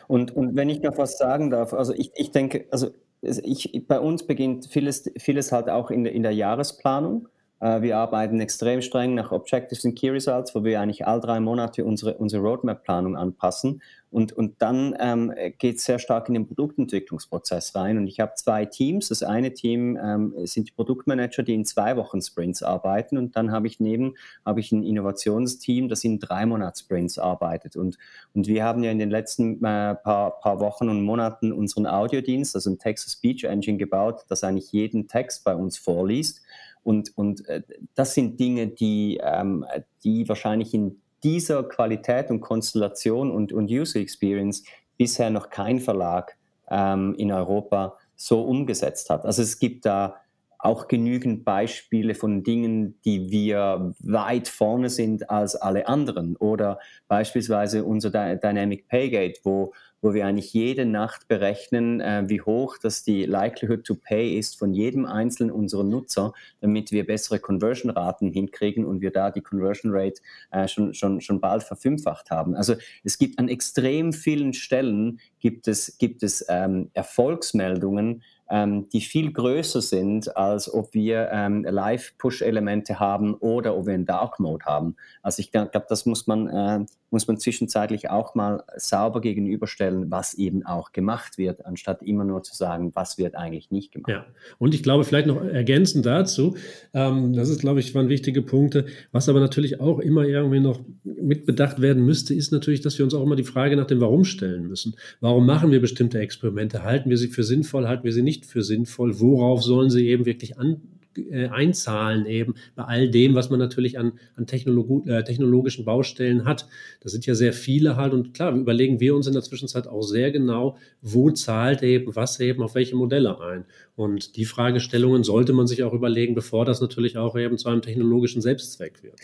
Und, 0.08 0.34
und 0.34 0.56
wenn 0.56 0.70
ich 0.70 0.80
noch 0.80 0.96
was 0.96 1.18
sagen 1.18 1.50
darf, 1.50 1.74
also 1.74 1.92
ich, 1.92 2.12
ich 2.14 2.30
denke, 2.30 2.64
also 2.70 2.92
ich, 3.20 3.84
bei 3.86 4.00
uns 4.00 4.26
beginnt 4.26 4.68
vieles, 4.68 5.12
vieles 5.18 5.52
halt 5.52 5.68
auch 5.68 5.90
in 5.90 6.06
in 6.06 6.22
der 6.22 6.32
Jahresplanung. 6.32 7.28
Äh, 7.62 7.80
wir 7.80 7.96
arbeiten 7.96 8.40
extrem 8.40 8.82
streng 8.82 9.14
nach 9.14 9.30
Objectives 9.30 9.84
and 9.84 9.96
Key 9.96 10.10
Results, 10.10 10.52
wo 10.54 10.64
wir 10.64 10.80
eigentlich 10.80 11.06
all 11.06 11.20
drei 11.20 11.38
Monate 11.38 11.84
unsere, 11.84 12.14
unsere 12.14 12.42
Roadmap-Planung 12.42 13.16
anpassen. 13.16 13.80
Und, 14.10 14.32
und 14.32 14.60
dann 14.60 14.94
ähm, 14.98 15.32
geht 15.58 15.76
es 15.76 15.84
sehr 15.84 15.98
stark 15.98 16.28
in 16.28 16.34
den 16.34 16.46
Produktentwicklungsprozess 16.46 17.74
rein. 17.74 17.96
Und 17.96 18.08
ich 18.08 18.20
habe 18.20 18.32
zwei 18.34 18.66
Teams. 18.66 19.08
Das 19.08 19.22
eine 19.22 19.54
Team 19.54 19.96
ähm, 19.96 20.34
sind 20.44 20.68
die 20.68 20.72
Produktmanager, 20.72 21.44
die 21.44 21.54
in 21.54 21.64
zwei 21.64 21.96
Wochen 21.96 22.20
Sprints 22.20 22.62
arbeiten. 22.62 23.16
Und 23.16 23.36
dann 23.36 23.52
habe 23.52 23.68
ich 23.68 23.80
neben 23.80 24.16
habe 24.44 24.60
ich 24.60 24.72
ein 24.72 24.82
Innovationsteam, 24.82 25.88
das 25.88 26.04
in 26.04 26.18
drei 26.18 26.44
Monats 26.44 26.80
Sprints 26.80 27.16
arbeitet. 27.16 27.76
Und, 27.76 27.96
und 28.34 28.48
wir 28.48 28.64
haben 28.64 28.82
ja 28.82 28.90
in 28.90 28.98
den 28.98 29.10
letzten 29.10 29.64
äh, 29.64 29.94
paar, 29.94 30.40
paar 30.40 30.60
Wochen 30.60 30.90
und 30.90 31.00
Monaten 31.02 31.52
unseren 31.52 31.86
Audiodienst, 31.86 32.54
also 32.54 32.70
ein 32.70 32.78
Text-to-Speech-Engine 32.78 33.78
gebaut, 33.78 34.24
das 34.28 34.44
eigentlich 34.44 34.72
jeden 34.72 35.06
Text 35.06 35.44
bei 35.44 35.54
uns 35.54 35.78
vorliest. 35.78 36.42
Und, 36.82 37.16
und 37.16 37.46
äh, 37.48 37.62
das 37.94 38.14
sind 38.14 38.38
Dinge, 38.40 38.68
die, 38.68 39.20
ähm, 39.22 39.64
die 40.04 40.28
wahrscheinlich 40.28 40.74
in 40.74 41.00
dieser 41.22 41.62
Qualität 41.62 42.30
und 42.30 42.40
Konstellation 42.40 43.30
und, 43.30 43.52
und 43.52 43.70
User 43.70 44.00
Experience 44.00 44.64
bisher 44.96 45.30
noch 45.30 45.50
kein 45.50 45.78
Verlag 45.78 46.36
ähm, 46.70 47.14
in 47.16 47.32
Europa 47.32 47.96
so 48.16 48.42
umgesetzt 48.42 49.10
hat. 49.10 49.24
Also 49.24 49.42
es 49.42 49.58
gibt 49.58 49.86
da 49.86 50.16
auch 50.58 50.86
genügend 50.86 51.44
Beispiele 51.44 52.14
von 52.14 52.44
Dingen, 52.44 53.00
die 53.04 53.32
wir 53.32 53.94
weit 53.98 54.46
vorne 54.46 54.90
sind 54.90 55.28
als 55.28 55.56
alle 55.56 55.88
anderen. 55.88 56.36
Oder 56.36 56.78
beispielsweise 57.08 57.84
unser 57.84 58.10
Dynamic 58.36 58.86
Paygate, 58.86 59.40
wo 59.42 59.72
wo 60.02 60.12
wir 60.12 60.26
eigentlich 60.26 60.52
jede 60.52 60.84
Nacht 60.84 61.28
berechnen, 61.28 62.00
äh, 62.00 62.24
wie 62.26 62.42
hoch 62.42 62.76
das 62.76 63.04
die 63.04 63.24
Likelihood 63.24 63.84
to 63.84 63.94
Pay 63.94 64.36
ist 64.36 64.58
von 64.58 64.74
jedem 64.74 65.06
einzelnen 65.06 65.52
unserer 65.52 65.84
Nutzer, 65.84 66.34
damit 66.60 66.90
wir 66.90 67.06
bessere 67.06 67.38
Conversion-Raten 67.38 68.28
hinkriegen 68.28 68.84
und 68.84 69.00
wir 69.00 69.12
da 69.12 69.30
die 69.30 69.40
Conversion 69.40 69.92
Rate 69.94 70.20
äh, 70.50 70.66
schon, 70.66 70.92
schon, 70.92 71.20
schon 71.20 71.40
bald 71.40 71.62
verfünffacht 71.62 72.30
haben. 72.30 72.54
Also 72.56 72.74
es 73.04 73.16
gibt 73.16 73.38
an 73.38 73.48
extrem 73.48 74.12
vielen 74.12 74.52
Stellen 74.52 75.20
gibt 75.38 75.68
es, 75.68 75.96
gibt 75.98 76.22
es 76.22 76.44
ähm, 76.48 76.90
Erfolgsmeldungen, 76.94 78.22
ähm, 78.52 78.86
die 78.90 79.00
viel 79.00 79.32
größer 79.32 79.80
sind, 79.80 80.36
als 80.36 80.72
ob 80.72 80.92
wir 80.92 81.30
ähm, 81.32 81.64
Live-Push-Elemente 81.64 83.00
haben 83.00 83.34
oder 83.34 83.74
ob 83.74 83.86
wir 83.86 83.94
einen 83.94 84.04
Dark 84.04 84.38
Mode 84.38 84.66
haben. 84.66 84.96
Also 85.22 85.40
ich 85.40 85.50
glaube, 85.50 85.70
das 85.88 86.04
muss 86.04 86.26
man, 86.26 86.48
äh, 86.48 86.84
muss 87.10 87.26
man 87.26 87.38
zwischenzeitlich 87.38 88.10
auch 88.10 88.34
mal 88.34 88.62
sauber 88.76 89.22
gegenüberstellen, 89.22 90.10
was 90.10 90.34
eben 90.34 90.66
auch 90.66 90.92
gemacht 90.92 91.38
wird, 91.38 91.64
anstatt 91.64 92.02
immer 92.02 92.24
nur 92.24 92.42
zu 92.42 92.54
sagen, 92.54 92.92
was 92.94 93.16
wird 93.16 93.36
eigentlich 93.36 93.70
nicht 93.70 93.92
gemacht. 93.92 94.10
Ja, 94.10 94.26
und 94.58 94.74
ich 94.74 94.82
glaube, 94.82 95.04
vielleicht 95.04 95.28
noch 95.28 95.42
ergänzend 95.42 96.04
dazu, 96.04 96.54
ähm, 96.92 97.32
das 97.32 97.48
ist, 97.48 97.62
glaube 97.62 97.80
ich, 97.80 97.94
waren 97.94 98.10
wichtige 98.10 98.42
Punkte, 98.42 98.84
was 99.12 99.30
aber 99.30 99.40
natürlich 99.40 99.80
auch 99.80 99.98
immer 99.98 100.24
irgendwie 100.24 100.60
noch 100.60 100.80
mitbedacht 101.04 101.80
werden 101.80 102.04
müsste, 102.04 102.34
ist 102.34 102.52
natürlich, 102.52 102.82
dass 102.82 102.98
wir 102.98 103.04
uns 103.06 103.14
auch 103.14 103.22
immer 103.22 103.36
die 103.36 103.44
Frage 103.44 103.76
nach 103.76 103.86
dem 103.86 104.00
Warum 104.00 104.24
stellen 104.24 104.68
müssen. 104.68 104.94
Warum 105.20 105.46
machen 105.46 105.70
wir 105.70 105.80
bestimmte 105.80 106.18
Experimente? 106.18 106.82
Halten 106.82 107.08
wir 107.08 107.16
sie 107.16 107.28
für 107.28 107.44
sinnvoll? 107.44 107.88
Halten 107.88 108.04
wir 108.04 108.12
sie 108.12 108.22
nicht 108.22 108.41
für 108.46 108.62
sinnvoll? 108.62 109.20
Worauf 109.20 109.62
sollen 109.62 109.90
sie 109.90 110.08
eben 110.08 110.26
wirklich 110.26 110.58
an, 110.58 110.80
äh, 111.18 111.48
einzahlen 111.48 112.26
eben 112.26 112.54
bei 112.74 112.84
all 112.84 113.10
dem, 113.10 113.34
was 113.34 113.50
man 113.50 113.58
natürlich 113.58 113.98
an, 113.98 114.12
an 114.36 114.46
Technolog 114.46 115.06
äh, 115.06 115.22
technologischen 115.24 115.84
Baustellen 115.84 116.44
hat. 116.44 116.66
Das 117.00 117.12
sind 117.12 117.26
ja 117.26 117.34
sehr 117.34 117.52
viele 117.52 117.96
halt 117.96 118.14
und 118.14 118.32
klar, 118.32 118.54
überlegen 118.54 119.00
wir 119.00 119.14
uns 119.14 119.26
in 119.26 119.34
der 119.34 119.42
Zwischenzeit 119.42 119.86
auch 119.86 120.02
sehr 120.02 120.30
genau, 120.30 120.76
wo 121.02 121.30
zahlt 121.30 121.82
eben 121.82 122.16
was 122.16 122.40
eben 122.40 122.62
auf 122.62 122.74
welche 122.74 122.96
Modelle 122.96 123.40
ein. 123.40 123.64
Und 123.94 124.36
die 124.36 124.46
Fragestellungen 124.46 125.22
sollte 125.22 125.52
man 125.52 125.66
sich 125.66 125.82
auch 125.82 125.92
überlegen, 125.92 126.34
bevor 126.34 126.64
das 126.64 126.80
natürlich 126.80 127.18
auch 127.18 127.36
eben 127.36 127.58
zu 127.58 127.68
einem 127.68 127.82
technologischen 127.82 128.40
Selbstzweck 128.40 129.02
wird. 129.02 129.16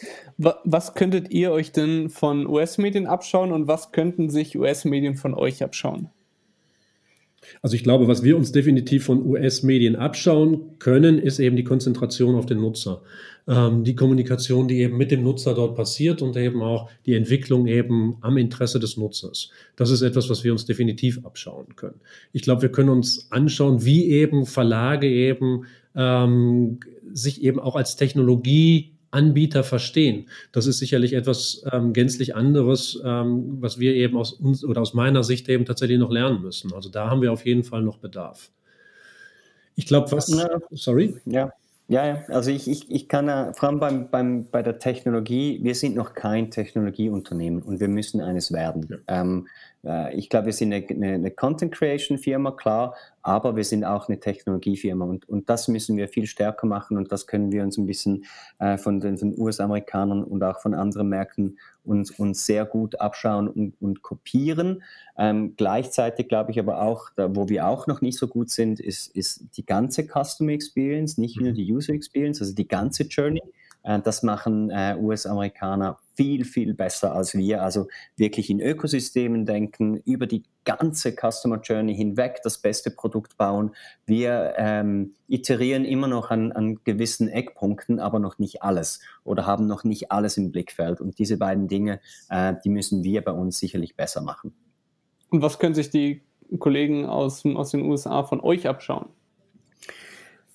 Was 0.65 0.95
könntet 0.95 1.31
ihr 1.31 1.53
euch 1.53 1.73
denn 1.73 2.11
von 2.11 2.47
US-Medien 2.47 3.07
abschauen 3.07 3.53
und 3.53 3.67
was 3.67 3.93
könnten 3.93 4.29
sich 4.29 4.59
US-Medien 4.59 5.15
von 5.15 5.33
euch 5.33 5.63
abschauen? 5.63 6.11
Also 7.63 7.77
ich 7.77 7.83
glaube, 7.83 8.09
was 8.09 8.23
wir 8.23 8.37
uns 8.37 8.53
definitiv 8.53 9.05
von 9.05 9.25
US-Medien 9.25 9.97
abschauen 9.97 10.79
können, 10.79 11.19
ist 11.19 11.39
eben 11.39 11.57
die 11.57 11.65
Konzentration 11.65 12.35
auf 12.35 12.47
den 12.47 12.61
Nutzer. 12.61 13.03
Ähm, 13.47 13.83
die 13.85 13.95
Kommunikation, 13.95 14.69
die 14.69 14.81
eben 14.81 14.97
mit 14.97 15.11
dem 15.11 15.23
Nutzer 15.23 15.55
dort 15.55 15.75
passiert 15.75 16.21
und 16.21 16.37
eben 16.37 16.63
auch 16.63 16.91
die 17.07 17.15
Entwicklung 17.15 17.67
eben 17.67 18.17
am 18.21 18.37
Interesse 18.37 18.79
des 18.79 18.97
Nutzers. 18.97 19.51
Das 19.77 19.91
ist 19.91 20.03
etwas, 20.03 20.29
was 20.29 20.45
wir 20.45 20.53
uns 20.53 20.67
definitiv 20.67 21.25
abschauen 21.25 21.75
können. 21.77 22.01
Ich 22.33 22.43
glaube, 22.43 22.63
wir 22.63 22.73
können 22.73 22.91
uns 22.91 23.29
anschauen, 23.31 23.85
wie 23.85 24.11
eben 24.11 24.45
Verlage 24.45 25.09
eben 25.09 25.65
ähm, 25.95 26.79
sich 27.13 27.43
eben 27.43 27.59
auch 27.59 27.75
als 27.75 27.97
Technologie 27.97 28.98
Anbieter 29.11 29.65
verstehen. 29.65 30.29
Das 30.53 30.67
ist 30.67 30.79
sicherlich 30.79 31.13
etwas 31.13 31.65
ähm, 31.73 31.93
gänzlich 31.93 32.37
anderes, 32.37 33.01
ähm, 33.05 33.57
was 33.61 33.79
wir 33.79 33.95
eben 33.95 34.17
aus 34.17 34.33
uns 34.33 34.65
oder 34.65 34.81
aus 34.83 34.95
meiner 34.95 35.25
Sicht 35.25 35.49
eben 35.49 35.65
tatsächlich 35.65 35.99
noch 35.99 36.11
lernen 36.11 36.43
müssen. 36.43 36.73
Also 36.73 36.89
da 36.89 37.11
haben 37.11 37.23
wir 37.23 37.33
auf 37.33 37.47
jeden 37.47 37.65
Fall 37.65 37.83
noch 37.83 37.99
Bedarf. 37.99 38.51
Ich 39.77 39.87
glaube, 39.87 40.11
was. 40.13 40.29
Ja. 40.29 40.49
Sorry? 40.73 41.15
Ja. 41.25 41.53
Ja, 41.91 42.07
ja, 42.07 42.23
also 42.29 42.51
ich, 42.51 42.69
ich, 42.69 42.91
ich 42.91 43.09
kann 43.09 43.29
ja, 43.29 43.55
vor 43.55 43.71
allem 43.71 43.81
beim, 43.81 44.11
beim, 44.11 44.47
bei 44.51 44.63
der 44.63 44.79
Technologie, 44.79 45.59
wir 45.63 45.75
sind 45.75 45.97
noch 45.97 46.13
kein 46.13 46.51
Technologieunternehmen 46.51 47.63
und 47.63 47.81
wir 47.81 47.89
müssen 47.89 48.21
eines 48.21 48.53
werden. 48.53 48.87
Ja. 48.91 49.23
Ähm, 49.23 49.49
äh, 49.85 50.15
ich 50.15 50.29
glaube, 50.29 50.47
wir 50.47 50.53
sind 50.53 50.75
eine, 50.75 50.87
eine, 50.87 51.15
eine, 51.15 51.31
Content 51.31 51.73
Creation 51.73 52.19
Firma, 52.19 52.51
klar, 52.51 52.95
aber 53.29 53.57
wir 53.57 53.65
sind 53.65 53.85
auch 53.85 54.09
eine 54.09 54.19
Technologiefirma 54.19 55.05
und, 55.05 55.29
und 55.29 55.51
das 55.51 55.69
müssen 55.69 55.99
wir 55.99 56.09
viel 56.09 56.27
stärker 56.27 56.67
machen 56.67 56.97
und 56.97 57.13
das 57.13 57.27
können 57.27 57.53
wir 57.53 57.63
uns 57.63 57.77
ein 57.77 57.85
bisschen 57.85 58.25
äh, 58.59 58.79
von 58.79 59.01
den, 59.01 59.17
den 59.17 59.39
US-Amerikanern 59.39 60.25
und 60.25 60.43
auch 60.43 60.61
von 60.61 60.73
anderen 60.73 61.11
Märkten 61.11 61.59
uns, 61.85 62.11
uns 62.11 62.47
sehr 62.47 62.65
gut 62.65 62.99
abschauen 63.03 63.49
und, 63.49 63.75
und 63.83 64.01
kopieren. 64.01 64.83
Ähm, 65.19 65.55
gleichzeitig 65.59 66.29
glaube 66.29 66.53
ich 66.53 66.59
aber 66.59 66.81
auch, 66.81 67.11
da, 67.17 67.37
wo 67.37 67.51
wir 67.51 67.67
auch 67.67 67.87
noch 67.87 68.01
nicht 68.01 68.19
so 68.19 68.29
gut 68.29 68.49
sind, 68.49 68.81
ist, 68.81 69.15
ist 69.15 69.45
die 69.59 69.67
ganze 69.67 70.07
Customer 70.07 70.53
Experience, 70.53 71.19
nicht 71.19 71.39
nur 71.39 71.51
mhm. 71.51 71.55
die 71.55 71.71
User 71.71 71.93
Experience, 71.93 72.41
also 72.41 72.55
die 72.55 72.67
ganze 72.67 73.03
Journey. 73.03 73.43
Äh, 73.83 74.01
das 74.01 74.23
machen 74.23 74.71
äh, 74.71 74.97
US-Amerikaner 74.99 75.99
viel, 76.15 76.45
viel 76.45 76.75
besser 76.75 77.15
als 77.15 77.35
wir. 77.35 77.63
Also 77.63 77.87
wirklich 78.17 78.51
in 78.51 78.61
Ökosystemen 78.61 79.47
denken, 79.47 80.03
über 80.05 80.27
die 80.27 80.43
ganze 80.65 81.13
Customer 81.13 81.61
Journey 81.61 81.95
hinweg 81.95 82.41
das 82.43 82.59
beste 82.59 82.91
Produkt 82.91 83.37
bauen. 83.37 83.71
Wir 84.05 84.55
ähm, 84.57 85.15
iterieren 85.29 85.85
immer 85.85 86.09
noch 86.09 86.31
an, 86.31 86.51
an 86.53 86.81
gewissen 86.83 87.29
Eckpunkten, 87.29 88.01
aber 88.01 88.19
noch 88.19 88.39
nicht 88.39 88.63
alles 88.63 89.01
oder 89.23 89.47
haben 89.47 89.67
noch 89.67 89.85
nicht 89.85 90.11
alles 90.11 90.37
im 90.37 90.51
Blickfeld. 90.51 91.01
Und 91.01 91.19
diese 91.19 91.37
beiden 91.37 91.69
Dinge, 91.69 92.01
äh, 92.31 92.55
die 92.65 92.71
müssen 92.71 93.05
wir 93.05 93.23
bei 93.23 93.33
uns 93.33 93.59
sicherlich 93.59 93.97
besser 93.97 94.21
machen. 94.21 94.53
Und 95.31 95.43
was 95.43 95.59
können 95.59 95.75
sich 95.75 95.91
die 95.91 96.23
Kollegen 96.59 97.07
aus, 97.07 97.45
aus 97.45 97.71
den 97.71 97.83
USA 97.83 98.25
von 98.25 98.41
euch 98.41 98.67
abschauen? 98.67 99.07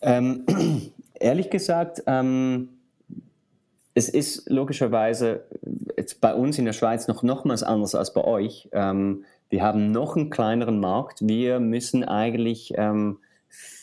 Ähm, 0.02 0.46
ehrlich 1.20 1.50
gesagt, 1.50 2.04
ähm, 2.06 2.70
es 3.94 4.10
ist 4.10 4.50
logischerweise 4.50 5.46
jetzt 5.98 6.20
bei 6.20 6.34
uns 6.34 6.58
in 6.58 6.66
der 6.66 6.74
Schweiz 6.74 7.08
noch 7.08 7.24
nochmals 7.24 7.64
anders 7.64 7.96
als 7.96 8.14
bei 8.14 8.24
euch. 8.24 8.70
Ähm, 8.72 9.26
wir 9.50 9.62
haben 9.62 9.92
noch 9.92 10.16
einen 10.16 10.30
kleineren 10.30 10.80
Markt. 10.80 11.20
Wir 11.22 11.60
müssen 11.60 12.04
eigentlich 12.04 12.74
ähm, 12.76 13.20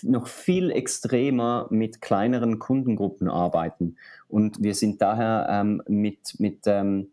noch 0.03 0.27
viel 0.27 0.71
extremer 0.71 1.69
mit 1.71 2.01
kleineren 2.01 2.59
Kundengruppen 2.59 3.29
arbeiten. 3.29 3.97
Und 4.29 4.63
wir 4.63 4.75
sind 4.75 5.01
daher 5.01 5.47
ähm, 5.49 5.83
mit, 5.87 6.39
mit 6.39 6.63
ähm, 6.67 7.11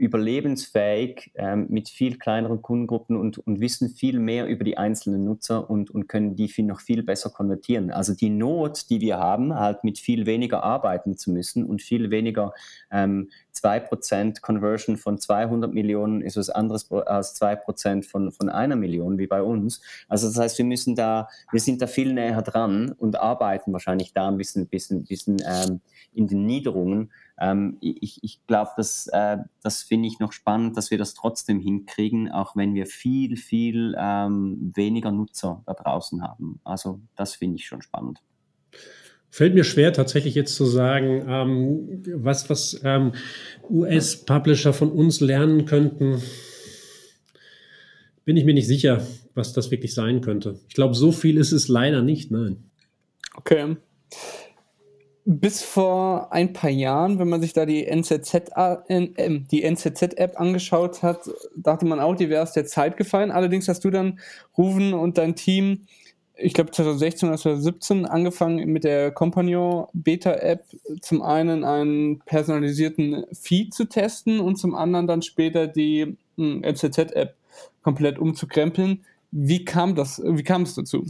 überlebensfähig 0.00 1.30
ähm, 1.34 1.66
mit 1.68 1.90
viel 1.90 2.18
kleineren 2.18 2.62
Kundengruppen 2.62 3.16
und, 3.16 3.36
und 3.38 3.60
wissen 3.60 3.90
viel 3.90 4.18
mehr 4.18 4.46
über 4.46 4.64
die 4.64 4.78
einzelnen 4.78 5.24
Nutzer 5.24 5.68
und, 5.68 5.90
und 5.90 6.08
können 6.08 6.34
die 6.36 6.48
viel, 6.48 6.64
noch 6.64 6.80
viel 6.80 7.02
besser 7.02 7.28
konvertieren. 7.28 7.90
Also 7.90 8.14
die 8.14 8.30
Not, 8.30 8.88
die 8.88 9.02
wir 9.02 9.18
haben, 9.18 9.54
halt 9.54 9.84
mit 9.84 9.98
viel 9.98 10.24
weniger 10.24 10.64
arbeiten 10.64 11.18
zu 11.18 11.30
müssen 11.30 11.64
und 11.64 11.82
viel 11.82 12.10
weniger 12.10 12.54
ähm, 12.90 13.28
2% 13.54 14.40
Conversion 14.40 14.96
von 14.96 15.18
200 15.18 15.72
Millionen 15.72 16.22
ist 16.22 16.38
was 16.38 16.48
anderes 16.48 16.90
als 16.90 17.38
2% 17.40 18.08
von, 18.08 18.32
von 18.32 18.48
einer 18.48 18.76
Million 18.76 19.18
wie 19.18 19.26
bei 19.26 19.42
uns. 19.42 19.82
Also 20.08 20.28
das 20.28 20.38
heißt, 20.38 20.56
wir 20.56 20.64
müssen 20.64 20.96
da, 20.96 21.28
wir 21.52 21.60
sind 21.60 21.82
da 21.82 21.86
viel 21.86 22.14
näher 22.14 22.40
dran 22.40 22.92
und 22.92 23.20
arbeiten 23.20 23.70
wahrscheinlich 23.74 24.14
da 24.14 24.28
ein 24.28 24.38
bisschen, 24.38 24.66
bisschen, 24.66 25.04
bisschen 25.04 25.42
ähm, 25.46 25.80
in 26.14 26.26
den 26.26 26.46
Niederungen. 26.46 27.10
Ähm, 27.40 27.78
ich 27.80 28.22
ich 28.22 28.46
glaube, 28.46 28.70
das, 28.76 29.06
äh, 29.08 29.38
das 29.62 29.82
finde 29.82 30.08
ich 30.08 30.18
noch 30.18 30.32
spannend, 30.32 30.76
dass 30.76 30.90
wir 30.90 30.98
das 30.98 31.14
trotzdem 31.14 31.58
hinkriegen, 31.58 32.30
auch 32.30 32.54
wenn 32.54 32.74
wir 32.74 32.86
viel, 32.86 33.36
viel 33.36 33.94
ähm, 33.98 34.72
weniger 34.74 35.10
Nutzer 35.10 35.62
da 35.66 35.72
draußen 35.72 36.22
haben. 36.22 36.60
Also 36.64 37.00
das 37.16 37.36
finde 37.36 37.56
ich 37.56 37.66
schon 37.66 37.80
spannend. 37.80 38.20
Fällt 39.30 39.54
mir 39.54 39.64
schwer, 39.64 39.92
tatsächlich 39.92 40.34
jetzt 40.34 40.54
zu 40.54 40.66
sagen, 40.66 41.24
ähm, 41.26 42.02
was, 42.16 42.50
was 42.50 42.80
ähm, 42.84 43.12
US-Publisher 43.70 44.72
von 44.72 44.90
uns 44.90 45.20
lernen 45.20 45.64
könnten. 45.64 46.20
Bin 48.24 48.36
ich 48.36 48.44
mir 48.44 48.54
nicht 48.54 48.66
sicher, 48.66 49.06
was 49.34 49.52
das 49.52 49.70
wirklich 49.70 49.94
sein 49.94 50.20
könnte. 50.20 50.60
Ich 50.68 50.74
glaube, 50.74 50.94
so 50.94 51.10
viel 51.10 51.38
ist 51.38 51.52
es 51.52 51.68
leider 51.68 52.02
nicht, 52.02 52.30
nein. 52.30 52.64
Okay 53.34 53.76
bis 55.38 55.62
vor 55.62 56.32
ein 56.32 56.52
paar 56.52 56.70
Jahren, 56.70 57.20
wenn 57.20 57.28
man 57.28 57.40
sich 57.40 57.52
da 57.52 57.64
die 57.64 57.86
NZZ, 57.86 58.50
äh, 58.56 59.08
die 59.48 59.62
NZZ-App 59.62 60.40
angeschaut 60.40 61.04
hat, 61.04 61.30
dachte 61.54 61.86
man 61.86 62.00
auch, 62.00 62.16
die 62.16 62.28
wäre 62.28 62.42
aus 62.42 62.52
der 62.52 62.66
Zeit 62.66 62.96
gefallen. 62.96 63.30
Allerdings 63.30 63.68
hast 63.68 63.84
du 63.84 63.90
dann, 63.90 64.18
Rufen 64.58 64.92
und 64.92 65.18
dein 65.18 65.36
Team, 65.36 65.82
ich 66.34 66.52
glaube 66.52 66.72
2016 66.72 67.28
oder 67.28 67.38
2017, 67.38 68.06
angefangen 68.06 68.72
mit 68.72 68.82
der 68.82 69.12
Compagnon 69.12 69.86
Beta-App 69.92 70.64
zum 71.00 71.22
einen 71.22 71.62
einen 71.62 72.18
personalisierten 72.20 73.24
Feed 73.32 73.72
zu 73.72 73.84
testen 73.84 74.40
und 74.40 74.56
zum 74.56 74.74
anderen 74.74 75.06
dann 75.06 75.22
später 75.22 75.68
die 75.68 76.16
NZZ-App 76.38 77.36
komplett 77.82 78.18
umzukrempeln. 78.18 79.04
Wie 79.30 79.64
kam 79.64 79.94
das, 79.94 80.20
wie 80.24 80.42
kam 80.42 80.62
es 80.62 80.74
dazu? 80.74 81.04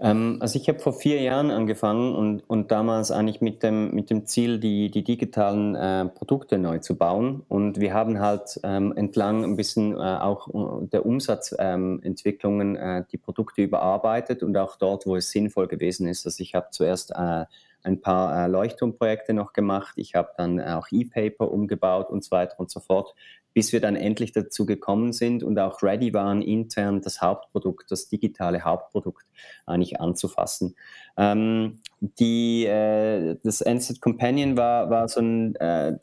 Ähm, 0.00 0.36
also 0.40 0.58
ich 0.58 0.68
habe 0.68 0.78
vor 0.78 0.92
vier 0.92 1.20
Jahren 1.20 1.50
angefangen 1.50 2.14
und, 2.14 2.48
und 2.48 2.70
damals 2.70 3.10
eigentlich 3.10 3.40
mit 3.40 3.62
dem, 3.62 3.94
mit 3.94 4.10
dem 4.10 4.26
Ziel, 4.26 4.60
die, 4.60 4.90
die 4.90 5.02
digitalen 5.02 5.74
äh, 5.74 6.06
Produkte 6.06 6.56
neu 6.58 6.78
zu 6.78 6.96
bauen. 6.96 7.42
Und 7.48 7.80
wir 7.80 7.94
haben 7.94 8.20
halt 8.20 8.60
ähm, 8.62 8.92
entlang 8.96 9.44
ein 9.44 9.56
bisschen 9.56 9.94
äh, 9.94 9.96
auch 9.96 10.48
äh, 10.82 10.86
der 10.86 11.04
Umsatzentwicklungen 11.04 12.76
ähm, 12.76 13.00
äh, 13.00 13.04
die 13.10 13.18
Produkte 13.18 13.62
überarbeitet 13.62 14.42
und 14.42 14.56
auch 14.56 14.76
dort, 14.76 15.04
wo 15.06 15.16
es 15.16 15.30
sinnvoll 15.30 15.66
gewesen 15.66 16.06
ist. 16.06 16.24
Also 16.26 16.42
ich 16.42 16.54
habe 16.54 16.68
zuerst 16.70 17.10
äh, 17.10 17.44
ein 17.82 18.00
paar 18.00 18.44
äh, 18.44 18.48
Leuchtturmprojekte 18.48 19.32
noch 19.32 19.52
gemacht. 19.52 19.94
Ich 19.96 20.14
habe 20.14 20.30
dann 20.36 20.60
auch 20.60 20.86
E-Paper 20.92 21.50
umgebaut 21.50 22.10
und 22.10 22.24
so 22.24 22.30
weiter 22.30 22.58
und 22.58 22.70
so 22.70 22.78
fort 22.80 23.14
bis 23.54 23.72
wir 23.72 23.80
dann 23.80 23.96
endlich 23.96 24.32
dazu 24.32 24.66
gekommen 24.66 25.12
sind 25.12 25.42
und 25.42 25.58
auch 25.58 25.82
ready 25.82 26.14
waren, 26.14 26.42
intern 26.42 27.00
das 27.00 27.20
Hauptprodukt, 27.20 27.90
das 27.90 28.08
digitale 28.08 28.64
Hauptprodukt 28.64 29.26
eigentlich 29.66 30.00
anzufassen. 30.00 30.76
Ähm, 31.16 31.80
die, 32.00 32.64
äh, 32.66 33.36
das 33.42 33.60
NZ 33.60 34.00
Companion 34.00 34.56
war, 34.56 34.88
war 34.88 35.08
so 35.08 35.20
ein, 35.20 35.56
äh, 35.56 35.98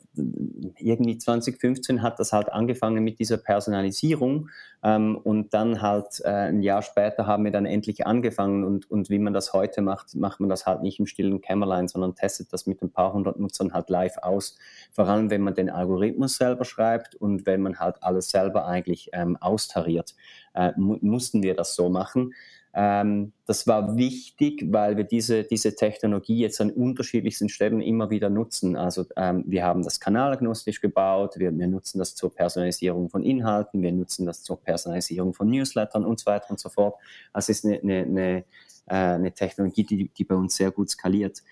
irgendwie 0.78 1.16
2015 1.16 2.02
hat 2.02 2.20
das 2.20 2.32
halt 2.32 2.52
angefangen 2.52 3.02
mit 3.02 3.18
dieser 3.18 3.38
Personalisierung 3.38 4.50
ähm, 4.82 5.16
und 5.16 5.54
dann 5.54 5.80
halt 5.80 6.20
äh, 6.22 6.28
ein 6.28 6.62
Jahr 6.62 6.82
später 6.82 7.26
haben 7.26 7.44
wir 7.44 7.50
dann 7.50 7.64
endlich 7.64 8.06
angefangen 8.06 8.64
und, 8.64 8.90
und 8.90 9.08
wie 9.08 9.18
man 9.18 9.32
das 9.32 9.52
heute 9.52 9.80
macht, 9.80 10.14
macht 10.14 10.38
man 10.38 10.48
das 10.48 10.66
halt 10.66 10.82
nicht 10.82 11.00
im 11.00 11.06
stillen 11.06 11.40
Kämmerlein, 11.40 11.88
sondern 11.88 12.14
testet 12.14 12.52
das 12.52 12.66
mit 12.66 12.82
ein 12.82 12.90
paar 12.90 13.12
hundert 13.12 13.40
Nutzern 13.40 13.72
halt 13.72 13.88
live 13.88 14.18
aus. 14.18 14.58
Vor 14.92 15.08
allem, 15.08 15.30
wenn 15.30 15.40
man 15.40 15.54
den 15.54 15.70
Algorithmus 15.70 16.36
selber 16.36 16.64
schreibt 16.64 17.14
und 17.14 17.35
wenn 17.44 17.60
man 17.60 17.78
halt 17.78 18.02
alles 18.02 18.30
selber 18.30 18.66
eigentlich 18.66 19.10
ähm, 19.12 19.36
austariert, 19.36 20.14
äh, 20.54 20.72
mu 20.76 20.96
mussten 21.02 21.42
wir 21.42 21.54
das 21.54 21.74
so 21.74 21.90
machen. 21.90 22.32
Ähm, 22.78 23.32
das 23.46 23.66
war 23.66 23.96
wichtig, 23.96 24.66
weil 24.70 24.98
wir 24.98 25.04
diese, 25.04 25.44
diese 25.44 25.74
Technologie 25.74 26.40
jetzt 26.40 26.60
an 26.60 26.70
unterschiedlichsten 26.70 27.48
Stellen 27.48 27.80
immer 27.80 28.10
wieder 28.10 28.28
nutzen. 28.28 28.76
Also 28.76 29.06
ähm, 29.16 29.44
wir 29.46 29.64
haben 29.64 29.82
das 29.82 29.98
kanalagnostisch 29.98 30.82
gebaut, 30.82 31.38
wir, 31.38 31.56
wir, 31.56 31.68
nutzen 31.68 31.98
das 31.98 32.14
zur 32.14 32.34
Personalisierung 32.34 33.08
von 33.08 33.22
Inhalten, 33.22 33.80
wir 33.80 33.92
nutzen 33.92 34.26
das 34.26 34.42
zur 34.42 34.60
Personalisierung 34.60 35.32
von 35.32 35.48
Newslettern 35.48 36.04
und 36.04 36.20
so 36.20 36.26
weiter 36.26 36.50
und 36.50 36.60
so 36.60 36.68
fort. 36.68 36.96
Also 37.32 37.50
es 37.50 37.60
ist 37.60 37.64
eine, 37.64 37.80
eine, 37.80 38.02
eine, 38.02 38.44
äh, 38.88 39.14
eine 39.14 39.32
Technologie, 39.32 39.84
die, 39.84 40.08
die 40.08 40.24
bei 40.24 40.34
uns 40.34 40.56
sehr 40.56 40.70
gut 40.70 40.90
skaliert. 40.90 41.42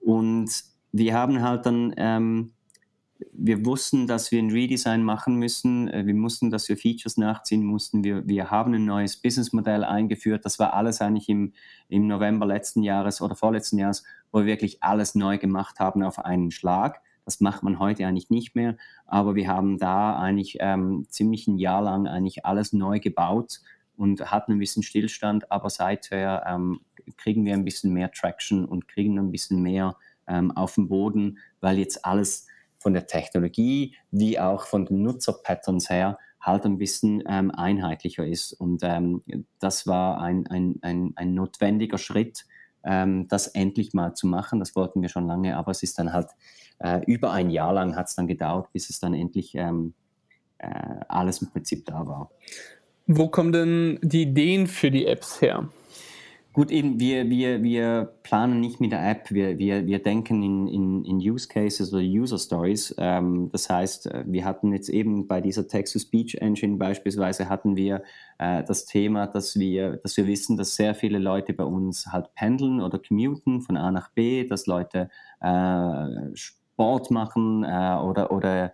Und 0.00 0.50
wir 0.90 1.14
haben 1.14 1.42
halt 1.42 1.64
dann 1.64 1.94
ähm, 1.96 2.52
wir 3.32 3.64
wussten, 3.64 4.06
dass 4.06 4.32
wir 4.32 4.38
ein 4.38 4.50
Redesign 4.50 5.02
machen 5.02 5.36
müssen. 5.36 5.88
Äh, 5.88 6.06
wir 6.06 6.14
mussten, 6.14 6.50
dass 6.50 6.68
wir 6.68 6.76
Features 6.76 7.16
nachziehen 7.16 7.64
mussten. 7.64 8.04
Wir, 8.04 8.26
wir 8.26 8.50
haben 8.50 8.74
ein 8.74 8.84
neues 8.84 9.16
Businessmodell 9.16 9.84
eingeführt. 9.84 10.44
Das 10.44 10.58
war 10.58 10.74
alles 10.74 11.00
eigentlich 11.00 11.28
im, 11.28 11.52
im 11.88 12.06
November 12.06 12.46
letzten 12.46 12.82
Jahres 12.82 13.20
oder 13.20 13.34
vorletzten 13.34 13.78
Jahres, 13.78 14.04
wo 14.30 14.40
wir 14.40 14.46
wirklich 14.46 14.82
alles 14.82 15.14
neu 15.14 15.38
gemacht 15.38 15.80
haben 15.80 16.02
auf 16.02 16.18
einen 16.18 16.50
Schlag. 16.50 17.00
Das 17.24 17.40
macht 17.40 17.62
man 17.62 17.78
heute 17.78 18.06
eigentlich 18.06 18.30
nicht 18.30 18.54
mehr. 18.54 18.76
Aber 19.06 19.34
wir 19.34 19.48
haben 19.48 19.78
da 19.78 20.16
eigentlich 20.16 20.58
ähm, 20.60 21.06
ziemlich 21.08 21.46
ein 21.46 21.58
Jahr 21.58 21.82
lang 21.82 22.06
eigentlich 22.06 22.44
alles 22.44 22.72
neu 22.72 22.98
gebaut 22.98 23.60
und 23.96 24.30
hatten 24.30 24.52
ein 24.52 24.58
bisschen 24.58 24.82
Stillstand. 24.82 25.50
Aber 25.50 25.70
seither 25.70 26.44
ähm, 26.46 26.80
kriegen 27.16 27.44
wir 27.44 27.54
ein 27.54 27.64
bisschen 27.64 27.92
mehr 27.92 28.10
Traction 28.10 28.64
und 28.64 28.88
kriegen 28.88 29.18
ein 29.18 29.30
bisschen 29.30 29.62
mehr 29.62 29.96
ähm, 30.26 30.50
auf 30.52 30.74
den 30.74 30.88
Boden, 30.88 31.38
weil 31.60 31.78
jetzt 31.78 32.04
alles 32.04 32.46
von 32.82 32.92
der 32.92 33.06
Technologie 33.06 33.94
wie 34.10 34.38
auch 34.38 34.66
von 34.66 34.84
den 34.84 35.02
Nutzerpatterns 35.02 35.88
her 35.88 36.18
halt 36.40 36.64
ein 36.64 36.76
bisschen 36.76 37.22
ähm, 37.26 37.50
einheitlicher 37.52 38.26
ist. 38.26 38.52
Und 38.52 38.82
ähm, 38.82 39.22
das 39.60 39.86
war 39.86 40.20
ein, 40.20 40.46
ein, 40.48 40.78
ein, 40.82 41.12
ein 41.14 41.34
notwendiger 41.34 41.98
Schritt, 41.98 42.44
ähm, 42.84 43.28
das 43.28 43.46
endlich 43.46 43.94
mal 43.94 44.14
zu 44.14 44.26
machen. 44.26 44.58
Das 44.58 44.74
wollten 44.74 45.02
wir 45.02 45.08
schon 45.08 45.26
lange, 45.26 45.56
aber 45.56 45.70
es 45.70 45.82
ist 45.82 45.98
dann 45.98 46.12
halt 46.12 46.30
äh, 46.80 47.00
über 47.06 47.32
ein 47.32 47.50
Jahr 47.50 47.72
lang 47.72 47.94
hat 47.96 48.08
es 48.08 48.16
dann 48.16 48.26
gedauert, 48.26 48.72
bis 48.72 48.90
es 48.90 48.98
dann 48.98 49.14
endlich 49.14 49.54
ähm, 49.54 49.94
äh, 50.58 50.68
alles 51.08 51.42
im 51.42 51.50
Prinzip 51.50 51.86
da 51.86 52.06
war. 52.06 52.30
Wo 53.06 53.28
kommen 53.28 53.52
denn 53.52 53.98
die 54.02 54.22
Ideen 54.22 54.66
für 54.66 54.90
die 54.90 55.06
Apps 55.06 55.40
her? 55.40 55.68
Gut, 56.54 56.70
eben, 56.70 57.00
wir, 57.00 57.30
wir, 57.30 57.62
wir 57.62 58.12
planen 58.22 58.60
nicht 58.60 58.78
mit 58.78 58.92
der 58.92 59.08
App, 59.10 59.30
wir, 59.30 59.58
wir, 59.58 59.86
wir 59.86 60.02
denken 60.02 60.42
in, 60.42 60.66
in, 60.66 61.04
in 61.06 61.16
Use 61.16 61.48
Cases 61.48 61.90
oder 61.94 62.02
User 62.02 62.38
Stories. 62.38 62.94
Ähm, 62.98 63.48
das 63.50 63.70
heißt, 63.70 64.08
äh, 64.08 64.24
wir 64.26 64.44
hatten 64.44 64.70
jetzt 64.70 64.90
eben 64.90 65.26
bei 65.26 65.40
dieser 65.40 65.66
Text-to-Speech-Engine 65.66 66.76
beispielsweise 66.76 67.48
hatten 67.48 67.74
wir 67.74 68.02
äh, 68.38 68.62
das 68.64 68.84
Thema, 68.84 69.28
dass 69.28 69.58
wir, 69.58 69.96
dass 69.96 70.18
wir 70.18 70.26
wissen, 70.26 70.58
dass 70.58 70.76
sehr 70.76 70.94
viele 70.94 71.18
Leute 71.18 71.54
bei 71.54 71.64
uns 71.64 72.08
halt 72.08 72.34
pendeln 72.34 72.82
oder 72.82 72.98
commuten 72.98 73.62
von 73.62 73.78
A 73.78 73.90
nach 73.90 74.10
B, 74.10 74.44
dass 74.46 74.66
Leute 74.66 75.08
äh, 75.40 76.34
Sport 76.74 77.10
machen 77.10 77.64
äh, 77.64 77.96
oder, 78.02 78.30
oder 78.30 78.72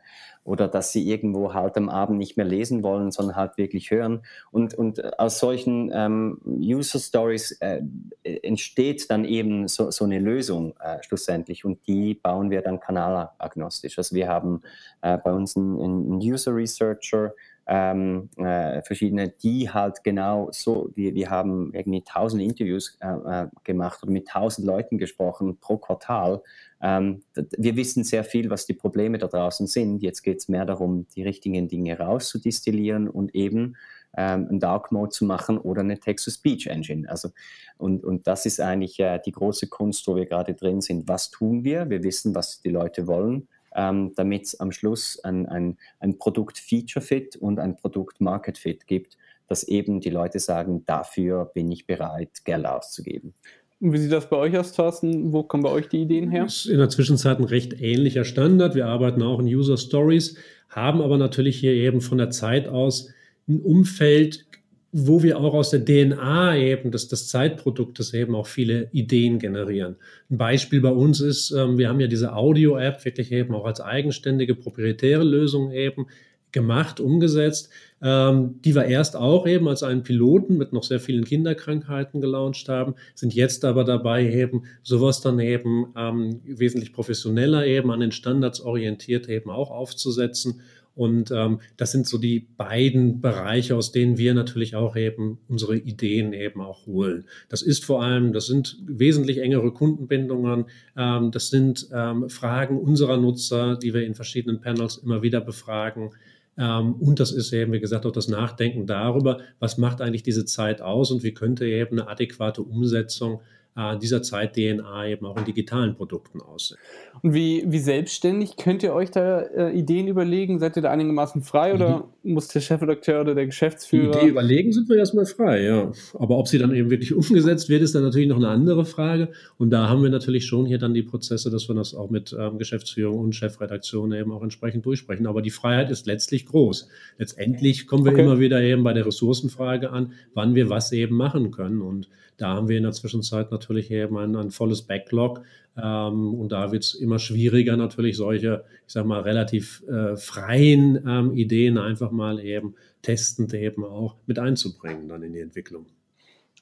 oder 0.49 0.67
dass 0.67 0.93
sie 0.93 1.07
irgendwo 1.07 1.53
halt 1.53 1.77
am 1.77 1.91
Abend 1.91 2.19
nicht 2.19 2.39
mehr 2.39 2.47
lesen 2.47 2.83
wollen, 2.83 3.11
sondern 3.11 3.37
halt 3.37 3.59
wirklich 3.59 3.91
hören. 3.91 4.23
Und, 4.51 4.73
und 4.73 5.19
aus 5.19 5.39
solchen 5.39 5.91
ähm, 5.93 6.41
User 6.47 6.99
Stories 6.99 7.53
äh, 7.61 7.83
entsteht 8.23 9.11
dann 9.11 9.27
eben 9.27 9.69
so, 9.69 9.91
so 9.91 10.07
eine 10.07 10.19
Lösung 10.19 10.75
äh, 10.81 11.03
schlussendlich 11.03 11.67
und 11.67 11.87
die 11.87 12.15
bauen 12.15 12.51
wir 12.51 12.63
dann 12.63 12.81
kanalagnostisch. 12.81 13.99
Also 13.99 14.17
wir 14.17 14.29
haben 14.29 14.63
äh, 15.03 15.19
bei 15.19 15.33
uns 15.33 15.55
einen, 15.55 15.79
einen 15.79 16.17
User 16.17 16.55
Researcher, 16.55 17.35
ähm, 17.71 18.31
äh, 18.37 18.81
verschiedene, 18.83 19.29
die 19.29 19.71
halt 19.71 20.03
genau 20.03 20.49
so, 20.53 20.91
wir, 20.95 21.15
wir 21.15 21.29
haben 21.29 21.71
irgendwie 21.75 22.03
tausend 22.03 22.43
Interviews 22.43 22.97
äh, 23.01 23.09
äh 23.09 23.49
gemacht 23.63 24.03
und 24.03 24.11
mit 24.11 24.27
tausend 24.27 24.67
Leuten 24.67 24.97
gesprochen 24.97 25.59
pro 25.61 25.77
Quartal. 25.77 26.43
Ähm, 26.81 27.23
wir 27.35 27.77
wissen 27.77 28.05
sehr 28.05 28.25
viel, 28.25 28.49
was 28.49 28.65
die 28.65 28.73
Probleme 28.73 29.19
da 29.19 29.27
draußen 29.27 29.67
sind. 29.67 30.03
Jetzt 30.03 30.23
geht 30.23 30.39
es 30.39 30.49
mehr 30.49 30.65
darum, 30.65 31.07
die 31.15 31.23
richtigen 31.23 31.69
Dinge 31.69 31.99
rauszudistillieren 31.99 33.07
und 33.07 33.35
eben 33.35 33.77
ähm, 34.17 34.47
einen 34.49 34.61
Dark 34.61 34.91
Mode 34.91 35.11
zu 35.11 35.27
machen 35.27 35.59
oder 35.59 35.83
eine 35.83 36.01
Text-to-Speech-Engine. 36.01 37.07
Also, 37.11 37.29
und, 37.77 38.03
und 38.03 38.27
das 38.27 38.47
ist 38.47 38.61
eigentlich 38.61 38.99
äh, 38.99 39.21
die 39.25 39.33
große 39.33 39.69
Kunst, 39.69 40.07
wo 40.09 40.17
wir 40.17 40.25
gerade 40.25 40.55
drin 40.55 40.81
sind. 40.81 41.07
Was 41.07 41.31
tun 41.31 41.65
wir? 41.65 41.91
Wir 41.91 42.03
wissen, 42.03 42.35
was 42.35 42.63
die 42.63 42.71
Leute 42.71 43.07
wollen 43.07 43.47
ähm, 43.79 44.13
damit 44.17 44.47
es 44.47 44.59
am 44.59 44.73
Schluss 44.73 45.21
ein, 45.21 45.47
ein, 45.47 45.79
ein 46.01 46.19
Produkt 46.19 46.59
Feature 46.59 47.05
Fit 47.05 47.37
und 47.37 47.61
ein 47.61 47.77
Produkt 47.77 48.21
Market 48.21 48.59
Fit 48.59 48.89
gibt, 48.89 49.17
dass 49.47 49.63
eben 49.63 50.01
die 50.01 50.11
Leute 50.11 50.41
sagen, 50.41 50.83
dafür 50.85 51.45
bin 51.55 51.71
ich 51.71 51.87
bereit, 51.87 52.45
Geld 52.45 52.67
auszugeben. 52.67 53.35
Und 53.81 53.93
wie 53.93 53.99
sieht 53.99 54.11
das 54.11 54.29
bei 54.29 54.37
euch 54.37 54.59
aus, 54.59 54.73
Thorsten? 54.73 55.33
Wo 55.33 55.45
kommen 55.45 55.63
bei 55.63 55.71
euch 55.71 55.89
die 55.89 56.03
Ideen 56.03 56.29
her? 56.29 56.43
Das 56.43 56.65
ist 56.65 56.67
in 56.67 56.79
der 56.79 56.89
Zwischenzeit 56.89 57.39
ein 57.39 57.45
recht 57.45 57.81
ähnlicher 57.81 58.25
Standard. 58.25 58.75
Wir 58.75 58.87
arbeiten 58.87 59.23
auch 59.23 59.39
in 59.39 59.47
User 59.47 59.77
Stories, 59.77 60.37
haben 60.69 61.01
aber 61.01 61.17
natürlich 61.17 61.57
hier 61.61 61.73
eben 61.73 62.01
von 62.01 62.19
der 62.19 62.31
Zeit 62.31 62.67
aus 62.67 63.11
ein 63.49 63.61
Umfeld 63.61 64.48
wo 64.93 65.23
wir 65.23 65.39
auch 65.39 65.53
aus 65.53 65.71
der 65.71 65.85
DNA 65.85 66.57
eben 66.57 66.91
des, 66.91 67.09
des 67.09 67.29
Zeitproduktes 67.29 68.15
eben 68.15 68.35
auch 68.35 68.47
viele 68.47 68.89
Ideen 68.93 69.39
generieren. 69.39 69.97
Ein 70.31 70.39
Beispiel 70.39 70.81
bei 70.81 70.91
uns 70.91 71.21
ist, 71.21 71.51
ähm, 71.51 71.77
wir 71.77 71.89
haben 71.89 72.01
ja 72.01 72.07
diese 72.07 72.35
Audio-App 72.35 73.05
wirklich 73.05 73.31
eben 73.33 73.55
auch 73.55 73.67
als 73.67 73.81
eigenständige 73.81 74.55
proprietäre 74.55 75.25
Lösung 75.25 75.73
eben 75.73 76.07
gemacht, 76.53 77.01
umgesetzt, 77.01 77.69
ähm, 78.01 78.61
die 78.65 78.75
wir 78.75 78.87
erst 78.87 79.17
auch 79.17 79.47
eben 79.47 79.69
als 79.69 79.83
einen 79.83 80.03
Piloten 80.03 80.57
mit 80.57 80.73
noch 80.73 80.83
sehr 80.83 81.01
vielen 81.01 81.25
Kinderkrankheiten 81.25 82.21
gelauncht 82.21 82.69
haben, 82.69 82.95
sind 83.15 83.35
jetzt 83.35 83.67
aber 83.67 83.85
dabei 83.85 84.31
eben 84.31 84.63
sowas 84.83 85.21
dann 85.21 85.39
eben 85.41 85.89
ähm, 85.97 86.41
wesentlich 86.47 86.93
professioneller 86.93 87.67
eben 87.67 87.91
an 87.91 88.01
den 88.01 88.13
Standards 88.13 88.61
orientiert 88.61 89.29
eben 89.29 89.51
auch 89.51 89.71
aufzusetzen 89.71 90.61
und 90.99 91.31
ähm, 91.31 91.61
das 91.77 91.93
sind 91.93 92.09
so 92.09 92.19
die 92.19 92.41
beiden 92.41 93.21
Bereiche, 93.21 93.77
aus 93.77 93.93
denen 93.93 94.19
wir 94.19 94.35
natürlich 94.35 94.75
auch 94.75 94.97
eben 94.97 95.39
unsere 95.47 95.77
Ideen 95.77 96.33
eben 96.33 96.61
auch 96.61 96.87
holen. 96.87 97.25
Das 97.49 97.63
ist 97.63 97.85
vor 97.85 98.03
allem, 98.03 98.33
das 98.33 98.49
sind 98.49 98.77
wesentlich 98.85 99.39
engere 99.39 99.73
Kundenbindungen, 99.73 100.65
ähm, 100.97 101.31
das 101.31 101.51
sind 101.51 101.89
ähm, 101.95 102.29
Fragen 102.29 102.81
unserer 102.81 103.17
Nutzer, 103.17 103.77
die 103.77 103.95
wir 103.95 104.05
in 104.05 104.17
verschiedenen 104.17 104.61
Panels 104.61 104.97
immer 104.97 105.23
wieder 105.23 105.41
befragen. 105.41 106.11
Ähm, 106.59 106.95
und 106.95 107.21
das 107.21 107.31
ist 107.31 107.53
eben, 107.53 107.73
wie 107.73 107.81
gesagt, 107.81 108.05
auch 108.05 108.11
das 108.11 108.27
Nachdenken 108.27 108.89
darüber, 108.89 109.39
was 109.61 109.79
macht 109.79 110.01
eigentlich 110.01 110.25
diese 110.25 110.47
Zeit 110.47 110.83
aus 110.83 111.13
und 111.13 111.23
wie 111.23 111.33
könnte 111.33 111.65
eben 111.65 112.01
eine 112.01 112.09
adäquate 112.09 112.63
Umsetzung 112.63 113.35
äh, 113.35 113.58
dieser 114.01 114.23
Zeit 114.23 114.55
DNA 114.55 115.09
eben 115.09 115.25
auch 115.25 115.37
in 115.37 115.45
digitalen 115.45 115.95
Produkten 115.95 116.41
aussehen. 116.41 116.79
Und 117.23 117.35
wie, 117.35 117.65
wie 117.67 117.79
selbstständig 117.79 118.57
könnt 118.57 118.83
ihr 118.83 118.93
euch 118.93 119.11
da 119.11 119.41
äh, 119.41 119.71
Ideen 119.71 120.09
überlegen? 120.09 120.59
Seid 120.59 120.77
ihr 120.77 120.83
da 120.83 120.91
einigermaßen 120.91 121.43
frei 121.43 121.71
mhm. 121.71 121.75
oder 121.77 122.09
muss 122.23 122.49
der 122.49 122.61
Chefredakteur 122.61 123.21
oder 123.21 123.35
der 123.35 123.47
Geschäftsführer? 123.47 124.13
Die 124.13 124.19
Idee 124.19 124.29
überlegen 124.29 124.73
sind 124.73 124.89
wir 124.89 124.97
erstmal 124.97 125.27
frei, 125.27 125.63
ja. 125.63 125.93
Aber 126.15 126.39
ob 126.39 126.49
sie 126.49 126.59
dann 126.59 126.75
eben 126.75 126.91
wirklich 126.91 127.15
umgesetzt 127.15 127.69
wird, 127.69 127.83
ist 127.83 127.95
dann 127.95 128.03
natürlich 128.03 128.29
noch 128.29 128.37
eine 128.37 128.49
andere 128.49 128.85
Frage. 128.85 129.29
Und 129.59 129.71
da 129.71 129.89
haben 129.89 130.03
wir 130.03 130.11
natürlich 130.11 130.47
schon 130.47 130.67
hier 130.67 130.79
dann 130.79 130.95
die 130.95 131.03
Prozesse, 131.03 131.51
dass 131.51 131.69
wir 131.69 131.75
das 131.75 131.95
auch 131.95 132.11
mit 132.11 132.37
ähm, 132.39 132.59
Geschäftsführung 132.59 133.19
und 133.21 133.35
Chefredaktion 133.35 134.13
eben 134.13 134.33
auch 134.33 134.43
entsprechend 134.43 134.85
durchsprechen. 134.87 135.27
Aber 135.27 135.43
die 135.43 135.51
Freiheit 135.51 135.91
ist 135.91 136.07
letztlich 136.07 136.47
groß. 136.47 136.89
Letztendlich 137.19 137.87
kommen 137.87 138.05
wir 138.05 138.13
okay. 138.13 138.23
immer 138.23 138.41
wieder 138.41 138.61
eben 138.61 138.83
bei 138.83 138.93
der 138.93 139.07
Ressourcenfrage 139.07 139.91
an, 139.91 140.13
wann 140.35 140.55
wir 140.55 140.69
was 140.69 140.93
eben 140.93 141.17
machen 141.17 141.51
können. 141.51 141.81
Und 141.81 142.09
Da 142.39 142.51
haben 142.55 142.69
wir 142.69 142.79
in 142.79 142.85
der 142.85 142.93
Zwischenzeit 142.93 143.51
natürlich 143.51 143.91
eben 143.91 144.17
ein, 144.17 144.35
ein 144.37 144.51
volles 144.51 144.83
Backlog 144.83 145.43
ähm, 145.77 146.35
und 146.35 146.53
da 146.53 146.73
wird 146.73 146.85
es 146.85 146.95
immer 146.95 147.19
schwieriger, 147.19 147.77
natürlich 147.77 148.17
solche, 148.17 148.65
ich 148.87 148.93
sag 148.93 149.05
mal, 149.07 149.21
relativ 149.21 149.85
äh, 149.89 150.17
freien 150.17 151.05
ähm, 151.07 151.35
Ideen 151.35 151.79
einfach 151.79 152.11
mal 152.11 152.41
eben 152.41 152.75
testend 153.03 153.53
eben 153.55 153.85
auch 153.85 154.17
mit 154.27 154.39
einzubringen 154.39 155.09
dann 155.09 155.23
in 155.23 155.33
die 155.33 155.41
Entwicklung. 155.41 155.87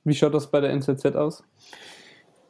Wie 0.05 0.15
schaut 0.15 0.35
das 0.35 0.51
bei 0.51 0.61
der 0.61 0.71
NZZ 0.71 1.05
aus? 1.15 1.45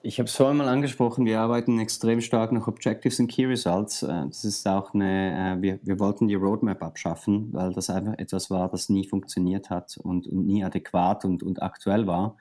Ich 0.02 0.20
habe 0.20 0.28
es 0.28 0.36
vorhin 0.36 0.58
mal 0.58 0.68
angesprochen, 0.68 1.26
wir 1.26 1.40
arbeiten 1.40 1.80
extrem 1.80 2.20
stark 2.20 2.52
nach 2.52 2.68
Objectives 2.68 3.18
und 3.18 3.26
Key 3.26 3.46
Results. 3.46 4.04
Äh, 4.04 4.26
das 4.28 4.44
ist 4.44 4.68
auch 4.68 4.94
eine, 4.94 5.56
äh, 5.58 5.62
wir, 5.62 5.80
wir 5.82 5.98
wollten 5.98 6.28
die 6.28 6.36
Roadmap 6.36 6.80
abschaffen, 6.80 7.52
weil 7.52 7.72
das 7.72 7.90
einfach 7.90 8.14
etwas 8.18 8.50
war, 8.50 8.68
das 8.68 8.88
nie 8.88 9.06
funktioniert 9.08 9.68
hat 9.68 9.96
und, 9.96 10.28
und 10.28 10.46
nie 10.46 10.62
adäquat 10.62 11.24
und, 11.24 11.42
und 11.42 11.60
aktuell 11.60 12.06
war. 12.06 12.36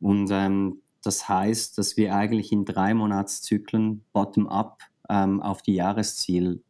Und 0.00 0.30
ähm, 0.30 0.82
das 1.02 1.28
heißt, 1.28 1.78
dass 1.78 1.96
wir 1.96 2.14
eigentlich 2.14 2.52
in 2.52 2.64
drei 2.64 2.94
Monatszyklen 2.94 4.04
bottom-up 4.12 4.82
ähm, 5.08 5.40
auf 5.40 5.62
die 5.62 5.74
Jahresziele 5.74 6.60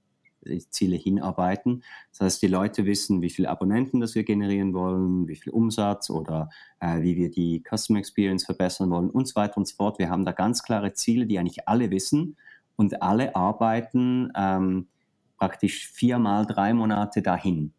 Ziele 0.70 0.96
hinarbeiten. 0.96 1.82
Das 2.10 2.20
heißt, 2.20 2.42
die 2.42 2.46
Leute 2.46 2.86
wissen, 2.86 3.22
wie 3.22 3.30
viele 3.30 3.50
Abonnenten 3.50 4.00
das 4.00 4.14
wir 4.14 4.24
generieren 4.24 4.72
wollen, 4.72 5.28
wie 5.28 5.36
viel 5.36 5.52
Umsatz 5.52 6.10
oder 6.10 6.48
äh, 6.80 7.02
wie 7.02 7.16
wir 7.16 7.30
die 7.30 7.62
Customer 7.68 7.98
Experience 7.98 8.44
verbessern 8.44 8.90
wollen 8.90 9.10
und 9.10 9.28
so 9.28 9.34
weiter 9.34 9.58
und 9.58 9.68
so 9.68 9.76
fort. 9.76 9.98
Wir 9.98 10.10
haben 10.10 10.24
da 10.24 10.32
ganz 10.32 10.62
klare 10.62 10.92
Ziele, 10.94 11.26
die 11.26 11.38
eigentlich 11.38 11.68
alle 11.68 11.90
wissen 11.90 12.36
und 12.76 13.02
alle 13.02 13.36
arbeiten 13.36 14.30
ähm, 14.36 14.88
praktisch 15.36 15.88
viermal 15.88 16.46
drei 16.46 16.72
Monate 16.74 17.22
dahin. 17.22 17.72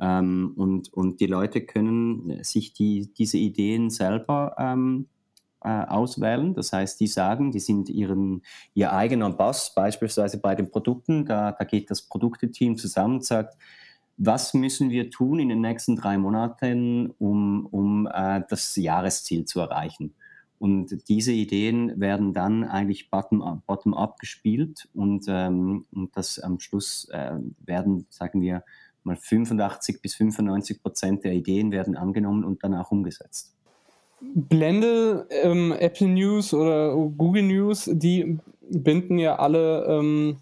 Ähm, 0.00 0.54
und, 0.56 0.92
und 0.92 1.20
die 1.20 1.26
Leute 1.26 1.60
können 1.60 2.42
sich 2.42 2.72
die, 2.72 3.12
diese 3.12 3.38
Ideen 3.38 3.90
selber 3.90 4.54
ähm, 4.58 5.08
äh, 5.62 5.68
auswählen. 5.68 6.54
Das 6.54 6.72
heißt, 6.72 6.98
die 7.00 7.06
sagen, 7.06 7.52
die 7.52 7.60
sind 7.60 7.90
ihren, 7.90 8.42
ihr 8.74 8.92
eigener 8.92 9.30
Boss, 9.30 9.74
beispielsweise 9.74 10.38
bei 10.38 10.54
den 10.54 10.70
Produkten. 10.70 11.26
Da, 11.26 11.52
da 11.52 11.64
geht 11.64 11.90
das 11.90 12.02
Produkteteam 12.02 12.76
zusammen 12.76 13.16
und 13.16 13.24
sagt, 13.24 13.56
was 14.16 14.54
müssen 14.54 14.90
wir 14.90 15.10
tun 15.10 15.38
in 15.38 15.48
den 15.48 15.60
nächsten 15.60 15.96
drei 15.96 16.18
Monaten, 16.18 17.10
um, 17.18 17.66
um 17.66 18.06
äh, 18.06 18.42
das 18.48 18.76
Jahresziel 18.76 19.44
zu 19.44 19.60
erreichen? 19.60 20.14
Und 20.58 21.08
diese 21.08 21.32
Ideen 21.32 21.98
werden 21.98 22.34
dann 22.34 22.64
eigentlich 22.64 23.10
bottom-up 23.10 23.66
bottom 23.66 23.94
gespielt 24.18 24.90
und, 24.92 25.24
ähm, 25.26 25.86
und 25.90 26.14
das 26.14 26.38
am 26.38 26.60
Schluss 26.60 27.08
äh, 27.10 27.36
werden, 27.64 28.06
sagen 28.10 28.42
wir 28.42 28.62
mal, 29.04 29.16
85 29.16 30.02
bis 30.02 30.14
95 30.14 30.82
Prozent 30.82 31.24
der 31.24 31.32
Ideen 31.32 31.72
werden 31.72 31.96
angenommen 31.96 32.44
und 32.44 32.62
dann 32.64 32.74
auch 32.74 32.90
umgesetzt. 32.90 33.54
Blende, 34.20 35.26
ähm, 35.30 35.72
Apple 35.78 36.08
News 36.08 36.52
oder 36.52 36.94
Google 36.94 37.42
News, 37.42 37.88
die 37.90 38.38
binden 38.68 39.18
ja 39.18 39.38
alle 39.38 39.86
ähm, 39.86 40.36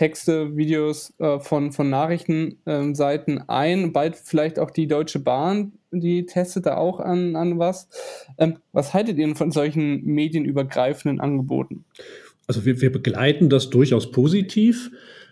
Texte, 0.00 0.56
Videos 0.56 1.12
äh, 1.18 1.38
von, 1.40 1.72
von 1.72 1.90
Nachrichtenseiten 1.90 3.36
ähm, 3.36 3.44
ein. 3.48 3.92
Bald 3.92 4.16
vielleicht 4.16 4.58
auch 4.58 4.70
die 4.70 4.88
Deutsche 4.88 5.18
Bahn, 5.18 5.72
die 5.90 6.24
testet 6.24 6.64
da 6.64 6.78
auch 6.78 7.00
an, 7.00 7.36
an 7.36 7.58
was. 7.58 7.88
Ähm, 8.38 8.56
was 8.72 8.94
haltet 8.94 9.18
ihr 9.18 9.26
denn 9.26 9.36
von 9.36 9.50
solchen 9.50 10.02
medienübergreifenden 10.04 11.20
Angeboten? 11.20 11.84
Also 12.46 12.64
wir, 12.64 12.80
wir 12.80 12.90
begleiten 12.90 13.50
das 13.50 13.68
durchaus 13.68 14.10
positiv 14.10 14.90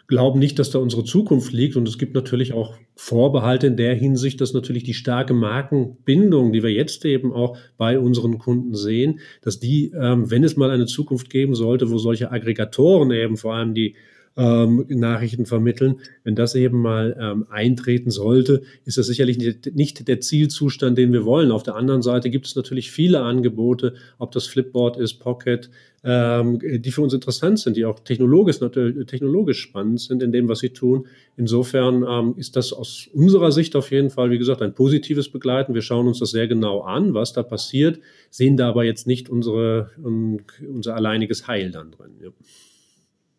glauben 0.08 0.38
nicht, 0.38 0.58
dass 0.58 0.70
da 0.70 0.78
unsere 0.78 1.04
Zukunft 1.04 1.52
liegt. 1.52 1.76
Und 1.76 1.86
es 1.86 1.98
gibt 1.98 2.14
natürlich 2.14 2.54
auch 2.54 2.74
Vorbehalte 2.96 3.66
in 3.68 3.76
der 3.76 3.94
Hinsicht, 3.94 4.40
dass 4.40 4.54
natürlich 4.54 4.82
die 4.82 4.94
starke 4.94 5.34
Markenbindung, 5.34 6.52
die 6.52 6.62
wir 6.62 6.72
jetzt 6.72 7.04
eben 7.04 7.32
auch 7.32 7.56
bei 7.76 7.98
unseren 7.98 8.38
Kunden 8.38 8.74
sehen, 8.74 9.20
dass 9.42 9.60
die, 9.60 9.92
ähm, 9.94 10.30
wenn 10.30 10.44
es 10.44 10.56
mal 10.56 10.70
eine 10.70 10.86
Zukunft 10.86 11.30
geben 11.30 11.54
sollte, 11.54 11.90
wo 11.90 11.98
solche 11.98 12.32
Aggregatoren 12.32 13.10
eben 13.12 13.36
vor 13.36 13.54
allem 13.54 13.74
die 13.74 13.94
ähm, 14.38 14.86
Nachrichten 14.88 15.46
vermitteln. 15.46 15.96
Wenn 16.22 16.36
das 16.36 16.54
eben 16.54 16.80
mal 16.80 17.16
ähm, 17.20 17.46
eintreten 17.50 18.10
sollte, 18.10 18.62
ist 18.84 18.96
das 18.96 19.06
sicherlich 19.06 19.36
nicht, 19.74 20.06
der 20.06 20.20
Zielzustand, 20.20 20.96
den 20.96 21.12
wir 21.12 21.24
wollen. 21.24 21.50
Auf 21.50 21.64
der 21.64 21.74
anderen 21.74 22.02
Seite 22.02 22.30
gibt 22.30 22.46
es 22.46 22.54
natürlich 22.54 22.92
viele 22.92 23.20
Angebote, 23.20 23.94
ob 24.18 24.30
das 24.30 24.46
Flipboard 24.46 24.96
ist, 24.96 25.14
Pocket, 25.14 25.68
ähm, 26.04 26.60
die 26.62 26.92
für 26.92 27.02
uns 27.02 27.12
interessant 27.12 27.58
sind, 27.58 27.76
die 27.76 27.84
auch 27.84 27.98
technologisch, 27.98 28.60
technologisch 29.08 29.60
spannend 29.60 30.00
sind 30.00 30.22
in 30.22 30.30
dem, 30.30 30.48
was 30.48 30.60
sie 30.60 30.70
tun. 30.70 31.08
Insofern 31.36 32.04
ähm, 32.08 32.34
ist 32.36 32.54
das 32.54 32.72
aus 32.72 33.08
unserer 33.12 33.50
Sicht 33.50 33.74
auf 33.74 33.90
jeden 33.90 34.10
Fall, 34.10 34.30
wie 34.30 34.38
gesagt, 34.38 34.62
ein 34.62 34.72
positives 34.72 35.28
Begleiten. 35.30 35.74
Wir 35.74 35.82
schauen 35.82 36.06
uns 36.06 36.20
das 36.20 36.30
sehr 36.30 36.46
genau 36.46 36.82
an, 36.82 37.12
was 37.12 37.32
da 37.32 37.42
passiert, 37.42 37.98
sehen 38.30 38.56
da 38.56 38.68
aber 38.68 38.84
jetzt 38.84 39.08
nicht 39.08 39.28
unsere, 39.28 39.90
unser 40.00 40.94
alleiniges 40.94 41.48
Heil 41.48 41.72
dann 41.72 41.90
drin. 41.90 42.12
Ja. 42.22 42.30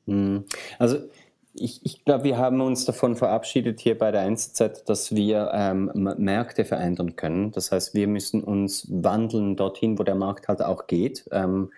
Hm. 0.10 0.46
Also 0.78 0.98
ich, 1.54 1.84
ich 1.84 2.06
glaube, 2.06 2.24
wir 2.24 2.38
haben 2.38 2.62
uns 2.62 2.86
davon 2.86 3.16
verabschiedet 3.16 3.80
hier 3.80 3.98
bei 3.98 4.12
der 4.12 4.24
NZZ, 4.24 4.84
dass 4.86 5.14
wir 5.14 5.52
ähm, 5.54 5.92
Märkte 6.18 6.64
verändern 6.66 7.16
können. 7.16 7.52
Das 7.52 7.72
heißt, 7.72 7.94
wir 7.94 8.08
müssen 8.08 8.44
uns 8.44 8.88
wandeln 8.90 9.56
dorthin, 9.56 9.98
wo 9.98 10.04
der 10.04 10.16
Markt 10.16 10.48
halt 10.48 10.62
auch 10.62 10.88
geht. 10.88 11.26
Ähm, 11.32 11.72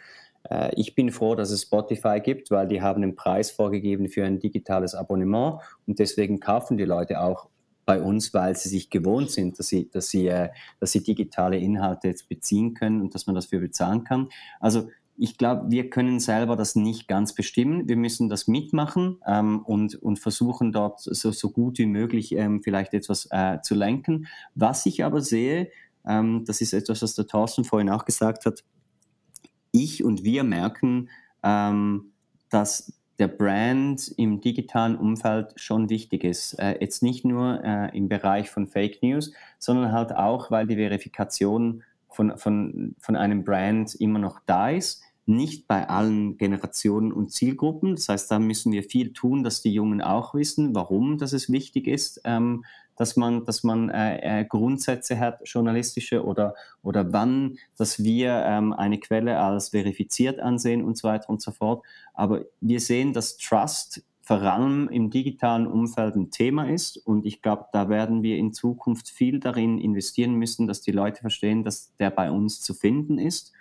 äh, 0.50 0.72
ich 0.76 0.96
bin 0.96 1.12
froh, 1.12 1.36
dass 1.36 1.52
es 1.52 1.64
Spotify 1.64 2.20
gibt, 2.20 2.52
weil 2.52 2.68
die 2.68 2.82
haben 2.82 3.04
einen 3.04 3.16
Preis 3.16 3.52
vorgegeben 3.52 4.10
für 4.10 4.26
ein 4.26 4.40
digitales 4.40 4.94
Abonnement 4.94 5.62
und 5.88 6.00
deswegen 6.00 6.40
kaufen 6.40 6.78
die 6.78 6.86
Leute 6.86 7.22
auch 7.22 7.48
bei 7.86 8.02
uns, 8.02 8.34
weil 8.34 8.56
sie 8.56 8.70
sich 8.70 8.90
gewohnt 8.90 9.32
sind, 9.32 9.58
dass 9.58 9.68
sie, 9.68 9.90
dass 9.90 10.10
sie, 10.10 10.28
äh, 10.28 10.50
dass 10.80 10.92
sie 10.92 11.04
digitale 11.04 11.58
Inhalte 11.58 12.08
jetzt 12.08 12.30
beziehen 12.30 12.74
können 12.74 13.02
und 13.02 13.16
dass 13.16 13.26
man 13.26 13.36
dafür 13.36 13.60
bezahlen 13.60 14.04
kann. 14.04 14.30
Also 14.60 14.90
ich 15.24 15.38
glaube, 15.38 15.70
wir 15.70 15.92
können 15.92 16.20
selber 16.20 16.56
das 16.56 16.76
nicht 16.76 17.08
ganz 17.08 17.36
bestimmen. 17.36 17.88
Wir 17.88 17.96
müssen 17.96 18.28
das 18.28 18.48
mitmachen 18.48 19.20
ähm, 19.28 19.60
und, 19.60 19.94
und 19.94 20.18
versuchen 20.18 20.72
dort 20.72 21.00
so, 21.00 21.32
so 21.32 21.52
gut 21.52 21.78
wie 21.78 21.86
möglich 21.86 22.32
ähm, 22.32 22.64
vielleicht 22.64 22.96
etwas 22.96 23.28
äh, 23.30 23.60
zu 23.62 23.76
lenken. 23.76 24.26
Was 24.56 24.88
ich 24.88 25.06
aber 25.06 25.22
sehe, 25.22 25.70
ähm, 26.08 26.44
das 26.48 26.60
ist 26.60 26.74
etwas, 26.74 27.04
was 27.04 27.14
der 27.14 27.28
Thorsten 27.28 27.66
vorhin 27.66 27.92
auch 27.92 28.06
gesagt 28.06 28.48
hat, 28.48 28.64
ich 29.72 30.04
und 30.04 30.24
wir 30.24 30.44
merken, 30.44 31.10
ähm, 31.44 32.14
dass 32.50 32.92
der 33.20 33.28
Brand 33.28 34.12
im 34.18 34.42
digitalen 34.42 34.96
Umfeld 34.96 35.54
schon 35.56 35.92
wichtig 35.92 36.24
ist. 36.24 36.54
Äh, 36.54 36.80
jetzt 36.82 37.04
nicht 37.04 37.26
nur 37.26 37.64
äh, 37.64 37.96
im 37.96 38.10
Bereich 38.10 38.50
von 38.50 38.66
Fake 38.66 39.04
News, 39.04 39.32
sondern 39.60 39.92
halt 39.92 40.16
auch, 40.16 40.50
weil 40.50 40.66
die 40.66 40.78
Verifikation 40.78 41.84
von, 42.10 42.38
von, 42.40 42.96
von 43.00 43.16
einem 43.16 43.44
Brand 43.44 43.94
immer 43.94 44.18
noch 44.18 44.40
da 44.48 44.72
ist. 44.72 45.04
Nicht 45.26 45.68
bei 45.68 45.88
allen 45.88 46.38
Generationen 46.38 47.12
und 47.12 47.32
Zielgruppen. 47.32 47.96
Das 47.96 48.10
heißt, 48.10 48.32
da 48.32 48.40
müssen 48.40 48.72
wir 48.72 48.84
viel 48.84 49.14
tun, 49.14 49.44
dass 49.44 49.62
die 49.62 49.74
Jungen 49.74 50.02
auch 50.02 50.34
wissen, 50.34 50.74
warum 50.76 51.18
das 51.18 51.34
es 51.34 51.52
wichtig 51.52 51.88
ist, 51.88 52.22
ähm, 52.24 52.66
dass 52.98 53.16
man, 53.16 53.46
dass 53.46 53.64
man 53.64 53.90
äh, 53.90 54.42
äh, 54.42 54.46
Grundsätze 54.46 55.20
hat, 55.20 55.40
journalistische 55.46 56.24
oder, 56.24 56.56
oder 56.84 57.12
wann, 57.14 57.58
dass 57.78 58.04
wir 58.04 58.44
ähm, 58.46 58.74
eine 58.74 59.00
Quelle 59.00 59.40
als 59.40 59.70
verifiziert 59.70 60.40
ansehen 60.40 60.84
und 60.84 60.98
so 60.98 61.08
weiter 61.08 61.30
und 61.30 61.42
so 61.42 61.52
fort. 61.52 61.84
Aber 62.14 62.46
wir 62.60 62.80
sehen, 62.80 63.14
dass 63.14 63.38
Trust 63.38 64.04
vor 64.22 64.42
allem 64.44 64.88
im 64.90 65.10
digitalen 65.10 65.68
Umfeld 65.68 66.16
ein 66.16 66.32
Thema 66.32 66.70
ist. 66.70 66.96
Und 66.96 67.26
ich 67.26 67.42
glaube, 67.42 67.66
da 67.74 67.90
werden 67.90 68.24
wir 68.24 68.38
in 68.38 68.54
Zukunft 68.54 69.10
viel 69.10 69.40
darin 69.40 69.78
investieren 69.78 70.36
müssen, 70.36 70.68
dass 70.68 70.82
die 70.82 70.92
Leute 70.92 71.22
verstehen, 71.22 71.64
dass 71.64 71.94
der 71.98 72.12
bei 72.12 72.32
uns 72.32 72.62
zu 72.62 72.74
finden 72.74 73.18
ist. 73.18 73.52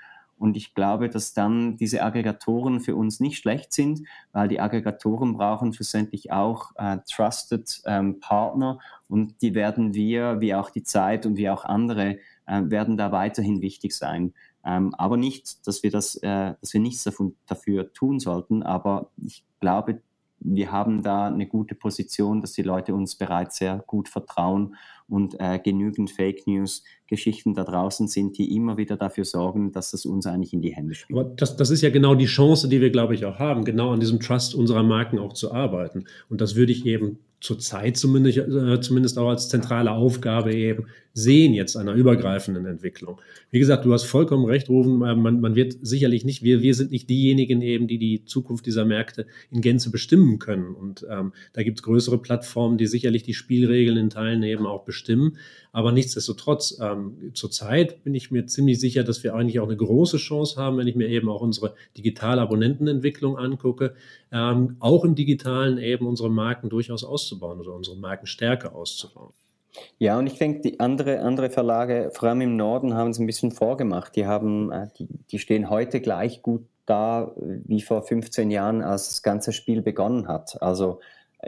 Und 0.40 0.56
ich 0.56 0.74
glaube, 0.74 1.10
dass 1.10 1.34
dann 1.34 1.76
diese 1.76 2.02
Aggregatoren 2.02 2.80
für 2.80 2.96
uns 2.96 3.20
nicht 3.20 3.36
schlecht 3.36 3.74
sind, 3.74 4.06
weil 4.32 4.48
die 4.48 4.58
Aggregatoren 4.58 5.34
brauchen 5.34 5.74
schlussendlich 5.74 6.32
auch 6.32 6.70
äh, 6.76 6.96
Trusted 7.12 7.82
ähm, 7.84 8.20
Partner 8.20 8.78
und 9.06 9.42
die 9.42 9.54
werden 9.54 9.92
wir, 9.92 10.40
wie 10.40 10.54
auch 10.54 10.70
die 10.70 10.82
Zeit 10.82 11.26
und 11.26 11.36
wie 11.36 11.50
auch 11.50 11.66
andere, 11.66 12.18
äh, 12.46 12.62
werden 12.64 12.96
da 12.96 13.12
weiterhin 13.12 13.60
wichtig 13.60 13.94
sein. 13.94 14.32
Ähm, 14.64 14.94
aber 14.94 15.18
nicht, 15.18 15.66
dass 15.66 15.82
wir 15.82 15.90
das, 15.90 16.14
äh, 16.16 16.54
dass 16.58 16.72
wir 16.72 16.80
nichts 16.80 17.04
davon, 17.04 17.36
dafür 17.46 17.92
tun 17.92 18.18
sollten. 18.18 18.62
Aber 18.62 19.10
ich 19.18 19.44
glaube, 19.60 20.00
wir 20.38 20.72
haben 20.72 21.02
da 21.02 21.26
eine 21.26 21.46
gute 21.46 21.74
Position, 21.74 22.40
dass 22.40 22.52
die 22.52 22.62
Leute 22.62 22.94
uns 22.94 23.14
bereits 23.14 23.58
sehr 23.58 23.84
gut 23.86 24.08
vertrauen 24.08 24.76
und 25.10 25.36
äh, 25.38 25.58
genügend 25.58 26.10
Fake 26.10 26.46
News 26.46 26.82
Geschichten 27.06 27.54
da 27.54 27.64
draußen 27.64 28.08
sind, 28.08 28.38
die 28.38 28.54
immer 28.54 28.76
wieder 28.76 28.96
dafür 28.96 29.24
sorgen, 29.24 29.72
dass 29.72 29.92
es 29.92 30.06
uns 30.06 30.26
eigentlich 30.26 30.52
in 30.52 30.62
die 30.62 30.74
Hände 30.74 30.94
spielt. 30.94 31.18
Aber 31.18 31.28
das, 31.28 31.56
das 31.56 31.70
ist 31.70 31.82
ja 31.82 31.90
genau 31.90 32.14
die 32.14 32.26
Chance, 32.26 32.68
die 32.68 32.80
wir, 32.80 32.90
glaube 32.90 33.14
ich, 33.14 33.24
auch 33.24 33.38
haben, 33.38 33.64
genau 33.64 33.90
an 33.90 34.00
diesem 34.00 34.20
Trust 34.20 34.54
unserer 34.54 34.84
Marken 34.84 35.18
auch 35.18 35.32
zu 35.32 35.52
arbeiten. 35.52 36.04
Und 36.28 36.40
das 36.40 36.54
würde 36.54 36.72
ich 36.72 36.86
eben 36.86 37.18
zurzeit 37.40 37.96
zumindest, 37.96 38.38
äh, 38.38 38.80
zumindest 38.80 39.18
auch 39.18 39.30
als 39.30 39.48
zentrale 39.48 39.92
Aufgabe 39.92 40.54
eben 40.54 40.86
sehen 41.14 41.54
jetzt 41.54 41.76
einer 41.76 41.94
übergreifenden 41.94 42.66
Entwicklung. 42.66 43.20
Wie 43.50 43.58
gesagt, 43.58 43.84
du 43.84 43.92
hast 43.92 44.04
vollkommen 44.04 44.44
recht, 44.44 44.68
Rufen, 44.68 45.02
äh, 45.02 45.16
man, 45.16 45.40
man 45.40 45.54
wird 45.54 45.76
sicherlich 45.80 46.24
nicht, 46.24 46.42
wir, 46.42 46.60
wir 46.60 46.74
sind 46.74 46.92
nicht 46.92 47.08
diejenigen 47.08 47.62
eben, 47.62 47.88
die 47.88 47.98
die 47.98 48.24
Zukunft 48.24 48.66
dieser 48.66 48.84
Märkte 48.84 49.26
in 49.50 49.62
Gänze 49.62 49.90
bestimmen 49.90 50.38
können. 50.38 50.74
Und 50.74 51.06
ähm, 51.10 51.32
da 51.54 51.62
gibt 51.62 51.78
es 51.78 51.82
größere 51.82 52.18
Plattformen, 52.18 52.78
die 52.78 52.86
sicherlich 52.86 53.22
die 53.22 53.34
Spielregeln 53.34 53.96
in 53.96 54.10
Teilen 54.10 54.42
eben 54.42 54.66
auch 54.66 54.84
bestimmen 54.84 54.99
bestimmen. 55.00 55.36
Aber 55.72 55.92
nichtsdestotrotz, 55.92 56.78
ähm, 56.80 57.32
zurzeit 57.34 58.04
bin 58.04 58.14
ich 58.14 58.30
mir 58.30 58.46
ziemlich 58.46 58.80
sicher, 58.80 59.04
dass 59.04 59.24
wir 59.24 59.34
eigentlich 59.34 59.60
auch 59.60 59.66
eine 59.66 59.76
große 59.76 60.18
Chance 60.18 60.60
haben, 60.60 60.78
wenn 60.78 60.86
ich 60.86 60.96
mir 60.96 61.08
eben 61.08 61.28
auch 61.28 61.40
unsere 61.40 61.74
digitale 61.96 62.40
Abonnentenentwicklung 62.42 63.38
angucke, 63.38 63.94
ähm, 64.32 64.76
auch 64.80 65.04
im 65.04 65.14
digitalen 65.14 65.78
eben 65.78 66.06
unsere 66.06 66.30
Marken 66.30 66.68
durchaus 66.68 67.04
auszubauen 67.04 67.60
oder 67.60 67.74
unsere 67.74 67.96
Markenstärke 67.96 68.74
auszubauen. 68.74 69.32
Ja, 69.98 70.18
und 70.18 70.26
ich 70.26 70.36
denke, 70.36 70.60
die 70.62 70.80
andere, 70.80 71.20
andere 71.20 71.48
Verlage, 71.48 72.10
vor 72.12 72.28
allem 72.28 72.40
im 72.40 72.56
Norden, 72.56 72.94
haben 72.94 73.10
es 73.10 73.20
ein 73.20 73.26
bisschen 73.26 73.52
vorgemacht. 73.52 74.16
Die, 74.16 74.26
haben, 74.26 74.72
äh, 74.72 74.88
die, 74.98 75.06
die 75.30 75.38
stehen 75.38 75.70
heute 75.70 76.00
gleich 76.00 76.42
gut 76.42 76.62
da 76.86 77.30
wie 77.36 77.80
vor 77.80 78.02
15 78.02 78.50
Jahren, 78.50 78.82
als 78.82 79.08
das 79.08 79.22
ganze 79.22 79.52
Spiel 79.52 79.80
begonnen 79.80 80.26
hat. 80.26 80.60
Also 80.60 80.98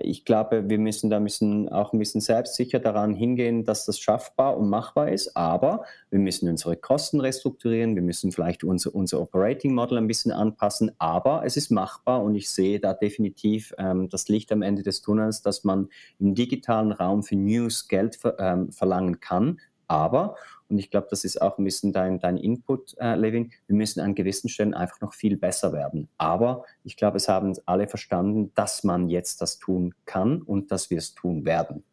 ich 0.01 0.25
glaube, 0.25 0.71
wir 0.71 0.79
müssen 0.79 1.11
da 1.11 1.21
müssen 1.21 1.69
auch 1.69 1.93
ein 1.93 1.99
bisschen 1.99 2.21
selbstsicher 2.21 2.79
daran 2.79 3.15
hingehen, 3.15 3.65
dass 3.65 3.85
das 3.85 3.99
schaffbar 3.99 4.57
und 4.57 4.69
machbar 4.69 5.11
ist. 5.11 5.37
Aber 5.37 5.85
wir 6.11 6.19
müssen 6.19 6.49
unsere 6.49 6.77
Kosten 6.77 7.21
restrukturieren, 7.21 7.95
wir 7.95 8.03
müssen 8.03 8.33
vielleicht 8.33 8.65
unser, 8.65 8.95
unser 8.95 9.21
Operating 9.21 9.75
Model 9.75 9.99
ein 9.99 10.07
bisschen 10.07 10.33
anpassen. 10.33 10.93
Aber 10.99 11.45
es 11.45 11.57
ist 11.57 11.71
machbar 11.71 12.23
und 12.23 12.35
ich 12.35 12.49
sehe 12.51 12.81
da 12.81 12.95
definitiv 12.95 13.75
ähm, 13.79 14.09
das 14.09 14.29
Licht 14.29 14.51
am 14.53 14.63
Ende 14.63 14.83
des 14.83 15.03
Tunnels, 15.03 15.43
dass 15.43 15.65
man 15.65 15.89
im 16.19 16.35
digitalen 16.35 16.93
Raum 16.93 17.23
für 17.23 17.37
News 17.37 17.89
Geld 17.89 18.17
ver, 18.17 18.37
ähm, 18.39 18.73
verlangen 18.73 19.21
kann. 19.21 19.61
Aber 19.89 20.37
und 20.73 20.79
ich 20.79 20.91
glaube, 20.91 21.07
das 21.11 21.25
ist 21.25 21.41
auch 21.41 21.59
ein 21.59 21.65
bisschen 21.65 21.93
dein, 21.93 22.19
dein 22.19 22.39
Input, 22.39 22.97
äh, 22.99 23.15
Levin. 23.15 23.53
Wir 23.67 23.77
müssen 23.77 24.01
an 24.01 24.15
gewissen 24.15 24.49
Stellen 24.49 24.73
einfach 24.73 25.03
noch 25.03 25.13
viel 25.13 25.37
besser 25.37 25.75
werden. 25.75 26.09
Aber 26.17 26.65
ich 26.83 26.97
glaube, 26.97 27.19
es 27.19 27.29
haben 27.29 27.55
alle 27.67 27.87
verstanden, 27.87 28.53
dass 28.55 28.83
man 28.83 29.11
jetzt 29.11 29.43
das 29.43 29.59
tun 29.59 29.95
kann 30.07 30.41
und 30.41 30.73
dass 30.73 30.89
wir 30.89 30.97
es 30.97 31.15
tun 31.15 31.45
werden. 31.45 31.85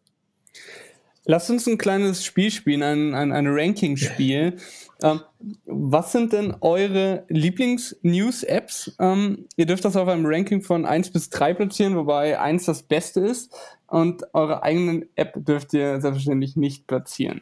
Lass 1.25 1.49
uns 1.49 1.67
ein 1.67 1.77
kleines 1.77 2.23
Spiel 2.23 2.49
spielen, 2.49 2.82
ein, 2.82 3.13
ein, 3.13 3.32
ein 3.32 3.47
Ranking-Spiel. 3.47 4.55
Ähm, 5.01 5.21
was 5.65 6.11
sind 6.11 6.34
denn 6.34 6.57
eure 6.59 7.23
Lieblings-News-Apps? 7.30 8.97
Ähm, 8.99 9.45
ihr 9.55 9.65
dürft 9.65 9.86
das 9.86 9.95
auf 9.95 10.09
einem 10.09 10.25
Ranking 10.25 10.61
von 10.61 10.86
1 10.86 11.11
bis 11.11 11.30
3 11.30 11.53
platzieren, 11.53 11.95
wobei 11.95 12.38
1 12.38 12.65
das 12.65 12.84
Beste 12.84 13.21
ist. 13.21 13.49
Und 13.88 14.25
eure 14.34 14.61
eigene 14.61 15.07
App 15.15 15.36
dürft 15.38 15.73
ihr 15.73 16.01
selbstverständlich 16.01 16.57
nicht 16.57 16.86
platzieren. 16.86 17.39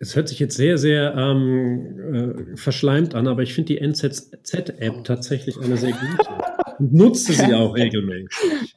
Es 0.00 0.14
hört 0.14 0.28
sich 0.28 0.38
jetzt 0.38 0.56
sehr, 0.56 0.78
sehr 0.78 1.14
ähm, 1.16 2.52
äh, 2.52 2.56
verschleimt 2.56 3.14
an, 3.14 3.26
aber 3.26 3.42
ich 3.42 3.52
finde 3.52 3.74
die 3.74 3.78
NZZ-App 3.80 5.04
tatsächlich 5.04 5.58
eine 5.60 5.76
sehr 5.76 5.92
gute. 5.92 6.30
Und 6.78 6.94
nutze 6.94 7.32
sie 7.32 7.52
auch 7.54 7.74
regelmäßig. 7.74 8.76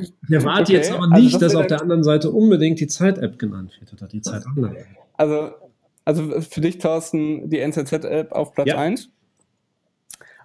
Ich 0.00 0.34
erwarte 0.34 0.62
okay, 0.62 0.72
jetzt 0.72 0.90
aber 0.90 1.04
also 1.04 1.14
nicht, 1.14 1.34
also 1.34 1.38
das 1.38 1.52
dass 1.52 1.54
auf 1.54 1.66
der 1.68 1.80
anderen 1.80 2.02
Seite 2.02 2.30
unbedingt 2.30 2.80
die 2.80 2.88
Zeit-App 2.88 3.38
genannt 3.38 3.72
wird 3.78 3.92
oder 3.92 4.08
die 4.08 4.20
Zeit 4.20 4.44
Online. 4.46 4.84
Also, 5.16 5.50
also 6.04 6.40
für 6.40 6.60
dich, 6.60 6.78
Thorsten, 6.78 7.48
die 7.48 7.60
NZZ-App 7.60 8.32
auf 8.32 8.54
Platz 8.54 8.68
ja. 8.68 8.78
1 8.78 9.10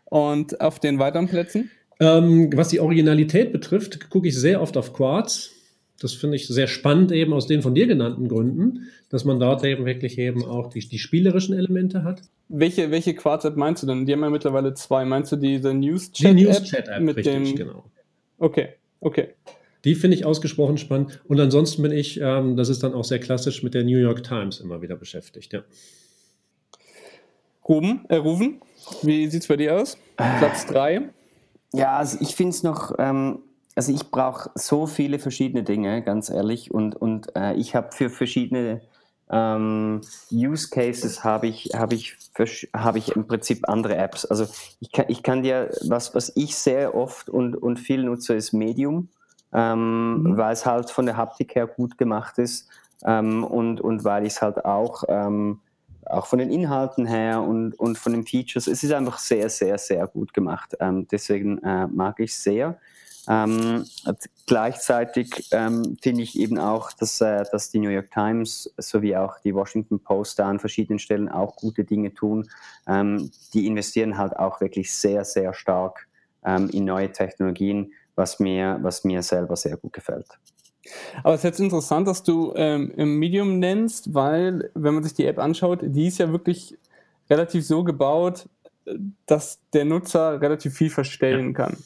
und 0.05 0.61
auf 0.61 0.79
den 0.79 0.99
weiteren 0.99 1.27
Plätzen? 1.27 1.71
Ähm, 1.99 2.51
was 2.55 2.69
die 2.69 2.79
Originalität 2.79 3.51
betrifft, 3.51 4.09
gucke 4.09 4.27
ich 4.27 4.39
sehr 4.39 4.61
oft 4.61 4.77
auf 4.77 4.93
Quartz. 4.93 5.52
Das 6.03 6.13
finde 6.13 6.35
ich 6.35 6.47
sehr 6.47 6.67
spannend 6.67 7.11
eben 7.11 7.33
aus 7.33 7.47
den 7.47 7.61
von 7.61 7.73
dir 7.73 7.87
genannten 7.87 8.27
Gründen, 8.27 8.87
dass 9.09 9.23
man 9.23 9.39
dort 9.39 9.63
eben 9.63 9.85
wirklich 9.85 10.17
eben 10.17 10.43
auch 10.43 10.69
die, 10.69 10.79
die 10.79 10.99
spielerischen 10.99 11.55
Elemente 11.57 12.03
hat. 12.03 12.21
Welche, 12.49 12.91
welche 12.91 13.15
Quartz-App 13.15 13.55
meinst 13.55 13.83
du 13.83 13.87
denn? 13.87 14.05
Die 14.05 14.11
haben 14.11 14.21
ja 14.21 14.29
mittlerweile 14.29 14.73
zwei. 14.73 15.05
Meinst 15.05 15.31
du 15.31 15.37
diese 15.37 15.73
News-Chat-App? 15.73 16.35
Die 16.35 16.43
News-Chat-App, 16.43 17.01
mit 17.01 17.15
richtig, 17.17 17.33
dem... 17.33 17.55
genau. 17.55 17.85
Okay, 18.37 18.69
okay. 18.99 19.29
Die 19.85 19.95
finde 19.95 20.17
ich 20.17 20.25
ausgesprochen 20.25 20.77
spannend. 20.77 21.21
Und 21.27 21.39
ansonsten 21.39 21.81
bin 21.81 21.91
ich, 21.91 22.19
ähm, 22.21 22.57
das 22.57 22.69
ist 22.69 22.83
dann 22.83 22.93
auch 22.93 23.05
sehr 23.05 23.19
klassisch, 23.19 23.63
mit 23.63 23.73
der 23.73 23.83
New 23.83 23.97
York 23.97 24.23
Times 24.23 24.59
immer 24.59 24.81
wieder 24.81 24.95
beschäftigt, 24.95 25.53
ja. 25.53 25.63
Ruben, 27.67 28.05
äh, 28.09 28.17
Rufen, 28.17 28.59
wie 29.03 29.27
sieht 29.27 29.43
es 29.43 29.47
bei 29.47 29.55
dir 29.55 29.77
aus? 29.77 29.97
Platz 30.17 30.65
3? 30.65 31.09
Ja, 31.73 31.97
also 31.97 32.17
ich 32.19 32.35
finde 32.35 32.49
es 32.49 32.63
noch... 32.63 32.93
Ähm 32.99 33.39
also 33.75 33.91
ich 33.91 34.11
brauche 34.11 34.51
so 34.55 34.85
viele 34.85 35.19
verschiedene 35.19 35.63
Dinge, 35.63 36.01
ganz 36.03 36.29
ehrlich. 36.29 36.71
Und, 36.71 36.95
und 36.95 37.35
äh, 37.35 37.53
ich 37.53 37.75
habe 37.75 37.91
für 37.91 38.09
verschiedene 38.09 38.81
ähm, 39.31 40.01
Use 40.31 40.69
Cases 40.69 41.23
habe 41.23 41.47
ich, 41.47 41.71
hab 41.73 41.91
ich, 41.91 42.15
hab 42.73 42.95
ich 42.95 43.15
im 43.15 43.25
Prinzip 43.25 43.67
andere 43.67 43.95
Apps. 43.95 44.25
Also 44.25 44.47
ich 44.79 44.91
kann, 44.91 45.05
ich 45.07 45.23
kann 45.23 45.43
dir, 45.43 45.71
was, 45.87 46.13
was 46.13 46.31
ich 46.35 46.55
sehr 46.55 46.95
oft 46.95 47.29
und, 47.29 47.55
und 47.55 47.77
viel 47.79 48.03
nutze, 48.03 48.35
ist 48.35 48.53
Medium, 48.53 49.09
ähm, 49.51 50.23
mhm. 50.23 50.37
weil 50.37 50.53
es 50.53 50.65
halt 50.65 50.89
von 50.89 51.05
der 51.05 51.17
Haptik 51.17 51.55
her 51.55 51.67
gut 51.67 51.97
gemacht 51.97 52.37
ist 52.37 52.69
ähm, 53.05 53.43
und, 53.43 53.81
und 53.81 54.03
weil 54.03 54.25
ich 54.25 54.33
es 54.33 54.41
halt 54.41 54.65
auch, 54.65 55.03
ähm, 55.07 55.61
auch 56.05 56.27
von 56.27 56.37
den 56.37 56.51
Inhalten 56.51 57.05
her 57.05 57.41
und, 57.41 57.73
und 57.79 57.97
von 57.97 58.11
den 58.11 58.25
Features, 58.25 58.67
es 58.67 58.83
ist 58.83 58.91
einfach 58.91 59.17
sehr, 59.17 59.49
sehr, 59.49 59.77
sehr 59.77 60.05
gut 60.07 60.33
gemacht. 60.33 60.75
Ähm, 60.79 61.07
deswegen 61.09 61.57
äh, 61.63 61.87
mag 61.87 62.19
ich 62.19 62.31
es 62.31 62.43
sehr. 62.43 62.77
Ähm, 63.27 63.85
gleichzeitig 64.47 65.47
ähm, 65.51 65.97
finde 66.01 66.23
ich 66.23 66.37
eben 66.37 66.57
auch, 66.57 66.91
dass, 66.91 67.21
äh, 67.21 67.45
dass 67.51 67.69
die 67.69 67.79
New 67.79 67.89
York 67.89 68.11
Times 68.11 68.73
sowie 68.77 69.15
auch 69.15 69.39
die 69.39 69.55
Washington 69.55 69.99
Post 69.99 70.39
da 70.39 70.49
an 70.49 70.59
verschiedenen 70.59 70.99
Stellen 70.99 71.29
auch 71.29 71.55
gute 71.55 71.85
Dinge 71.85 72.13
tun. 72.13 72.49
Ähm, 72.87 73.31
die 73.53 73.65
investieren 73.65 74.17
halt 74.17 74.35
auch 74.35 74.59
wirklich 74.59 74.93
sehr, 74.93 75.23
sehr 75.23 75.53
stark 75.53 76.07
ähm, 76.43 76.69
in 76.69 76.85
neue 76.85 77.11
Technologien, 77.11 77.93
was 78.15 78.39
mir, 78.39 78.79
was 78.81 79.05
mir 79.05 79.21
selber 79.21 79.55
sehr 79.55 79.77
gut 79.77 79.93
gefällt. 79.93 80.27
Aber 81.23 81.33
es 81.33 81.39
ist 81.39 81.45
jetzt 81.45 81.59
interessant, 81.61 82.07
dass 82.07 82.23
du 82.23 82.53
ähm, 82.57 82.91
im 82.97 83.17
Medium 83.17 83.59
nennst, 83.59 84.13
weil, 84.13 84.69
wenn 84.73 84.95
man 84.95 85.03
sich 85.03 85.13
die 85.13 85.25
App 85.25 85.39
anschaut, 85.39 85.79
die 85.81 86.07
ist 86.07 86.17
ja 86.17 86.29
wirklich 86.29 86.77
relativ 87.29 87.65
so 87.65 87.85
gebaut, 87.85 88.49
dass 89.25 89.59
der 89.71 89.85
Nutzer 89.85 90.41
relativ 90.41 90.75
viel 90.75 90.89
verstellen 90.89 91.47
ja. 91.47 91.53
kann. 91.53 91.77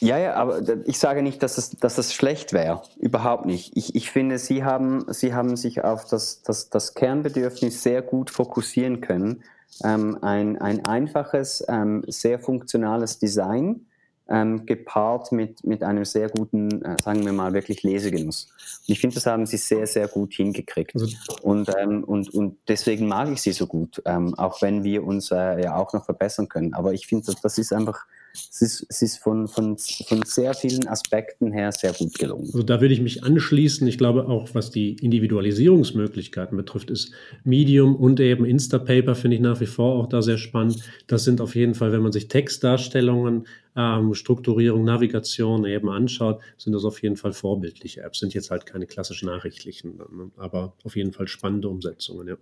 Ja, 0.00 0.16
ja, 0.16 0.34
aber 0.34 0.62
ich 0.86 0.98
sage 0.98 1.22
nicht, 1.22 1.42
dass 1.42 1.58
es, 1.58 1.70
dass 1.70 1.98
es 1.98 2.14
schlecht 2.14 2.54
wäre. 2.54 2.82
Überhaupt 2.98 3.44
nicht. 3.44 3.76
Ich, 3.76 3.94
ich 3.94 4.10
finde, 4.10 4.38
Sie 4.38 4.64
haben, 4.64 5.04
Sie 5.08 5.34
haben 5.34 5.56
sich 5.56 5.84
auf 5.84 6.06
das, 6.06 6.42
das, 6.42 6.70
das 6.70 6.94
Kernbedürfnis 6.94 7.82
sehr 7.82 8.00
gut 8.00 8.30
fokussieren 8.30 9.02
können. 9.02 9.42
Ähm, 9.84 10.18
ein, 10.22 10.58
ein 10.58 10.86
einfaches, 10.86 11.62
ähm, 11.68 12.02
sehr 12.08 12.38
funktionales 12.38 13.18
Design 13.18 13.86
ähm, 14.30 14.64
gepaart 14.64 15.32
mit, 15.32 15.64
mit 15.64 15.82
einem 15.82 16.06
sehr 16.06 16.30
guten, 16.30 16.82
äh, 16.82 16.96
sagen 17.02 17.24
wir 17.26 17.32
mal, 17.32 17.52
wirklich 17.52 17.82
Lesegenuss. 17.82 18.48
Und 18.86 18.92
ich 18.92 19.00
finde, 19.00 19.14
das 19.14 19.26
haben 19.26 19.44
Sie 19.44 19.58
sehr, 19.58 19.86
sehr 19.86 20.08
gut 20.08 20.32
hingekriegt. 20.32 20.94
Also 20.94 21.08
und, 21.42 21.70
ähm, 21.78 22.04
und, 22.04 22.32
und 22.32 22.56
deswegen 22.68 23.06
mag 23.06 23.28
ich 23.30 23.42
Sie 23.42 23.52
so 23.52 23.66
gut, 23.66 24.00
ähm, 24.06 24.34
auch 24.38 24.62
wenn 24.62 24.82
wir 24.82 25.04
uns 25.04 25.30
äh, 25.30 25.62
ja 25.62 25.76
auch 25.76 25.92
noch 25.92 26.06
verbessern 26.06 26.48
können. 26.48 26.72
Aber 26.72 26.94
ich 26.94 27.06
finde, 27.06 27.26
das, 27.26 27.40
das 27.40 27.58
ist 27.58 27.72
einfach 27.72 28.06
es 28.32 28.62
ist, 28.62 28.86
es 28.88 29.02
ist 29.02 29.18
von, 29.18 29.48
von, 29.48 29.76
von 29.78 30.22
sehr 30.24 30.54
vielen 30.54 30.86
Aspekten 30.86 31.52
her 31.52 31.72
sehr 31.72 31.92
gut 31.92 32.18
gelungen. 32.18 32.44
Also 32.46 32.62
da 32.62 32.80
würde 32.80 32.94
ich 32.94 33.00
mich 33.00 33.24
anschließen. 33.24 33.86
Ich 33.86 33.98
glaube 33.98 34.26
auch, 34.26 34.48
was 34.54 34.70
die 34.70 34.94
Individualisierungsmöglichkeiten 34.94 36.56
betrifft, 36.56 36.90
ist 36.90 37.12
Medium 37.44 37.96
und 37.96 38.20
eben 38.20 38.44
Instapaper 38.44 39.14
finde 39.14 39.36
ich 39.36 39.42
nach 39.42 39.60
wie 39.60 39.66
vor 39.66 39.96
auch 39.96 40.08
da 40.08 40.22
sehr 40.22 40.38
spannend. 40.38 40.82
Das 41.06 41.24
sind 41.24 41.40
auf 41.40 41.54
jeden 41.54 41.74
Fall, 41.74 41.92
wenn 41.92 42.02
man 42.02 42.12
sich 42.12 42.28
Textdarstellungen, 42.28 43.46
ähm, 43.76 44.14
Strukturierung, 44.14 44.84
Navigation 44.84 45.64
eben 45.64 45.88
anschaut, 45.88 46.40
sind 46.56 46.72
das 46.72 46.84
auf 46.84 47.02
jeden 47.02 47.16
Fall 47.16 47.32
vorbildliche 47.32 48.02
Apps. 48.02 48.20
Sind 48.20 48.34
jetzt 48.34 48.50
halt 48.50 48.66
keine 48.66 48.86
klassischen 48.86 49.26
nachrichtlichen, 49.26 49.96
ne? 49.96 50.30
aber 50.36 50.74
auf 50.84 50.96
jeden 50.96 51.12
Fall 51.12 51.28
spannende 51.28 51.68
Umsetzungen, 51.68 52.28
ja. 52.28 52.36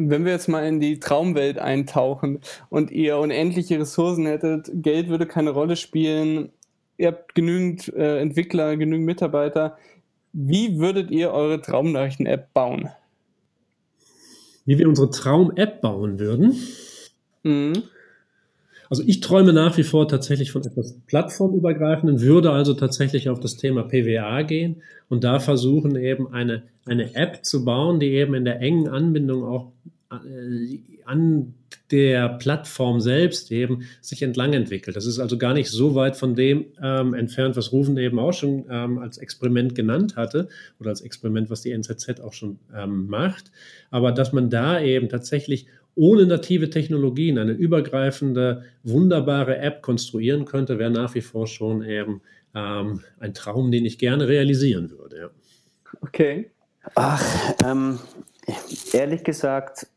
Wenn 0.00 0.24
wir 0.24 0.32
jetzt 0.32 0.48
mal 0.48 0.64
in 0.64 0.78
die 0.78 1.00
Traumwelt 1.00 1.58
eintauchen 1.58 2.40
und 2.68 2.90
ihr 2.92 3.18
unendliche 3.18 3.80
Ressourcen 3.80 4.26
hättet, 4.26 4.70
Geld 4.72 5.08
würde 5.08 5.26
keine 5.26 5.50
Rolle 5.50 5.74
spielen, 5.74 6.50
ihr 6.98 7.08
habt 7.08 7.34
genügend 7.34 7.92
äh, 7.94 8.20
Entwickler, 8.20 8.76
genügend 8.76 9.06
Mitarbeiter, 9.06 9.76
wie 10.32 10.78
würdet 10.78 11.10
ihr 11.10 11.32
eure 11.32 11.60
Traumnachrichten-App 11.60 12.52
bauen? 12.54 12.90
Wie 14.64 14.78
wir 14.78 14.88
unsere 14.88 15.10
Traum-App 15.10 15.80
bauen 15.80 16.20
würden? 16.20 16.56
Mhm. 17.42 17.82
Also 18.90 19.02
ich 19.06 19.20
träume 19.20 19.52
nach 19.52 19.76
wie 19.76 19.82
vor 19.82 20.08
tatsächlich 20.08 20.50
von 20.50 20.64
etwas 20.64 20.98
plattformübergreifenden, 21.06 22.20
würde 22.20 22.50
also 22.50 22.74
tatsächlich 22.74 23.28
auf 23.28 23.40
das 23.40 23.56
Thema 23.56 23.82
PWA 23.82 24.42
gehen 24.42 24.82
und 25.08 25.24
da 25.24 25.40
versuchen 25.40 25.96
eben 25.96 26.32
eine, 26.32 26.62
eine 26.86 27.14
App 27.14 27.44
zu 27.44 27.64
bauen, 27.64 28.00
die 28.00 28.12
eben 28.12 28.34
in 28.34 28.44
der 28.44 28.60
engen 28.60 28.88
Anbindung 28.88 29.44
auch 29.44 29.72
äh, 30.10 30.78
an 31.04 31.54
der 31.90 32.28
Plattform 32.28 33.00
selbst 33.00 33.50
eben 33.50 33.84
sich 34.00 34.22
entlang 34.22 34.52
entwickelt. 34.52 34.96
Das 34.96 35.06
ist 35.06 35.18
also 35.18 35.38
gar 35.38 35.54
nicht 35.54 35.70
so 35.70 35.94
weit 35.94 36.16
von 36.16 36.34
dem 36.34 36.66
ähm, 36.82 37.14
entfernt, 37.14 37.56
was 37.56 37.72
Rufen 37.72 37.96
eben 37.96 38.18
auch 38.18 38.32
schon 38.32 38.66
ähm, 38.70 38.98
als 38.98 39.18
Experiment 39.18 39.74
genannt 39.74 40.16
hatte 40.16 40.48
oder 40.80 40.90
als 40.90 41.00
Experiment, 41.00 41.50
was 41.50 41.62
die 41.62 41.72
NZZ 41.72 42.20
auch 42.20 42.34
schon 42.34 42.58
ähm, 42.74 43.06
macht. 43.06 43.50
Aber 43.90 44.12
dass 44.12 44.32
man 44.32 44.50
da 44.50 44.80
eben 44.80 45.08
tatsächlich 45.08 45.66
ohne 45.98 46.26
native 46.26 46.70
Technologien 46.70 47.38
eine 47.38 47.52
übergreifende, 47.52 48.62
wunderbare 48.84 49.58
App 49.58 49.82
konstruieren 49.82 50.44
könnte, 50.44 50.78
wäre 50.78 50.92
nach 50.92 51.14
wie 51.16 51.20
vor 51.20 51.48
schon 51.48 51.82
eben 51.82 52.22
ähm, 52.54 53.00
ein 53.18 53.34
Traum, 53.34 53.72
den 53.72 53.84
ich 53.84 53.98
gerne 53.98 54.28
realisieren 54.28 54.90
würde. 54.90 55.18
Ja. 55.18 55.30
Okay. 56.00 56.52
Ach, 56.94 57.22
ähm, 57.64 57.98
ehrlich 58.92 59.24
gesagt, 59.24 59.88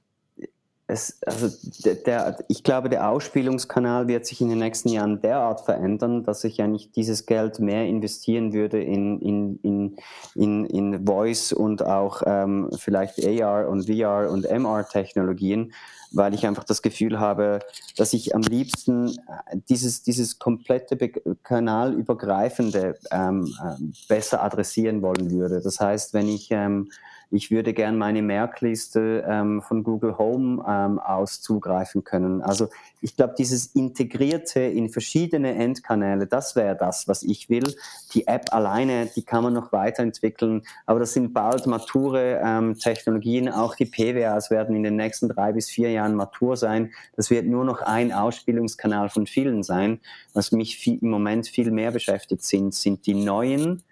es, 0.91 1.17
also 1.25 1.49
der, 1.85 1.95
der, 1.95 2.37
ich 2.49 2.63
glaube, 2.63 2.89
der 2.89 3.09
Ausspielungskanal 3.09 4.09
wird 4.09 4.25
sich 4.25 4.41
in 4.41 4.49
den 4.49 4.59
nächsten 4.59 4.89
Jahren 4.89 5.21
derart 5.21 5.61
verändern, 5.61 6.23
dass 6.23 6.43
ich 6.43 6.61
eigentlich 6.61 6.91
dieses 6.91 7.25
Geld 7.25 7.59
mehr 7.59 7.85
investieren 7.85 8.51
würde 8.51 8.83
in, 8.83 9.19
in, 9.21 9.59
in, 9.63 9.95
in, 10.35 10.65
in 10.65 11.05
Voice 11.05 11.53
und 11.53 11.83
auch 11.85 12.23
ähm, 12.25 12.69
vielleicht 12.77 13.25
AR 13.25 13.69
und 13.69 13.87
VR 13.87 14.29
und 14.29 14.45
MR-Technologien, 14.45 15.71
weil 16.11 16.33
ich 16.33 16.45
einfach 16.45 16.65
das 16.65 16.81
Gefühl 16.81 17.21
habe, 17.21 17.59
dass 17.95 18.11
ich 18.11 18.35
am 18.35 18.41
liebsten 18.41 19.09
äh, 19.09 19.57
dieses, 19.69 20.03
dieses 20.03 20.39
komplette 20.39 20.97
Be 20.97 21.13
kanalübergreifende 21.43 22.99
ähm, 23.11 23.45
äh, 23.63 23.81
besser 24.09 24.43
adressieren 24.43 25.01
wollen 25.01 25.31
würde. 25.31 25.61
Das 25.61 25.79
heißt, 25.79 26.13
wenn 26.13 26.27
ich 26.27 26.49
ähm, 26.51 26.89
ich 27.31 27.49
würde 27.49 27.73
gern 27.73 27.97
meine 27.97 28.21
Merkliste 28.21 29.23
ähm, 29.27 29.61
von 29.61 29.83
Google 29.83 30.17
Home 30.17 30.63
ähm, 30.67 30.99
aus 30.99 31.41
zugreifen 31.41 32.03
können. 32.03 32.41
Also 32.41 32.67
ich 32.99 33.15
glaube, 33.15 33.35
dieses 33.37 33.67
Integrierte 33.67 34.59
in 34.59 34.89
verschiedene 34.89 35.55
Endkanäle, 35.55 36.27
das 36.27 36.55
wäre 36.55 36.75
das, 36.75 37.07
was 37.07 37.23
ich 37.23 37.49
will. 37.49 37.73
Die 38.13 38.27
App 38.27 38.53
alleine, 38.53 39.09
die 39.15 39.23
kann 39.23 39.43
man 39.43 39.53
noch 39.53 39.71
weiterentwickeln, 39.71 40.63
aber 40.85 40.99
das 40.99 41.13
sind 41.13 41.33
bald 41.33 41.65
mature 41.67 42.41
ähm, 42.43 42.77
Technologien. 42.77 43.49
Auch 43.49 43.75
die 43.75 43.85
PWAs 43.85 44.51
werden 44.51 44.75
in 44.75 44.83
den 44.83 44.97
nächsten 44.97 45.29
drei 45.29 45.53
bis 45.53 45.69
vier 45.69 45.89
Jahren 45.91 46.15
matur 46.15 46.57
sein. 46.57 46.91
Das 47.15 47.29
wird 47.29 47.45
nur 47.45 47.63
noch 47.63 47.81
ein 47.81 48.11
Ausspielungskanal 48.11 49.09
von 49.09 49.25
vielen 49.25 49.63
sein. 49.63 50.01
Was 50.33 50.51
mich 50.51 50.77
viel, 50.77 50.99
im 51.01 51.09
Moment 51.09 51.47
viel 51.47 51.71
mehr 51.71 51.91
beschäftigt 51.91 52.43
sind, 52.43 52.73
sind 52.73 53.05
die 53.05 53.15
neuen 53.15 53.83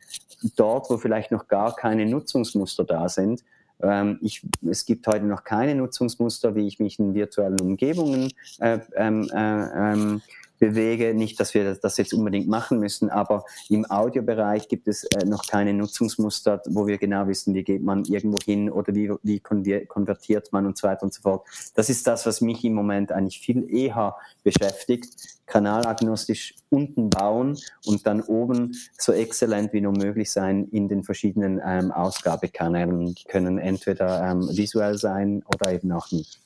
dort, 0.55 0.89
wo 0.89 0.97
vielleicht 0.97 1.31
noch 1.31 1.47
gar 1.47 1.75
keine 1.75 2.05
Nutzungsmuster 2.05 2.83
da 2.83 3.09
sind. 3.09 3.43
Ähm, 3.81 4.19
ich, 4.21 4.41
es 4.69 4.85
gibt 4.85 5.07
heute 5.07 5.25
noch 5.25 5.43
keine 5.43 5.75
Nutzungsmuster, 5.75 6.55
wie 6.55 6.67
ich 6.67 6.79
mich 6.79 6.99
in 6.99 7.13
virtuellen 7.13 7.59
Umgebungen 7.59 8.31
äh, 8.59 8.79
ähm, 8.95 9.29
äh, 9.33 9.93
ähm, 9.93 10.21
bewege. 10.59 11.13
Nicht, 11.13 11.39
dass 11.39 11.53
wir 11.53 11.75
das 11.75 11.97
jetzt 11.97 12.13
unbedingt 12.13 12.47
machen 12.47 12.79
müssen, 12.79 13.09
aber 13.09 13.45
im 13.69 13.89
Audiobereich 13.89 14.67
gibt 14.67 14.87
es 14.87 15.05
äh, 15.05 15.25
noch 15.25 15.47
keine 15.47 15.73
Nutzungsmuster, 15.73 16.61
wo 16.67 16.85
wir 16.85 16.97
genau 16.97 17.27
wissen, 17.27 17.53
wie 17.53 17.63
geht 17.63 17.83
man 17.83 18.05
irgendwo 18.05 18.37
hin 18.43 18.69
oder 18.69 18.93
wie, 18.93 19.11
wie 19.23 19.39
konvertiert 19.39 20.51
man 20.51 20.65
und 20.65 20.77
so 20.77 20.87
weiter 20.87 21.03
und 21.03 21.13
so 21.13 21.21
fort. 21.21 21.47
Das 21.75 21.89
ist 21.89 22.05
das, 22.05 22.25
was 22.25 22.41
mich 22.41 22.63
im 22.63 22.73
Moment 22.73 23.11
eigentlich 23.11 23.39
viel 23.39 23.73
eher 23.73 24.15
beschäftigt. 24.43 25.39
Kanalagnostisch 25.45 26.53
unten 26.69 27.09
bauen 27.09 27.57
und 27.85 28.05
dann 28.05 28.21
oben 28.21 28.75
so 28.99 29.13
exzellent 29.13 29.73
wie 29.73 29.81
nur 29.81 29.93
möglich 29.93 30.29
sein 30.29 30.67
in 30.69 30.87
den 30.87 31.03
verschiedenen 31.03 31.59
ähm, 31.65 31.91
Ausgabekanälen. 31.91 33.15
Die 33.15 33.23
können 33.23 33.57
entweder 33.57 34.29
ähm, 34.29 34.47
visuell 34.49 34.97
sein 34.99 35.43
oder 35.47 35.73
eben 35.73 35.91
auch 35.91 36.11
nicht 36.11 36.39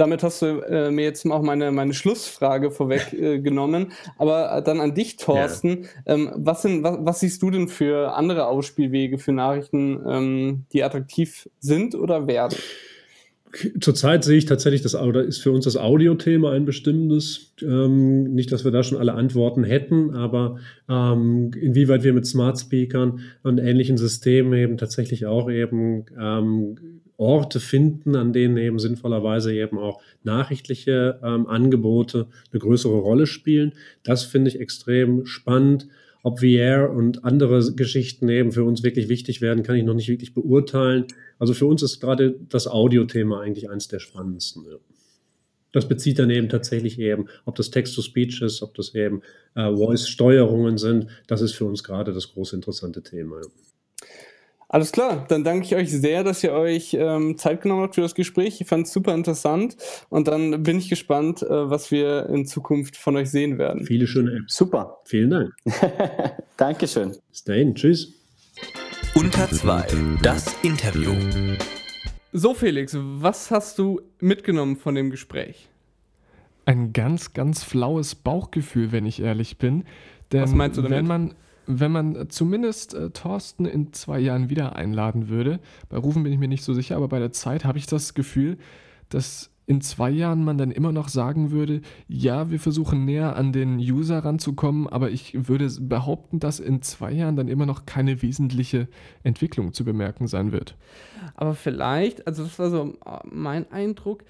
damit 0.00 0.22
hast 0.22 0.40
du 0.40 0.46
äh, 0.46 0.90
mir 0.90 1.04
jetzt 1.04 1.26
auch 1.26 1.42
meine, 1.42 1.70
meine 1.72 1.92
Schlussfrage 1.92 2.70
vorweggenommen. 2.70 3.88
Äh, 3.88 4.10
Aber 4.18 4.56
äh, 4.56 4.62
dann 4.62 4.80
an 4.80 4.94
dich, 4.94 5.16
Thorsten. 5.16 5.82
Ja. 6.06 6.14
Ähm, 6.14 6.30
was, 6.36 6.62
sind, 6.62 6.82
was, 6.82 6.98
was, 7.00 7.20
siehst 7.20 7.42
du 7.42 7.50
denn 7.50 7.68
für 7.68 8.14
andere 8.14 8.46
Ausspielwege 8.46 9.18
für 9.18 9.32
Nachrichten, 9.32 10.00
ähm, 10.08 10.64
die 10.72 10.82
attraktiv 10.82 11.48
sind 11.60 11.94
oder 11.94 12.26
werden? 12.26 12.56
Zurzeit 13.80 14.22
sehe 14.22 14.38
ich 14.38 14.46
tatsächlich, 14.46 14.80
das 14.82 14.94
oder 14.94 15.24
ist 15.24 15.42
für 15.42 15.50
uns 15.50 15.64
das 15.64 15.76
Audio-Thema 15.76 16.52
ein 16.52 16.64
bestimmendes. 16.64 17.52
Ähm, 17.60 18.32
nicht, 18.32 18.52
dass 18.52 18.64
wir 18.64 18.70
da 18.70 18.82
schon 18.82 18.96
alle 18.96 19.14
Antworten 19.14 19.64
hätten, 19.64 20.14
aber 20.14 20.58
ähm, 20.88 21.50
inwieweit 21.60 22.04
wir 22.04 22.12
mit 22.12 22.26
Smart 22.26 22.58
Speakern 22.58 23.20
und 23.42 23.58
ähnlichen 23.58 23.98
Systemen 23.98 24.54
eben 24.54 24.78
tatsächlich 24.78 25.26
auch 25.26 25.50
eben 25.50 26.06
ähm, 26.18 26.99
Orte 27.20 27.60
finden, 27.60 28.16
an 28.16 28.32
denen 28.32 28.56
eben 28.56 28.78
sinnvollerweise 28.78 29.54
eben 29.54 29.78
auch 29.78 30.00
nachrichtliche 30.24 31.20
ähm, 31.22 31.46
Angebote 31.46 32.28
eine 32.50 32.60
größere 32.60 32.96
Rolle 32.96 33.26
spielen. 33.26 33.74
Das 34.02 34.24
finde 34.24 34.50
ich 34.50 34.58
extrem 34.58 35.26
spannend. 35.26 35.86
Ob 36.22 36.40
VR 36.40 36.90
und 36.90 37.24
andere 37.24 37.72
Geschichten 37.74 38.28
eben 38.28 38.52
für 38.52 38.64
uns 38.64 38.82
wirklich 38.82 39.08
wichtig 39.08 39.40
werden, 39.40 39.62
kann 39.62 39.76
ich 39.76 39.84
noch 39.84 39.94
nicht 39.94 40.08
wirklich 40.08 40.34
beurteilen. 40.34 41.06
Also 41.38 41.54
für 41.54 41.66
uns 41.66 41.82
ist 41.82 42.00
gerade 42.00 42.38
das 42.48 42.66
Audio-Thema 42.66 43.40
eigentlich 43.40 43.70
eines 43.70 43.88
der 43.88 44.00
spannendsten. 44.00 44.64
Ja. 44.64 44.76
Das 45.72 45.88
bezieht 45.88 46.18
dann 46.18 46.30
eben 46.30 46.48
tatsächlich 46.48 46.98
eben, 46.98 47.26
ob 47.44 47.54
das 47.54 47.70
Text-to-Speech 47.70 48.42
ist, 48.42 48.62
ob 48.62 48.74
das 48.74 48.94
eben 48.94 49.22
äh, 49.54 49.70
Voice-Steuerungen 49.70 50.78
sind. 50.78 51.06
Das 51.26 51.40
ist 51.42 51.52
für 51.52 51.64
uns 51.64 51.84
gerade 51.84 52.12
das 52.12 52.32
große 52.32 52.56
interessante 52.56 53.02
Thema. 53.02 53.40
Ja. 53.40 53.48
Alles 54.72 54.92
klar, 54.92 55.26
dann 55.28 55.42
danke 55.42 55.66
ich 55.66 55.74
euch 55.74 55.90
sehr, 55.90 56.22
dass 56.22 56.44
ihr 56.44 56.52
euch 56.52 56.94
ähm, 56.94 57.36
Zeit 57.36 57.60
genommen 57.60 57.82
habt 57.82 57.96
für 57.96 58.02
das 58.02 58.14
Gespräch. 58.14 58.60
Ich 58.60 58.68
fand 58.68 58.86
es 58.86 58.92
super 58.92 59.12
interessant 59.12 59.76
und 60.10 60.28
dann 60.28 60.62
bin 60.62 60.78
ich 60.78 60.88
gespannt, 60.88 61.42
äh, 61.42 61.48
was 61.68 61.90
wir 61.90 62.28
in 62.28 62.46
Zukunft 62.46 62.96
von 62.96 63.16
euch 63.16 63.32
sehen 63.32 63.58
werden. 63.58 63.84
Viele 63.84 64.06
schöne 64.06 64.30
Apps. 64.36 64.54
Super. 64.54 65.00
Vielen 65.06 65.30
Dank. 65.30 65.54
Dankeschön. 66.56 67.16
Bis 67.30 67.42
dahin. 67.42 67.74
Tschüss. 67.74 68.14
Unter 69.16 69.50
zwei. 69.50 69.88
Das 70.22 70.54
Interview. 70.62 71.14
So, 72.32 72.54
Felix, 72.54 72.96
was 72.96 73.50
hast 73.50 73.76
du 73.76 74.00
mitgenommen 74.20 74.76
von 74.76 74.94
dem 74.94 75.10
Gespräch? 75.10 75.68
Ein 76.64 76.92
ganz, 76.92 77.32
ganz 77.32 77.64
flaues 77.64 78.14
Bauchgefühl, 78.14 78.92
wenn 78.92 79.04
ich 79.04 79.20
ehrlich 79.20 79.58
bin. 79.58 79.82
Denn 80.30 80.42
was 80.42 80.54
meinst 80.54 80.78
du 80.78 80.82
damit? 80.82 80.96
Wenn 80.96 81.06
man 81.08 81.34
wenn 81.78 81.92
man 81.92 82.30
zumindest 82.30 82.94
äh, 82.94 83.10
Thorsten 83.10 83.66
in 83.66 83.92
zwei 83.92 84.18
Jahren 84.18 84.50
wieder 84.50 84.76
einladen 84.76 85.28
würde, 85.28 85.60
bei 85.88 85.96
Rufen 85.96 86.22
bin 86.22 86.32
ich 86.32 86.38
mir 86.38 86.48
nicht 86.48 86.64
so 86.64 86.74
sicher, 86.74 86.96
aber 86.96 87.08
bei 87.08 87.18
der 87.18 87.32
Zeit 87.32 87.64
habe 87.64 87.78
ich 87.78 87.86
das 87.86 88.14
Gefühl, 88.14 88.58
dass 89.08 89.50
in 89.70 89.80
zwei 89.80 90.10
Jahren 90.10 90.42
man 90.42 90.58
dann 90.58 90.72
immer 90.72 90.90
noch 90.90 91.08
sagen 91.08 91.52
würde, 91.52 91.82
ja, 92.08 92.50
wir 92.50 92.58
versuchen 92.58 93.04
näher 93.04 93.36
an 93.36 93.52
den 93.52 93.78
User 93.78 94.18
ranzukommen, 94.18 94.88
aber 94.88 95.12
ich 95.12 95.46
würde 95.48 95.70
behaupten, 95.80 96.40
dass 96.40 96.58
in 96.58 96.82
zwei 96.82 97.12
Jahren 97.12 97.36
dann 97.36 97.46
immer 97.46 97.66
noch 97.66 97.86
keine 97.86 98.20
wesentliche 98.20 98.88
Entwicklung 99.22 99.72
zu 99.72 99.84
bemerken 99.84 100.26
sein 100.26 100.50
wird. 100.50 100.76
Aber 101.36 101.54
vielleicht, 101.54 102.26
also 102.26 102.42
das 102.42 102.58
war 102.58 102.70
so 102.70 102.96
mein 103.30 103.70
Eindruck, 103.70 104.24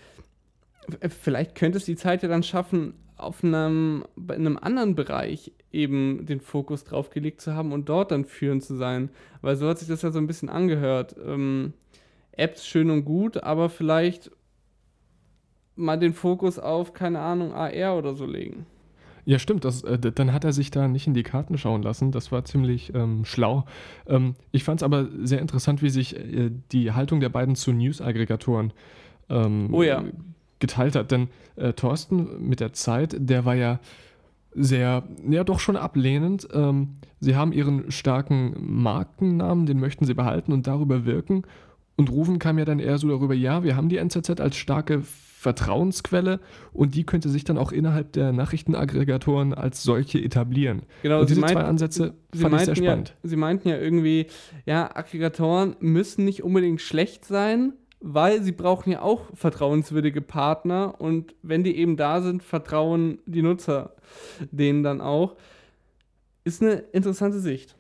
vielleicht 1.09 1.55
könnte 1.55 1.79
es 1.79 1.87
die 1.87 1.97
Zeit 1.97 2.23
ja 2.23 2.29
dann 2.29 2.43
schaffen, 2.43 2.93
auf 3.23 3.45
einem, 3.45 4.05
in 4.17 4.31
einem 4.31 4.59
anderen 4.59 4.95
Bereich 4.95 5.53
eben 5.73 6.27
den 6.27 6.41
Fokus 6.41 6.85
drauf 6.85 7.11
gelegt 7.11 7.41
zu 7.41 7.55
haben 7.55 7.73
und 7.73 7.89
dort 7.89 8.11
dann 8.11 8.25
führend 8.25 8.63
zu 8.63 8.77
sein. 8.77 9.11
Weil 9.41 9.57
so 9.57 9.69
hat 9.69 9.79
sich 9.79 9.89
das 9.89 10.03
ja 10.03 10.11
so 10.11 10.19
ein 10.19 10.27
bisschen 10.27 10.49
angehört. 10.49 11.17
Ähm, 11.25 11.73
Apps 12.33 12.67
schön 12.67 12.91
und 12.91 13.05
gut, 13.05 13.43
aber 13.43 13.69
vielleicht 13.69 14.31
mal 15.77 15.99
den 15.99 16.13
Fokus 16.13 16.59
auf, 16.59 16.93
keine 16.93 17.21
Ahnung, 17.21 17.53
AR 17.53 17.97
oder 17.97 18.15
so 18.15 18.27
legen. 18.27 18.67
Ja, 19.25 19.39
stimmt. 19.39 19.65
Das, 19.65 19.85
äh, 19.85 19.99
dann 19.99 20.33
hat 20.33 20.45
er 20.45 20.53
sich 20.53 20.71
da 20.71 20.89
nicht 20.89 21.07
in 21.07 21.15
die 21.15 21.23
Karten 21.23 21.59
schauen 21.59 21.83
lassen. 21.83 22.11
Das 22.11 22.33
war 22.33 22.45
ziemlich 22.45 22.95
ähm, 22.95 23.25
schlau. 23.25 23.65
Ähm, 24.07 24.35
ich 24.51 24.65
fand 24.65 24.81
es 24.81 24.83
aber 24.83 25.09
sehr 25.23 25.41
interessant, 25.41 25.83
wie 25.83 25.91
sich 25.91 26.17
äh, 26.17 26.51
die 26.73 26.93
Haltung 26.93 27.21
der 27.21 27.29
beiden 27.29 27.55
zu 27.55 27.73
News-Aggregatoren 27.73 28.73
ähm, 29.29 29.69
oh 29.73 29.83
ja 29.83 30.03
geteilt 30.61 30.95
hat. 30.95 31.11
Denn 31.11 31.29
äh, 31.57 31.73
Thorsten 31.73 32.47
mit 32.47 32.61
der 32.61 32.73
Zeit, 32.73 33.17
der 33.19 33.45
war 33.45 33.55
ja 33.55 33.81
sehr, 34.55 35.05
ja 35.29 35.45
doch 35.45 35.61
schon 35.61 35.77
ablehnend. 35.77 36.49
Ähm, 36.53 36.97
sie 37.21 37.37
haben 37.37 37.53
ihren 37.53 37.91
starken 37.91 38.55
Markennamen, 38.59 39.67
den 39.67 39.81
möchten 39.81 40.05
sie 40.05 40.15
behalten 40.15 40.53
und 40.53 40.67
darüber 40.67 41.05
wirken. 41.05 41.43
Und 41.97 42.11
Rufen 42.11 42.39
kam 42.39 42.59
ja 42.59 42.65
dann 42.65 42.79
eher 42.79 42.99
so 42.99 43.09
darüber, 43.09 43.35
ja, 43.35 43.63
wir 43.63 43.77
haben 43.77 43.89
die 43.89 43.99
NZZ 43.99 44.41
als 44.41 44.57
starke 44.57 45.03
Vertrauensquelle 45.41 46.39
und 46.73 46.95
die 46.95 47.05
könnte 47.05 47.31
sich 47.31 47.45
dann 47.45 47.57
auch 47.57 47.73
innerhalb 47.73 48.13
der 48.13 48.31
Nachrichtenaggregatoren 48.33 49.55
als 49.55 49.83
solche 49.83 50.19
etablieren. 50.19 50.83
Genau, 51.03 51.21
und 51.21 51.31
diese 51.31 51.41
meinten, 51.41 51.57
zwei 51.57 51.65
Ansätze 51.65 52.15
sie 52.33 52.41
fand 52.41 52.55
ich 52.57 52.61
sehr 52.67 52.77
spannend. 52.77 53.17
Ja, 53.23 53.29
sie 53.31 53.37
meinten 53.37 53.69
ja 53.69 53.79
irgendwie, 53.79 54.27
ja, 54.67 54.95
Aggregatoren 54.95 55.77
müssen 55.81 56.27
nicht 56.27 56.43
unbedingt 56.43 56.83
schlecht 56.83 57.25
sein, 57.25 57.73
weil 58.01 58.43
sie 58.43 58.53
brauchen 58.53 58.91
ja 58.91 59.03
auch 59.03 59.27
vertrauenswürdige 59.35 60.23
Partner 60.23 60.95
und 60.99 61.35
wenn 61.43 61.63
die 61.65 61.77
eben 61.77 61.97
da 61.97 62.23
sind, 62.23 62.43
vertrauen 62.43 63.19
die 63.27 63.43
Nutzer 63.43 63.95
denen 64.51 64.83
dann 64.83 65.01
auch. 65.01 65.37
Ist 66.45 66.63
eine 66.63 66.73
interessante 66.93 67.41
Sicht. 67.41 67.77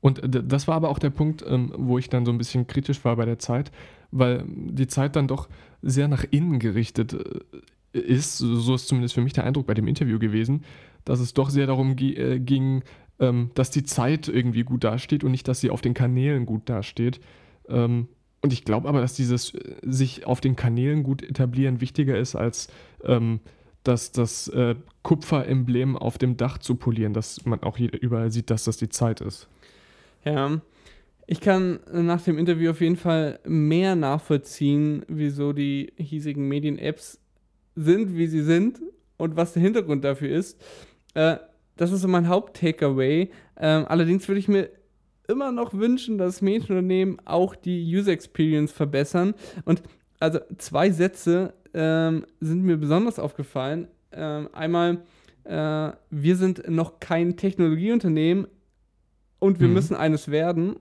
Und 0.00 0.20
das 0.22 0.68
war 0.68 0.76
aber 0.76 0.90
auch 0.90 0.98
der 0.98 1.10
Punkt, 1.10 1.44
ähm, 1.46 1.72
wo 1.76 1.98
ich 1.98 2.10
dann 2.10 2.26
so 2.26 2.30
ein 2.30 2.38
bisschen 2.38 2.66
kritisch 2.66 3.04
war 3.04 3.16
bei 3.16 3.24
der 3.24 3.38
Zeit, 3.38 3.72
weil 4.10 4.44
die 4.46 4.86
Zeit 4.86 5.16
dann 5.16 5.26
doch 5.26 5.48
sehr 5.82 6.08
nach 6.08 6.24
innen 6.30 6.58
gerichtet 6.58 7.14
äh, 7.14 7.98
ist. 7.98 8.38
So 8.38 8.74
ist 8.74 8.86
zumindest 8.86 9.14
für 9.14 9.22
mich 9.22 9.32
der 9.32 9.44
Eindruck 9.44 9.66
bei 9.66 9.74
dem 9.74 9.88
Interview 9.88 10.18
gewesen, 10.18 10.62
dass 11.04 11.20
es 11.20 11.32
doch 11.32 11.50
sehr 11.50 11.66
darum 11.66 11.96
äh, 11.98 12.38
ging, 12.38 12.82
ähm, 13.18 13.50
dass 13.54 13.70
die 13.70 13.82
Zeit 13.82 14.28
irgendwie 14.28 14.62
gut 14.62 14.84
dasteht 14.84 15.24
und 15.24 15.30
nicht, 15.30 15.48
dass 15.48 15.60
sie 15.60 15.70
auf 15.70 15.80
den 15.80 15.94
Kanälen 15.94 16.46
gut 16.46 16.68
dasteht. 16.68 17.20
Ähm, 17.68 18.08
und 18.44 18.52
ich 18.52 18.66
glaube 18.66 18.90
aber, 18.90 19.00
dass 19.00 19.14
dieses 19.14 19.54
äh, 19.54 19.74
sich 19.80 20.26
auf 20.26 20.42
den 20.42 20.54
Kanälen 20.54 21.02
gut 21.02 21.22
etablieren 21.22 21.80
wichtiger 21.80 22.18
ist 22.18 22.36
als 22.36 22.68
ähm, 23.02 23.40
das, 23.84 24.12
das 24.12 24.48
äh, 24.48 24.74
Kupferemblem 25.02 25.96
auf 25.96 26.18
dem 26.18 26.36
Dach 26.36 26.58
zu 26.58 26.74
polieren, 26.74 27.14
dass 27.14 27.46
man 27.46 27.62
auch 27.62 27.78
überall 27.78 28.30
sieht, 28.30 28.50
dass 28.50 28.64
das 28.64 28.76
die 28.76 28.90
Zeit 28.90 29.22
ist. 29.22 29.48
Ja, 30.26 30.60
ich 31.26 31.40
kann 31.40 31.80
nach 31.90 32.20
dem 32.20 32.36
Interview 32.36 32.70
auf 32.70 32.82
jeden 32.82 32.96
Fall 32.96 33.40
mehr 33.46 33.96
nachvollziehen, 33.96 35.06
wieso 35.08 35.54
die 35.54 35.94
hiesigen 35.96 36.46
Medien-Apps 36.46 37.18
sind, 37.76 38.14
wie 38.14 38.26
sie 38.26 38.42
sind 38.42 38.78
und 39.16 39.36
was 39.36 39.54
der 39.54 39.62
Hintergrund 39.62 40.04
dafür 40.04 40.28
ist. 40.28 40.62
Äh, 41.14 41.38
das 41.76 41.92
ist 41.92 42.02
so 42.02 42.08
mein 42.08 42.28
Haupt-Takeaway. 42.28 43.30
Ähm, 43.58 43.86
allerdings 43.88 44.28
würde 44.28 44.38
ich 44.38 44.48
mir 44.48 44.68
immer 45.28 45.52
noch 45.52 45.74
wünschen, 45.74 46.18
dass 46.18 46.42
Medienunternehmen 46.42 47.18
auch 47.24 47.54
die 47.54 47.82
User 47.96 48.12
Experience 48.12 48.72
verbessern. 48.72 49.34
Und 49.64 49.82
also 50.20 50.40
zwei 50.58 50.90
Sätze 50.90 51.54
ähm, 51.72 52.24
sind 52.40 52.62
mir 52.62 52.76
besonders 52.76 53.18
aufgefallen. 53.18 53.88
Ähm, 54.12 54.48
einmal, 54.52 55.02
äh, 55.44 55.92
wir 56.10 56.36
sind 56.36 56.68
noch 56.68 57.00
kein 57.00 57.36
Technologieunternehmen 57.36 58.46
und 59.38 59.60
wir 59.60 59.68
mhm. 59.68 59.74
müssen 59.74 59.96
eines 59.96 60.30
werden. 60.30 60.76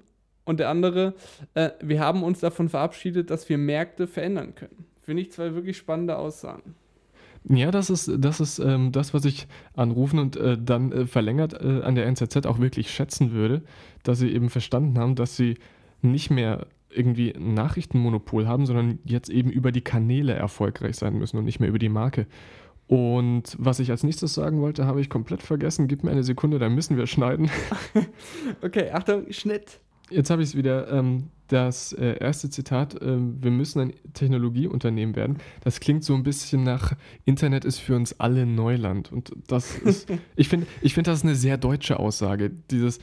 Und 0.45 0.59
der 0.59 0.69
andere, 0.69 1.13
äh, 1.53 1.71
wir 1.81 2.01
haben 2.01 2.23
uns 2.23 2.41
davon 2.41 2.69
verabschiedet, 2.69 3.29
dass 3.29 3.47
wir 3.47 3.57
Märkte 3.57 4.07
verändern 4.07 4.55
können. 4.55 4.85
Finde 5.01 5.21
ich 5.21 5.31
zwei 5.31 5.53
wirklich 5.53 5.77
spannende 5.77 6.17
Aussagen. 6.17 6.75
Ja, 7.49 7.71
das 7.71 7.89
ist 7.89 8.09
das, 8.17 8.39
ist, 8.39 8.59
ähm, 8.59 8.91
das 8.91 9.13
was 9.13 9.25
ich 9.25 9.47
anrufen 9.75 10.19
und 10.19 10.37
äh, 10.37 10.57
dann 10.57 10.91
äh, 10.91 11.07
verlängert 11.07 11.53
äh, 11.53 11.81
an 11.81 11.95
der 11.95 12.05
NZZ 12.05 12.45
auch 12.45 12.59
wirklich 12.59 12.89
schätzen 12.89 13.33
würde, 13.33 13.63
dass 14.03 14.19
sie 14.19 14.29
eben 14.29 14.49
verstanden 14.49 14.97
haben, 14.97 15.15
dass 15.15 15.35
sie 15.35 15.57
nicht 16.01 16.29
mehr 16.29 16.67
irgendwie 16.89 17.33
ein 17.35 17.53
Nachrichtenmonopol 17.53 18.47
haben, 18.47 18.65
sondern 18.65 18.99
jetzt 19.03 19.29
eben 19.29 19.49
über 19.49 19.71
die 19.71 19.81
Kanäle 19.81 20.33
erfolgreich 20.33 20.95
sein 20.95 21.17
müssen 21.17 21.37
und 21.37 21.45
nicht 21.45 21.59
mehr 21.59 21.69
über 21.69 21.79
die 21.79 21.89
Marke. 21.89 22.27
Und 22.87 23.55
was 23.57 23.79
ich 23.79 23.89
als 23.91 24.03
nächstes 24.03 24.33
sagen 24.33 24.61
wollte, 24.61 24.85
habe 24.85 25.01
ich 25.01 25.09
komplett 25.09 25.41
vergessen. 25.41 25.87
Gib 25.87 26.03
mir 26.03 26.11
eine 26.11 26.23
Sekunde, 26.23 26.59
dann 26.59 26.75
müssen 26.75 26.97
wir 26.97 27.07
schneiden. 27.07 27.49
okay, 28.61 28.91
Achtung, 28.91 29.31
Schnitt. 29.31 29.79
Jetzt 30.09 30.29
habe 30.29 30.43
ich 30.43 30.49
es 30.49 30.55
wieder. 30.55 30.91
Ähm, 30.91 31.29
das 31.53 31.93
äh, 31.93 32.17
erste 32.19 32.49
Zitat, 32.49 32.99
äh, 32.99 33.17
wir 33.17 33.51
müssen 33.51 33.79
ein 33.79 33.93
Technologieunternehmen 34.13 35.15
werden. 35.15 35.37
Das 35.61 35.79
klingt 35.79 36.03
so 36.03 36.15
ein 36.15 36.23
bisschen 36.23 36.63
nach 36.63 36.93
Internet 37.25 37.63
ist 37.63 37.79
für 37.79 37.95
uns 37.95 38.19
alle 38.19 38.47
Neuland. 38.47 39.11
Und 39.11 39.31
das 39.47 39.75
ist, 39.75 40.11
ich 40.35 40.49
finde, 40.49 40.65
ich 40.81 40.95
find, 40.95 41.07
das 41.07 41.19
ist 41.19 41.25
eine 41.25 41.35
sehr 41.35 41.57
deutsche 41.57 41.99
Aussage. 41.99 42.49
Dieses, 42.71 42.99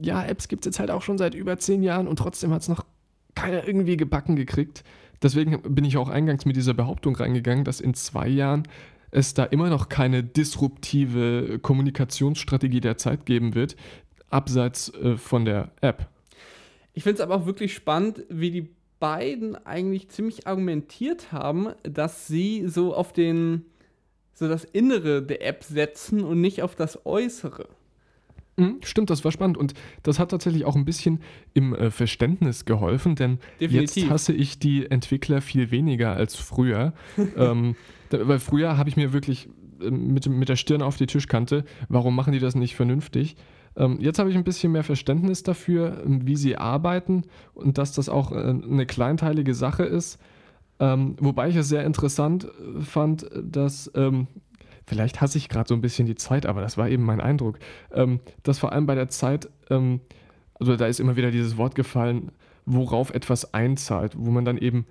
ja, 0.00 0.24
Apps 0.24 0.48
gibt 0.48 0.64
es 0.64 0.70
jetzt 0.70 0.80
halt 0.80 0.90
auch 0.90 1.02
schon 1.02 1.18
seit 1.18 1.34
über 1.34 1.58
zehn 1.58 1.82
Jahren 1.82 2.08
und 2.08 2.16
trotzdem 2.16 2.50
hat 2.50 2.62
es 2.62 2.68
noch 2.68 2.86
keiner 3.34 3.66
irgendwie 3.66 3.98
gebacken 3.98 4.36
gekriegt. 4.36 4.84
Deswegen 5.22 5.60
bin 5.62 5.84
ich 5.84 5.98
auch 5.98 6.08
eingangs 6.08 6.46
mit 6.46 6.56
dieser 6.56 6.74
Behauptung 6.74 7.14
reingegangen, 7.14 7.64
dass 7.64 7.80
in 7.80 7.92
zwei 7.92 8.26
Jahren 8.26 8.66
es 9.10 9.34
da 9.34 9.44
immer 9.44 9.68
noch 9.68 9.90
keine 9.90 10.24
disruptive 10.24 11.58
Kommunikationsstrategie 11.60 12.80
der 12.80 12.96
Zeit 12.96 13.26
geben 13.26 13.54
wird, 13.54 13.76
abseits 14.30 14.92
äh, 14.94 15.18
von 15.18 15.44
der 15.44 15.72
App. 15.82 16.08
Ich 16.94 17.02
finde 17.02 17.14
es 17.14 17.20
aber 17.20 17.36
auch 17.36 17.46
wirklich 17.46 17.74
spannend, 17.74 18.24
wie 18.28 18.50
die 18.50 18.68
beiden 19.00 19.56
eigentlich 19.66 20.10
ziemlich 20.10 20.46
argumentiert 20.46 21.32
haben, 21.32 21.70
dass 21.82 22.28
sie 22.28 22.68
so 22.68 22.94
auf 22.94 23.12
den, 23.12 23.64
so 24.32 24.48
das 24.48 24.64
Innere 24.64 25.22
der 25.22 25.44
App 25.44 25.64
setzen 25.64 26.22
und 26.22 26.40
nicht 26.40 26.62
auf 26.62 26.76
das 26.76 27.04
Äußere. 27.04 27.68
Mhm, 28.56 28.80
stimmt, 28.84 29.08
das 29.08 29.24
war 29.24 29.32
spannend 29.32 29.56
und 29.56 29.72
das 30.02 30.18
hat 30.18 30.30
tatsächlich 30.30 30.66
auch 30.66 30.76
ein 30.76 30.84
bisschen 30.84 31.20
im 31.54 31.74
äh, 31.74 31.90
Verständnis 31.90 32.64
geholfen, 32.66 33.14
denn 33.14 33.38
Definitiv. 33.60 34.04
jetzt 34.04 34.10
hasse 34.10 34.34
ich 34.34 34.58
die 34.58 34.90
Entwickler 34.90 35.40
viel 35.40 35.70
weniger 35.70 36.14
als 36.14 36.36
früher. 36.36 36.92
ähm, 37.36 37.76
da, 38.10 38.28
weil 38.28 38.38
früher 38.38 38.76
habe 38.76 38.90
ich 38.90 38.96
mir 38.96 39.14
wirklich 39.14 39.48
äh, 39.80 39.90
mit, 39.90 40.26
mit 40.28 40.48
der 40.50 40.56
Stirn 40.56 40.82
auf 40.82 40.96
die 40.96 41.06
Tischkante, 41.06 41.64
warum 41.88 42.14
machen 42.14 42.34
die 42.34 42.40
das 42.40 42.54
nicht 42.54 42.76
vernünftig? 42.76 43.36
Ähm, 43.76 43.98
jetzt 44.00 44.18
habe 44.18 44.30
ich 44.30 44.36
ein 44.36 44.44
bisschen 44.44 44.72
mehr 44.72 44.84
Verständnis 44.84 45.42
dafür, 45.42 46.02
ähm, 46.04 46.26
wie 46.26 46.36
sie 46.36 46.56
arbeiten 46.56 47.22
und 47.54 47.78
dass 47.78 47.92
das 47.92 48.08
auch 48.08 48.32
äh, 48.32 48.36
eine 48.36 48.86
kleinteilige 48.86 49.54
Sache 49.54 49.84
ist. 49.84 50.18
Ähm, 50.78 51.16
wobei 51.20 51.48
ich 51.48 51.56
es 51.56 51.68
sehr 51.68 51.84
interessant 51.84 52.44
äh, 52.44 52.80
fand, 52.80 53.26
dass, 53.42 53.90
vielleicht 54.86 55.20
hasse 55.20 55.38
ich 55.38 55.48
gerade 55.48 55.68
so 55.68 55.74
ein 55.74 55.80
bisschen 55.80 56.06
die 56.06 56.16
Zeit, 56.16 56.46
aber 56.46 56.60
das 56.60 56.76
war 56.76 56.88
eben 56.88 57.04
mein 57.04 57.20
Eindruck, 57.20 57.58
dass 58.42 58.58
vor 58.58 58.72
allem 58.72 58.86
bei 58.86 58.94
der 58.96 59.08
Zeit, 59.08 59.48
also 59.68 60.76
da 60.76 60.86
ist 60.86 60.98
immer 60.98 61.16
wieder 61.16 61.30
dieses 61.30 61.56
Wort 61.56 61.76
gefallen, 61.76 62.32
worauf 62.66 63.14
etwas 63.14 63.54
einzahlt, 63.54 64.14
wo 64.18 64.30
man 64.30 64.44
dann 64.44 64.58
eben 64.58 64.86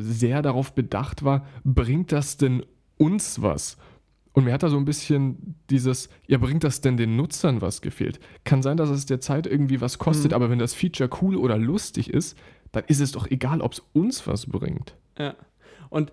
sehr 0.00 0.40
darauf 0.40 0.72
bedacht 0.72 1.24
war, 1.24 1.46
bringt 1.62 2.10
das 2.10 2.38
denn 2.38 2.64
uns 2.96 3.42
was? 3.42 3.76
Und 4.38 4.44
mir 4.44 4.52
hat 4.52 4.62
da 4.62 4.68
so 4.68 4.76
ein 4.76 4.84
bisschen 4.84 5.56
dieses, 5.68 6.08
ja, 6.28 6.38
bringt 6.38 6.62
das 6.62 6.80
denn 6.80 6.96
den 6.96 7.16
Nutzern 7.16 7.60
was 7.60 7.82
gefehlt? 7.82 8.20
Kann 8.44 8.62
sein, 8.62 8.76
dass 8.76 8.88
es 8.88 9.04
der 9.04 9.20
Zeit 9.20 9.48
irgendwie 9.48 9.80
was 9.80 9.98
kostet, 9.98 10.30
mhm. 10.30 10.36
aber 10.36 10.48
wenn 10.48 10.60
das 10.60 10.74
Feature 10.74 11.10
cool 11.20 11.34
oder 11.34 11.58
lustig 11.58 12.10
ist, 12.14 12.38
dann 12.70 12.84
ist 12.86 13.00
es 13.00 13.10
doch 13.10 13.28
egal, 13.28 13.60
ob 13.60 13.72
es 13.72 13.82
uns 13.94 14.28
was 14.28 14.46
bringt. 14.46 14.94
Ja. 15.18 15.34
Und 15.90 16.12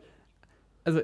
also 0.85 1.01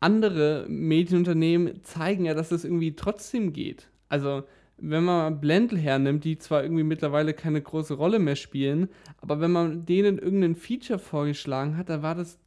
andere 0.00 0.66
Medienunternehmen 0.68 1.84
zeigen 1.84 2.26
ja, 2.26 2.34
dass 2.34 2.52
es 2.52 2.64
irgendwie 2.64 2.94
trotzdem 2.94 3.54
geht. 3.54 3.88
Also 4.10 4.42
wenn 4.76 5.04
man 5.04 5.40
Blendl 5.40 5.78
hernimmt, 5.78 6.22
die 6.24 6.36
zwar 6.36 6.62
irgendwie 6.64 6.84
mittlerweile 6.84 7.32
keine 7.32 7.62
große 7.62 7.94
Rolle 7.94 8.18
mehr 8.18 8.36
spielen, 8.36 8.90
aber 9.22 9.40
wenn 9.40 9.52
man 9.52 9.86
denen 9.86 10.18
irgendein 10.18 10.54
Feature 10.54 10.98
vorgeschlagen 10.98 11.78
hat, 11.78 11.88
da 11.88 12.02
war 12.02 12.14
das 12.14 12.38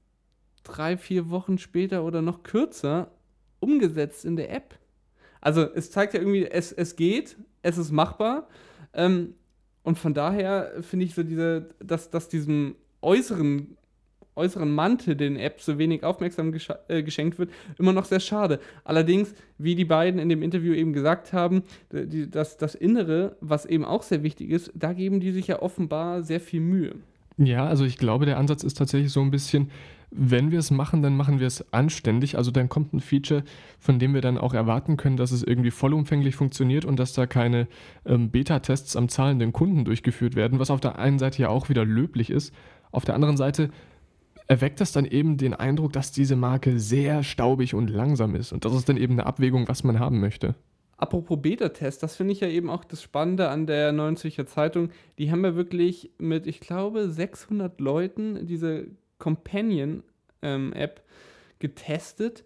drei, 0.62 0.96
vier 0.96 1.32
Wochen 1.32 1.58
später 1.58 2.04
oder 2.04 2.22
noch 2.22 2.44
kürzer 2.44 3.10
umgesetzt 3.62 4.26
in 4.26 4.36
der 4.36 4.54
App. 4.54 4.76
Also 5.40 5.62
es 5.74 5.90
zeigt 5.90 6.14
ja 6.14 6.20
irgendwie, 6.20 6.46
es, 6.46 6.72
es 6.72 6.96
geht, 6.96 7.38
es 7.62 7.78
ist 7.78 7.92
machbar. 7.92 8.48
Ähm, 8.94 9.36
und 9.84 9.98
von 9.98 10.14
daher 10.14 10.74
finde 10.82 11.06
ich 11.06 11.16
so 11.16 11.24
diese, 11.24 11.70
dass, 11.80 12.10
dass 12.10 12.30
diesem 12.30 12.76
äußeren, 13.02 13.78
äußeren 14.36 14.72
Mantel 14.72 15.16
den 15.16 15.38
Apps 15.38 15.66
so 15.66 15.80
wenig 15.80 16.04
Aufmerksamkeit 16.04 16.80
äh, 16.88 17.02
geschenkt 17.02 17.40
wird, 17.40 17.52
immer 17.80 17.94
noch 17.94 18.06
sehr 18.06 18.20
schade. 18.20 18.60
Allerdings, 18.84 19.34
wie 19.58 19.76
die 19.76 19.86
beiden 19.86 20.20
in 20.20 20.30
dem 20.30 20.44
Interview 20.44 20.74
eben 20.74 20.94
gesagt 20.94 21.34
haben, 21.34 21.64
die, 21.92 22.30
das, 22.30 22.58
das 22.58 22.76
Innere, 22.76 23.38
was 23.42 23.66
eben 23.66 23.86
auch 23.86 24.04
sehr 24.04 24.22
wichtig 24.22 24.52
ist, 24.52 24.72
da 24.76 24.94
geben 24.94 25.20
die 25.20 25.32
sich 25.32 25.48
ja 25.48 25.62
offenbar 25.62 26.22
sehr 26.22 26.40
viel 26.40 26.62
Mühe. 26.62 26.96
Ja, 27.44 27.66
also 27.66 27.86
ich 27.86 27.98
glaube, 27.98 28.28
der 28.28 28.38
Ansatz 28.38 28.64
ist 28.64 28.78
tatsächlich 28.78 29.12
so 29.12 29.22
ein 29.22 29.32
bisschen, 29.32 29.72
wenn 30.12 30.52
wir 30.52 30.60
es 30.60 30.70
machen, 30.70 31.02
dann 31.02 31.18
machen 31.18 31.40
wir 31.40 31.48
es 31.48 31.74
anständig. 31.74 32.38
Also 32.38 32.52
dann 32.52 32.70
kommt 32.70 32.94
ein 32.94 33.00
Feature, 33.00 33.44
von 33.80 33.98
dem 33.98 34.14
wir 34.14 34.22
dann 34.22 34.38
auch 34.38 34.54
erwarten 34.54 34.96
können, 34.96 35.18
dass 35.18 35.32
es 35.32 35.42
irgendwie 35.42 35.72
vollumfänglich 35.72 36.36
funktioniert 36.36 36.86
und 36.86 37.00
dass 37.00 37.14
da 37.14 37.26
keine 37.26 37.68
ähm, 38.06 38.30
Beta-Tests 38.30 38.96
am 38.96 39.10
zahlenden 39.10 39.54
Kunden 39.54 39.86
durchgeführt 39.86 40.36
werden, 40.36 40.60
was 40.60 40.70
auf 40.70 40.82
der 40.82 41.00
einen 41.00 41.18
Seite 41.18 41.42
ja 41.42 41.50
auch 41.50 41.68
wieder 41.68 41.84
löblich 41.84 42.30
ist. 42.30 42.54
Auf 42.92 43.06
der 43.06 43.16
anderen 43.16 43.38
Seite 43.38 43.72
erweckt 44.48 44.80
das 44.80 44.92
dann 44.92 45.06
eben 45.06 45.38
den 45.38 45.56
Eindruck, 45.56 45.94
dass 45.94 46.12
diese 46.12 46.36
Marke 46.36 46.78
sehr 46.78 47.24
staubig 47.24 47.74
und 47.74 47.90
langsam 47.90 48.36
ist. 48.36 48.52
Und 48.52 48.66
das 48.66 48.76
ist 48.76 48.88
dann 48.88 48.98
eben 48.98 49.14
eine 49.14 49.26
Abwägung, 49.26 49.68
was 49.68 49.84
man 49.84 50.00
haben 50.00 50.20
möchte. 50.20 50.54
Apropos 51.02 51.42
Beta-Test, 51.42 52.04
das 52.04 52.16
finde 52.16 52.34
ich 52.34 52.42
ja 52.42 52.48
eben 52.48 52.70
auch 52.70 52.84
das 52.84 53.02
Spannende 53.02 53.50
an 53.50 53.66
der 53.66 53.92
Neuen 53.92 54.18
Zürcher 54.18 54.46
Zeitung. 54.46 54.92
Die 55.18 55.32
haben 55.32 55.44
ja 55.44 55.56
wirklich 55.56 56.12
mit, 56.20 56.46
ich 56.46 56.60
glaube, 56.60 57.10
600 57.10 57.82
Leuten 57.82 58.46
diese 58.46 58.86
Companion-App 59.18 60.04
ähm, 60.44 61.04
getestet. 61.58 62.44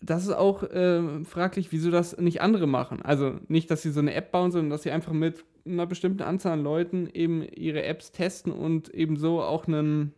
Das 0.00 0.24
ist 0.24 0.32
auch 0.32 0.62
äh, 0.62 1.22
fraglich, 1.24 1.70
wieso 1.70 1.90
das 1.90 2.16
nicht 2.16 2.40
andere 2.40 2.66
machen. 2.66 3.02
Also 3.02 3.34
nicht, 3.48 3.70
dass 3.70 3.82
sie 3.82 3.90
so 3.90 4.00
eine 4.00 4.14
App 4.14 4.32
bauen, 4.32 4.50
sondern 4.50 4.70
dass 4.70 4.84
sie 4.84 4.90
einfach 4.90 5.12
mit 5.12 5.44
einer 5.66 5.84
bestimmten 5.84 6.22
Anzahl 6.22 6.54
an 6.54 6.62
Leuten 6.62 7.10
eben 7.12 7.42
ihre 7.42 7.82
Apps 7.82 8.10
testen 8.10 8.52
und 8.52 8.88
eben 8.94 9.18
so 9.18 9.42
auch 9.42 9.66
einen. 9.66 10.14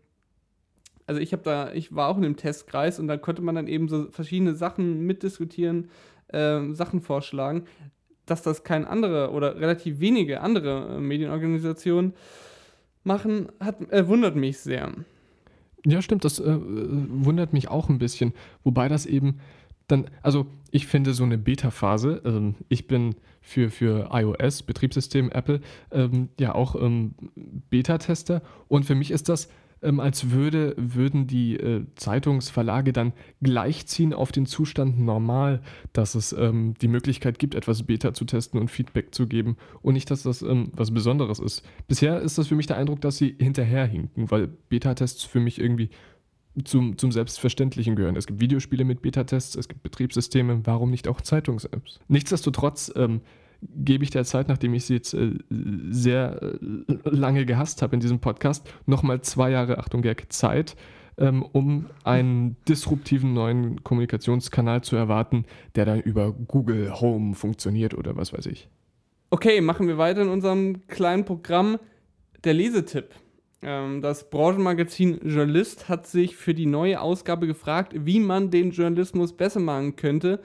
Also 1.09 1.21
ich 1.21 1.33
habe 1.33 1.43
da, 1.43 1.73
ich 1.73 1.93
war 1.93 2.07
auch 2.07 2.19
in 2.19 2.23
dem 2.23 2.37
Testkreis 2.37 3.01
und 3.01 3.09
da 3.09 3.17
konnte 3.17 3.43
man 3.43 3.57
dann 3.57 3.67
eben 3.67 3.89
so 3.89 4.13
verschiedene 4.13 4.55
Sachen 4.55 5.07
mitdiskutieren, 5.07 5.91
äh, 6.33 6.73
Sachen 6.73 7.01
vorschlagen, 7.01 7.65
dass 8.27 8.43
das 8.43 8.65
kein 8.65 8.85
andere 8.85 9.31
oder 9.33 9.61
relativ 9.61 10.01
wenige 10.01 10.41
andere 10.41 10.97
äh, 10.97 11.01
Medienorganisationen 11.01 12.15
machen, 13.05 13.49
hat, 13.61 13.81
äh, 13.93 14.07
wundert 14.07 14.37
mich 14.37 14.59
sehr. 14.59 14.93
Ja, 15.87 16.03
stimmt, 16.03 16.25
das 16.25 16.39
äh, 16.39 16.59
wundert 16.59 17.53
mich 17.53 17.69
auch 17.69 17.89
ein 17.89 17.99
bisschen. 17.99 18.35
Wobei 18.65 18.89
das 18.89 19.07
eben 19.07 19.41
dann, 19.89 20.07
also 20.23 20.47
ich 20.71 20.87
finde 20.87 21.15
so 21.15 21.25
eine 21.25 21.39
Beta-Phase, 21.39 22.23
ähm, 22.25 22.55
ich 22.69 22.87
bin 22.87 23.17
für, 23.41 23.71
für 23.71 24.11
iOS, 24.13 24.63
Betriebssystem 24.63 25.31
Apple, 25.31 25.61
ähm, 25.91 26.29
ja 26.39 26.55
auch 26.55 26.77
ähm, 26.77 27.15
Beta-Tester 27.71 28.43
und 28.69 28.85
für 28.85 28.95
mich 28.95 29.11
ist 29.11 29.29
das 29.29 29.49
ähm, 29.83 30.01
als 30.01 30.31
würde, 30.31 30.75
würden 30.77 31.27
die 31.27 31.57
äh, 31.57 31.85
Zeitungsverlage 31.97 32.93
dann 32.93 33.13
gleichziehen 33.43 34.13
auf 34.13 34.33
den 34.33 34.47
Zustand 34.47 35.01
normal, 35.01 35.61
dass 35.93 36.15
es 36.15 36.33
ähm, 36.33 36.75
die 36.81 36.89
Möglichkeit 36.89 37.39
gibt, 37.39 37.55
etwas 37.55 37.83
Beta 37.85 38.13
zu 38.15 38.25
testen 38.25 38.61
und 38.61 38.71
Feedback 38.71 39.15
zu 39.15 39.27
geben 39.27 39.57
und 39.83 39.95
nicht, 39.95 40.11
dass 40.11 40.23
das 40.23 40.43
ähm, 40.43 40.71
was 40.75 40.93
Besonderes 40.93 41.39
ist. 41.39 41.65
Bisher 41.89 42.21
ist 42.21 42.39
das 42.39 42.49
für 42.49 42.57
mich 42.57 42.67
der 42.67 42.77
Eindruck, 42.77 43.01
dass 43.01 43.17
sie 43.17 43.35
hinterherhinken, 43.39 44.31
weil 44.31 44.49
Beta-Tests 44.69 45.25
für 45.25 45.41
mich 45.41 45.61
irgendwie 45.61 45.91
zum, 46.65 46.99
zum 46.99 47.13
Selbstverständlichen 47.13 47.97
gehören. 47.97 48.17
Es 48.17 48.27
gibt 48.27 48.41
Videospiele 48.41 48.85
mit 48.85 49.03
Beta-Tests, 49.03 49.55
es 49.57 49.69
gibt 49.69 49.83
Betriebssysteme, 49.83 50.63
warum 50.65 50.91
nicht 50.91 51.09
auch 51.09 51.21
Zeitungs-Apps? 51.21 52.01
Nichtsdestotrotz 52.09 52.93
ähm, 52.97 53.21
gebe 53.63 54.05
ich 54.05 54.11
der 54.11 54.25
Zeit, 54.25 54.49
nachdem 54.49 54.75
ich 54.75 54.85
sie 54.87 54.95
jetzt 54.95 55.15
äh, 55.15 55.33
sehr 55.91 56.41
äh, 56.43 56.59
lange 57.05 57.45
gehasst 57.45 57.83
habe 57.83 57.95
in 57.95 58.01
diesem 58.01 58.21
Podcast, 58.21 58.69
nochmal 58.87 59.21
zwei 59.23 59.51
Jahre, 59.51 59.79
Achtung 59.79 60.03
Gag, 60.03 60.33
Zeit, 60.33 60.77
ähm, 61.19 61.45
um 61.53 61.87
einen 62.05 62.57
disruptiven 62.69 63.35
neuen 63.35 63.85
Kommunikationskanal 63.85 64.83
zu 64.83 64.97
erwarten, 64.97 65.45
der 65.75 65.85
dann 65.85 66.01
über 66.01 66.33
Google 66.33 67.01
Home 67.01 67.35
funktioniert 67.35 67.95
oder 67.95 68.17
was 68.17 68.33
weiß 68.33 68.47
ich. 68.47 68.69
Okay, 69.31 69.61
machen 69.61 69.87
wir 69.87 69.99
weiter 69.99 70.23
in 70.23 70.29
unserem 70.29 70.87
kleinen 70.89 71.25
Programm. 71.25 71.79
Der 72.43 72.55
Lesetipp. 72.55 73.11
Ähm, 73.63 74.01
das 74.01 74.31
Branchenmagazin 74.31 75.21
Journalist 75.23 75.91
hat 75.91 76.07
sich 76.07 76.37
für 76.37 76.55
die 76.55 76.67
neue 76.67 77.01
Ausgabe 77.01 77.47
gefragt, 77.47 77.93
wie 77.95 78.19
man 78.19 78.51
den 78.51 78.71
Journalismus 78.71 79.35
besser 79.35 79.61
machen 79.61 79.97
könnte 79.97 80.41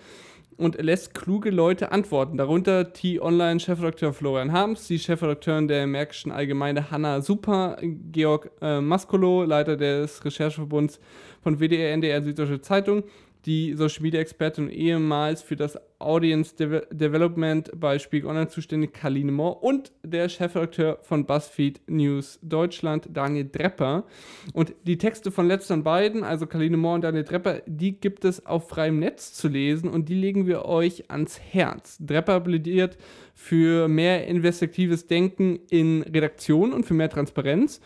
und 0.57 0.81
lässt 0.81 1.13
kluge 1.13 1.49
Leute 1.49 1.91
antworten. 1.91 2.37
Darunter 2.37 2.93
T-Online-Chefredakteur 2.93 4.13
Florian 4.13 4.51
Harms, 4.51 4.87
die 4.87 4.99
Chefredakteurin 4.99 5.67
der 5.67 5.85
Märkischen 5.87 6.31
Allgemeine 6.31 6.91
Hanna 6.91 7.21
Super, 7.21 7.77
Georg 7.81 8.51
äh, 8.61 8.79
Maskolo, 8.79 9.43
Leiter 9.43 9.75
des 9.75 10.23
Rechercheverbunds 10.23 10.99
von 11.41 11.59
WDR, 11.59 11.93
NDR 11.93 12.21
Süddeutsche 12.21 12.61
Zeitung, 12.61 13.03
die 13.45 13.73
Social 13.75 14.01
Media 14.01 14.19
Expertin 14.19 14.65
und 14.65 14.71
ehemals 14.71 15.41
für 15.41 15.55
das 15.55 15.77
Audience 15.99 16.55
De 16.55 16.83
Development 16.91 17.71
bei 17.75 17.99
Spiegel 17.99 18.29
Online 18.29 18.47
zuständig 18.47 18.93
Kaline 18.93 19.31
Moore 19.31 19.59
und 19.59 19.91
der 20.03 20.29
Chefredakteur 20.29 20.99
von 21.01 21.25
BuzzFeed 21.25 21.81
News 21.87 22.39
Deutschland 22.41 23.07
Daniel 23.11 23.49
Drepper. 23.49 24.05
Und 24.53 24.73
die 24.83 24.97
Texte 24.97 25.31
von 25.31 25.47
letzteren 25.47 25.83
beiden, 25.83 26.23
also 26.23 26.47
Kaline 26.47 26.77
Moore 26.77 26.95
und 26.95 27.01
Daniel 27.03 27.23
Drepper, 27.23 27.61
die 27.65 27.99
gibt 27.99 28.25
es 28.25 28.45
auf 28.45 28.69
freiem 28.69 28.99
Netz 28.99 29.33
zu 29.33 29.47
lesen 29.47 29.89
und 29.89 30.09
die 30.09 30.15
legen 30.15 30.47
wir 30.47 30.65
euch 30.65 31.09
ans 31.09 31.39
Herz. 31.39 31.97
Drepper 31.99 32.41
plädiert 32.41 32.97
für 33.33 33.87
mehr 33.87 34.27
investigatives 34.27 35.07
Denken 35.07 35.59
in 35.69 36.01
Redaktion 36.03 36.73
und 36.73 36.85
für 36.85 36.93
mehr 36.93 37.09
Transparenz 37.09 37.79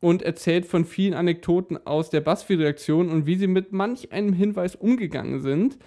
und 0.00 0.22
erzählt 0.22 0.66
von 0.66 0.84
vielen 0.84 1.14
Anekdoten 1.14 1.78
aus 1.86 2.10
der 2.10 2.20
BuzzFeed-Redaktion 2.20 3.08
und 3.08 3.26
wie 3.26 3.36
sie 3.36 3.46
mit 3.46 3.72
manch 3.72 4.12
einem 4.12 4.32
Hinweis 4.32 4.76
umgegangen 4.76 5.40
sind. 5.40 5.78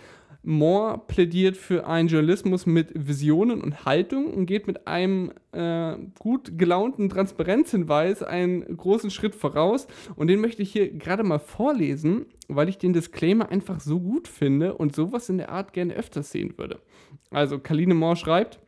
Moore 0.44 1.02
plädiert 1.08 1.56
für 1.56 1.86
einen 1.86 2.08
Journalismus 2.08 2.66
mit 2.66 2.92
Visionen 2.96 3.62
und 3.62 3.86
Haltung 3.86 4.34
und 4.34 4.48
geht 4.48 4.66
mit 4.66 4.88
einem 4.88 5.32
äh, 5.52 5.96
gut 6.18 6.58
gelaunten 6.58 7.10
Transparenzhinweis 7.10 8.24
einen 8.24 8.76
großen 8.76 9.12
Schritt 9.12 9.36
voraus. 9.36 9.88
Und 10.16 10.28
den 10.28 10.42
möchte 10.42 10.64
ich 10.64 10.72
hier 10.72 10.92
gerade 10.92 11.24
mal 11.24 11.40
vorlesen, 11.40 12.26
weil 12.48 12.70
ich 12.70 12.80
den 12.80 12.94
Disclaimer 12.94 13.50
einfach 13.50 13.80
so 13.80 14.00
gut 14.00 14.28
finde 14.28 14.74
und 14.74 14.96
sowas 14.96 15.30
in 15.30 15.38
der 15.38 15.52
Art 15.52 15.74
gerne 15.74 15.94
öfters 15.94 16.32
sehen 16.32 16.58
würde. 16.58 16.80
Also, 17.30 17.60
Kaline 17.60 17.94
Moore 17.94 18.16
schreibt, 18.16 18.60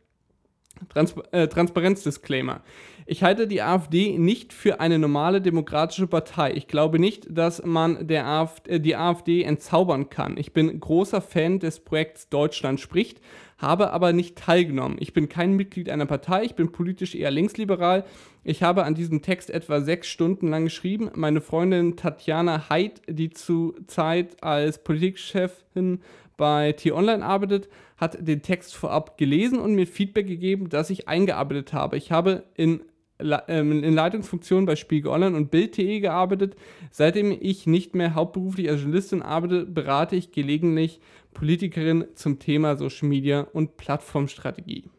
Trans 0.88 1.14
äh, 1.32 1.48
Transparenzdisclaimer. 1.48 2.62
Ich 3.06 3.22
halte 3.22 3.46
die 3.46 3.60
AfD 3.60 4.16
nicht 4.18 4.52
für 4.52 4.80
eine 4.80 4.98
normale 4.98 5.42
demokratische 5.42 6.06
Partei. 6.06 6.52
Ich 6.54 6.68
glaube 6.68 6.98
nicht, 6.98 7.26
dass 7.30 7.62
man 7.64 8.06
der 8.06 8.26
AfD, 8.26 8.70
äh, 8.72 8.80
die 8.80 8.96
AfD 8.96 9.42
entzaubern 9.42 10.08
kann. 10.08 10.36
Ich 10.38 10.52
bin 10.52 10.80
großer 10.80 11.20
Fan 11.20 11.58
des 11.58 11.80
Projekts 11.80 12.28
Deutschland 12.30 12.80
spricht, 12.80 13.20
habe 13.58 13.92
aber 13.92 14.12
nicht 14.12 14.36
teilgenommen. 14.36 14.96
Ich 15.00 15.12
bin 15.12 15.28
kein 15.28 15.52
Mitglied 15.52 15.90
einer 15.90 16.06
Partei, 16.06 16.44
ich 16.44 16.54
bin 16.54 16.72
politisch 16.72 17.14
eher 17.14 17.30
linksliberal. 17.30 18.04
Ich 18.42 18.62
habe 18.62 18.84
an 18.84 18.94
diesem 18.94 19.22
Text 19.22 19.50
etwa 19.50 19.80
sechs 19.80 20.08
Stunden 20.08 20.48
lang 20.48 20.64
geschrieben. 20.64 21.10
Meine 21.14 21.40
Freundin 21.40 21.96
Tatjana 21.96 22.68
Heid, 22.68 23.00
die 23.08 23.30
zu 23.30 23.74
Zeit 23.86 24.42
als 24.42 24.82
Politikchefin 24.82 26.00
bei 26.36 26.72
T-Online 26.72 27.24
arbeitet, 27.24 27.68
hat 27.96 28.16
den 28.26 28.42
Text 28.42 28.74
vorab 28.74 29.18
gelesen 29.18 29.58
und 29.58 29.74
mir 29.74 29.86
Feedback 29.86 30.26
gegeben, 30.26 30.68
das 30.68 30.90
ich 30.90 31.08
eingearbeitet 31.08 31.72
habe. 31.72 31.96
Ich 31.96 32.12
habe 32.12 32.44
in 32.54 32.82
ähm, 33.20 33.84
in 33.84 33.94
Leitungsfunktionen 33.94 34.66
bei 34.66 34.74
Spiegel 34.76 35.10
Online 35.10 35.36
und 35.36 35.50
Bild.de 35.50 36.00
gearbeitet. 36.00 36.56
Seitdem 36.90 37.30
ich 37.30 37.66
nicht 37.66 37.94
mehr 37.94 38.14
hauptberuflich 38.14 38.68
als 38.68 38.80
Journalistin 38.80 39.22
arbeite, 39.22 39.66
berate 39.66 40.16
ich 40.16 40.32
gelegentlich 40.32 41.00
Politikerinnen 41.32 42.08
zum 42.16 42.38
Thema 42.38 42.76
Social 42.76 43.08
Media 43.08 43.42
und 43.52 43.76
Plattformstrategie. 43.76 44.90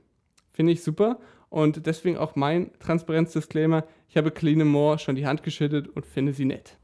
Finde 0.54 0.72
ich 0.72 0.84
super 0.84 1.20
und 1.50 1.86
deswegen 1.86 2.18
auch 2.18 2.36
mein 2.36 2.72
Transparenzdisclaimer. 2.80 3.86
Ich 4.08 4.18
habe 4.18 4.32
Clean 4.32 4.66
Moore 4.66 5.00
schon 5.00 5.16
die 5.16 5.28
Hand 5.28 5.44
geschüttet 5.44 5.88
und 5.88 6.06
finde 6.06 6.34
sie 6.34 6.46
nett. 6.46 6.78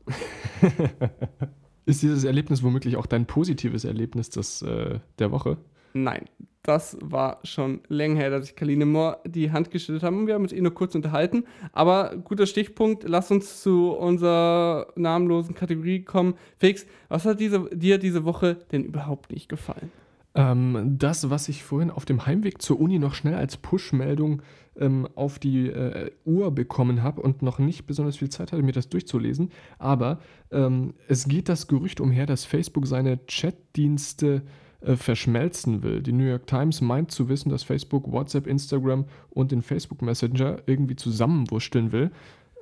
Ist 1.86 2.02
dieses 2.02 2.24
Erlebnis 2.24 2.64
womöglich 2.64 2.98
auch 2.98 3.06
dein 3.06 3.26
positives 3.26 3.86
Erlebnis 3.86 4.30
des, 4.30 4.62
äh, 4.62 5.00
der 5.20 5.32
Woche? 5.32 5.58
Nein, 5.94 6.26
das 6.64 6.98
war 7.02 7.40
schon 7.44 7.82
länger 7.88 8.18
her, 8.18 8.30
dass 8.30 8.46
ich 8.46 8.56
Kaline 8.56 8.86
Moore 8.86 9.20
die 9.26 9.52
Hand 9.52 9.72
geschüttelt 9.72 10.04
habe 10.04 10.16
und 10.16 10.28
wir 10.28 10.36
haben 10.36 10.44
uns 10.44 10.54
eh 10.54 10.62
nur 10.62 10.74
kurz 10.74 10.96
unterhalten. 10.96 11.44
Aber 11.74 12.16
guter 12.16 12.46
Stichpunkt, 12.46 13.08
lass 13.08 13.32
uns 13.32 13.62
zu 13.62 13.92
unserer 13.92 14.88
namenlosen 14.96 15.56
Kategorie 15.56 16.04
kommen. 16.04 16.36
Felix, 16.58 16.86
was 17.10 17.26
hat 17.26 17.40
diese, 17.40 17.68
dir 17.74 17.98
diese 17.98 18.24
Woche 18.24 18.58
denn 18.72 18.84
überhaupt 18.84 19.32
nicht 19.32 19.50
gefallen? 19.50 19.92
Ähm, 20.34 20.96
das, 20.98 21.30
was 21.30 21.50
ich 21.50 21.64
vorhin 21.64 21.92
auf 21.92 22.06
dem 22.06 22.26
Heimweg 22.26 22.62
zur 22.62 22.80
Uni 22.80 23.00
noch 23.00 23.16
schnell 23.16 23.36
als 23.36 23.58
Push-Meldung 23.58 24.42
ähm, 24.80 25.08
auf 25.16 25.40
die 25.40 25.68
äh, 25.68 26.12
Uhr 26.26 26.52
bekommen 26.52 27.04
habe 27.04 27.22
und 27.22 27.42
noch 27.42 27.60
nicht 27.60 27.86
besonders 27.86 28.18
viel 28.18 28.30
Zeit 28.30 28.52
hatte, 28.52 28.64
mir 28.64 28.72
das 28.72 28.90
durchzulesen. 28.90 29.52
Aber 29.80 30.20
ähm, 30.52 30.94
es 31.08 31.28
geht 31.28 31.50
das 31.50 31.68
Gerücht 31.68 32.00
umher, 32.00 32.26
dass 32.26 32.46
Facebook 32.46 32.88
seine 32.88 33.20
Chatdienste 33.28 34.44
äh, 34.82 34.96
verschmelzen 34.96 35.84
will. 35.84 36.02
Die 36.02 36.14
New 36.14 36.24
York 36.24 36.48
Times 36.48 36.82
meint 36.82 37.12
zu 37.12 37.30
wissen, 37.30 37.50
dass 37.50 37.64
Facebook 37.64 38.12
WhatsApp, 38.12 38.48
Instagram 38.48 39.06
und 39.30 39.52
den 39.52 39.62
Facebook 39.62 40.02
Messenger 40.02 40.58
irgendwie 40.66 40.96
zusammenwurschteln 40.96 41.92
will. 41.92 42.12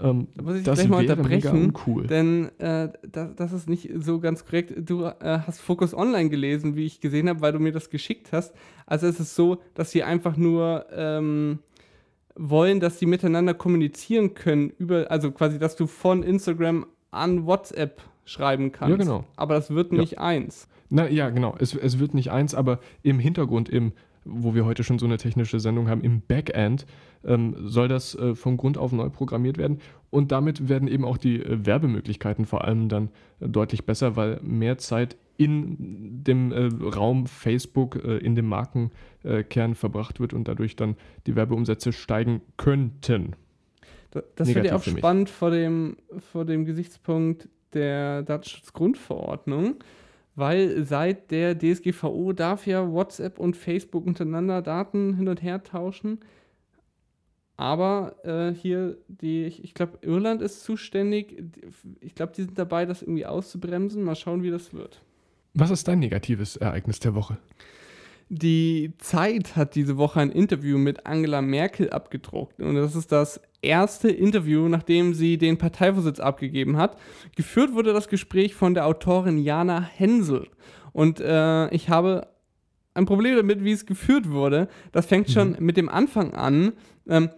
Ähm, 0.01 0.27
da 0.33 0.43
muss 0.43 0.55
ich 0.55 0.63
das 0.63 0.79
gleich 0.79 0.89
mal 0.89 1.01
unterbrechen, 1.01 1.65
uncool. 1.65 2.07
denn 2.07 2.49
äh, 2.59 2.89
das, 3.09 3.35
das, 3.35 3.53
ist 3.53 3.69
nicht 3.69 3.89
so 3.95 4.19
ganz 4.19 4.45
korrekt. 4.45 4.73
Du 4.77 5.03
äh, 5.03 5.13
hast 5.45 5.59
Focus 5.59 5.93
Online 5.93 6.29
gelesen, 6.29 6.75
wie 6.75 6.85
ich 6.85 7.01
gesehen 7.01 7.27
habe, 7.27 7.41
weil 7.41 7.51
du 7.51 7.59
mir 7.59 7.73
das 7.73 7.89
geschickt 7.89 8.31
hast. 8.31 8.53
Also 8.85 9.07
es 9.07 9.19
ist 9.19 9.35
so, 9.35 9.61
dass 9.73 9.91
sie 9.91 10.03
einfach 10.03 10.37
nur 10.37 10.85
ähm, 10.91 11.59
wollen, 12.39 12.79
dass 12.79 12.99
sie 12.99 13.05
miteinander 13.05 13.53
kommunizieren 13.53 14.33
können, 14.33 14.71
über, 14.77 15.11
also 15.11 15.31
quasi, 15.31 15.59
dass 15.59 15.75
du 15.75 15.87
von 15.87 16.23
Instagram 16.23 16.85
an 17.11 17.45
WhatsApp 17.45 18.01
schreiben 18.23 18.71
kannst. 18.71 18.91
Ja, 18.91 18.97
genau. 18.97 19.25
Aber 19.35 19.55
das 19.55 19.71
wird 19.71 19.91
nicht 19.91 20.13
ja. 20.13 20.19
eins. 20.19 20.67
Na 20.89 21.09
ja, 21.09 21.29
genau. 21.29 21.55
Es, 21.59 21.75
es 21.75 21.99
wird 21.99 22.13
nicht 22.13 22.31
eins, 22.31 22.55
aber 22.55 22.79
im 23.03 23.19
Hintergrund, 23.19 23.67
im, 23.67 23.91
wo 24.23 24.55
wir 24.55 24.65
heute 24.65 24.83
schon 24.83 24.99
so 24.99 25.05
eine 25.05 25.17
technische 25.17 25.59
Sendung 25.59 25.89
haben, 25.89 26.01
im 26.01 26.21
Backend 26.21 26.85
ähm, 27.25 27.55
soll 27.65 27.89
das 27.89 28.15
äh, 28.15 28.35
von 28.35 28.55
Grund 28.55 28.77
auf 28.77 28.93
neu 28.93 29.09
programmiert 29.09 29.57
werden. 29.57 29.79
Und 30.09 30.31
damit 30.31 30.69
werden 30.69 30.87
eben 30.87 31.03
auch 31.03 31.17
die 31.17 31.41
äh, 31.41 31.65
Werbemöglichkeiten 31.65 32.45
vor 32.45 32.63
allem 32.63 32.87
dann 32.87 33.09
äh, 33.41 33.49
deutlich 33.49 33.85
besser, 33.85 34.15
weil 34.15 34.39
mehr 34.41 34.77
Zeit 34.77 35.17
in 35.39 36.23
dem 36.23 36.51
äh, 36.51 36.69
Raum 36.83 37.25
Facebook, 37.25 37.95
äh, 38.03 38.17
in 38.17 38.35
dem 38.35 38.47
Markenkern 38.47 39.73
verbracht 39.73 40.19
wird 40.19 40.33
und 40.33 40.47
dadurch 40.47 40.75
dann 40.75 40.95
die 41.27 41.35
Werbeumsätze 41.35 41.93
steigen 41.93 42.41
könnten. 42.57 43.35
Das, 44.11 44.49
finde 44.49 44.67
ich 44.67 44.73
auch 44.73 44.83
spannend 44.83 45.29
vor 45.29 45.51
dem, 45.51 45.97
vor 46.31 46.43
dem 46.43 46.65
Gesichtspunkt 46.65 47.47
der 47.73 48.23
Datenschutzgrundverordnung 48.23 49.75
weil 50.39 50.83
seit 50.85 51.31
der 51.31 51.57
DSGVO 51.57 52.31
darf 52.31 52.65
ja 52.65 52.89
WhatsApp 52.89 53.39
und 53.39 53.57
Facebook 53.57 54.07
untereinander 54.07 54.61
Daten 54.61 55.15
hin 55.15 55.27
und 55.27 55.43
her 55.43 55.63
tauschen. 55.63 56.19
Aber 57.57 58.15
äh, 58.23 58.53
hier, 58.53 58.97
die, 59.09 59.47
ich 59.47 59.73
glaube, 59.73 59.97
Irland 60.01 60.41
ist 60.41 60.63
zuständig. 60.63 61.43
Ich 61.99 62.15
glaube, 62.15 62.31
die 62.33 62.43
sind 62.43 62.57
dabei, 62.57 62.85
das 62.85 63.01
irgendwie 63.01 63.25
auszubremsen. 63.25 64.01
Mal 64.01 64.15
schauen, 64.15 64.41
wie 64.41 64.49
das 64.49 64.73
wird. 64.73 65.01
Was 65.53 65.71
ist 65.71 65.87
dein 65.87 65.99
negatives 65.99 66.55
Ereignis 66.55 66.99
der 66.99 67.15
Woche? 67.15 67.37
Die 68.31 68.93
Zeit 68.99 69.55
hat 69.55 69.73
diese 69.73 69.97
Woche 69.97 70.19
ein 70.19 70.31
Interview 70.31 70.77
mit 70.77 71.07
Angela 71.07 71.41
Merkel 71.41 71.89
abgedruckt. 71.89 72.59
Und 72.61 72.75
das 72.75 72.95
ist 72.95 73.11
das 73.11 73.41
erste 73.63 74.09
Interview, 74.09 74.67
nachdem 74.67 75.15
sie 75.15 75.39
den 75.39 75.57
Parteivorsitz 75.57 76.19
abgegeben 76.19 76.77
hat. 76.77 76.97
Geführt 77.35 77.73
wurde 77.73 77.91
das 77.91 78.07
Gespräch 78.07 78.53
von 78.53 78.75
der 78.75 78.85
Autorin 78.85 79.39
Jana 79.39 79.81
Hensel. 79.81 80.47
Und 80.93 81.19
äh, 81.19 81.69
ich 81.73 81.89
habe 81.89 82.27
ein 82.93 83.07
Problem 83.07 83.35
damit, 83.35 83.63
wie 83.63 83.71
es 83.71 83.87
geführt 83.87 84.29
wurde. 84.29 84.67
Das 84.91 85.07
fängt 85.07 85.31
schon 85.31 85.51
mhm. 85.51 85.65
mit 85.65 85.77
dem 85.77 85.89
Anfang 85.89 86.35
an. 86.35 86.73
Ähm, 87.07 87.29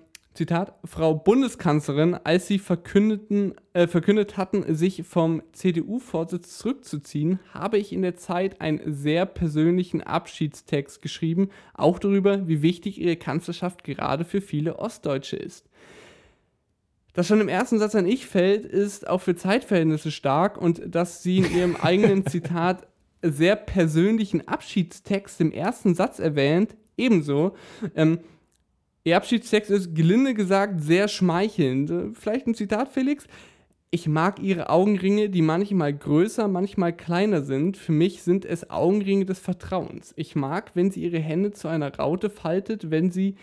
Zitat, 0.41 0.73
Frau 0.85 1.13
Bundeskanzlerin, 1.13 2.15
als 2.15 2.47
sie 2.47 2.57
verkündeten, 2.57 3.53
äh, 3.73 3.85
verkündet 3.85 4.37
hatten, 4.37 4.73
sich 4.73 5.03
vom 5.03 5.43
CDU-Vorsitz 5.51 6.57
zurückzuziehen, 6.57 7.37
habe 7.53 7.77
ich 7.77 7.93
in 7.93 8.01
der 8.01 8.15
Zeit 8.15 8.59
einen 8.59 8.81
sehr 8.91 9.27
persönlichen 9.27 10.01
Abschiedstext 10.01 10.99
geschrieben, 11.03 11.51
auch 11.75 11.99
darüber, 11.99 12.47
wie 12.47 12.63
wichtig 12.63 12.99
ihre 12.99 13.17
Kanzlerschaft 13.17 13.83
gerade 13.83 14.25
für 14.25 14.41
viele 14.41 14.79
Ostdeutsche 14.79 15.35
ist. 15.35 15.69
das 17.13 17.27
schon 17.27 17.39
im 17.39 17.47
ersten 17.47 17.77
Satz 17.77 17.93
an 17.93 18.07
ich 18.07 18.25
fällt, 18.25 18.65
ist 18.65 19.07
auch 19.07 19.21
für 19.21 19.35
Zeitverhältnisse 19.35 20.09
stark 20.09 20.57
und 20.57 20.81
dass 20.87 21.21
sie 21.21 21.37
in 21.37 21.55
ihrem 21.55 21.75
eigenen 21.83 22.25
Zitat 22.25 22.87
sehr 23.21 23.57
persönlichen 23.57 24.47
Abschiedstext 24.47 25.39
im 25.39 25.51
ersten 25.51 25.93
Satz 25.93 26.17
erwähnt, 26.17 26.75
ebenso. 26.97 27.55
Ähm, 27.95 28.21
ihr 29.03 29.17
Abschiedstext 29.17 29.71
ist 29.71 29.95
gelinde 29.95 30.33
gesagt 30.33 30.81
sehr 30.81 31.07
schmeichelnd. 31.07 32.17
Vielleicht 32.17 32.47
ein 32.47 32.55
Zitat, 32.55 32.89
Felix? 32.89 33.25
Ich 33.93 34.07
mag 34.07 34.39
ihre 34.39 34.69
Augenringe, 34.69 35.29
die 35.29 35.41
manchmal 35.41 35.93
größer, 35.93 36.47
manchmal 36.47 36.95
kleiner 36.95 37.41
sind. 37.41 37.75
Für 37.75 37.91
mich 37.91 38.23
sind 38.23 38.45
es 38.45 38.69
Augenringe 38.69 39.25
des 39.25 39.39
Vertrauens. 39.39 40.13
Ich 40.15 40.35
mag, 40.35 40.71
wenn 40.75 40.91
sie 40.91 41.03
ihre 41.03 41.19
Hände 41.19 41.51
zu 41.51 41.67
einer 41.67 41.93
Raute 41.93 42.29
faltet, 42.29 42.89
wenn 42.89 43.11
sie 43.11 43.35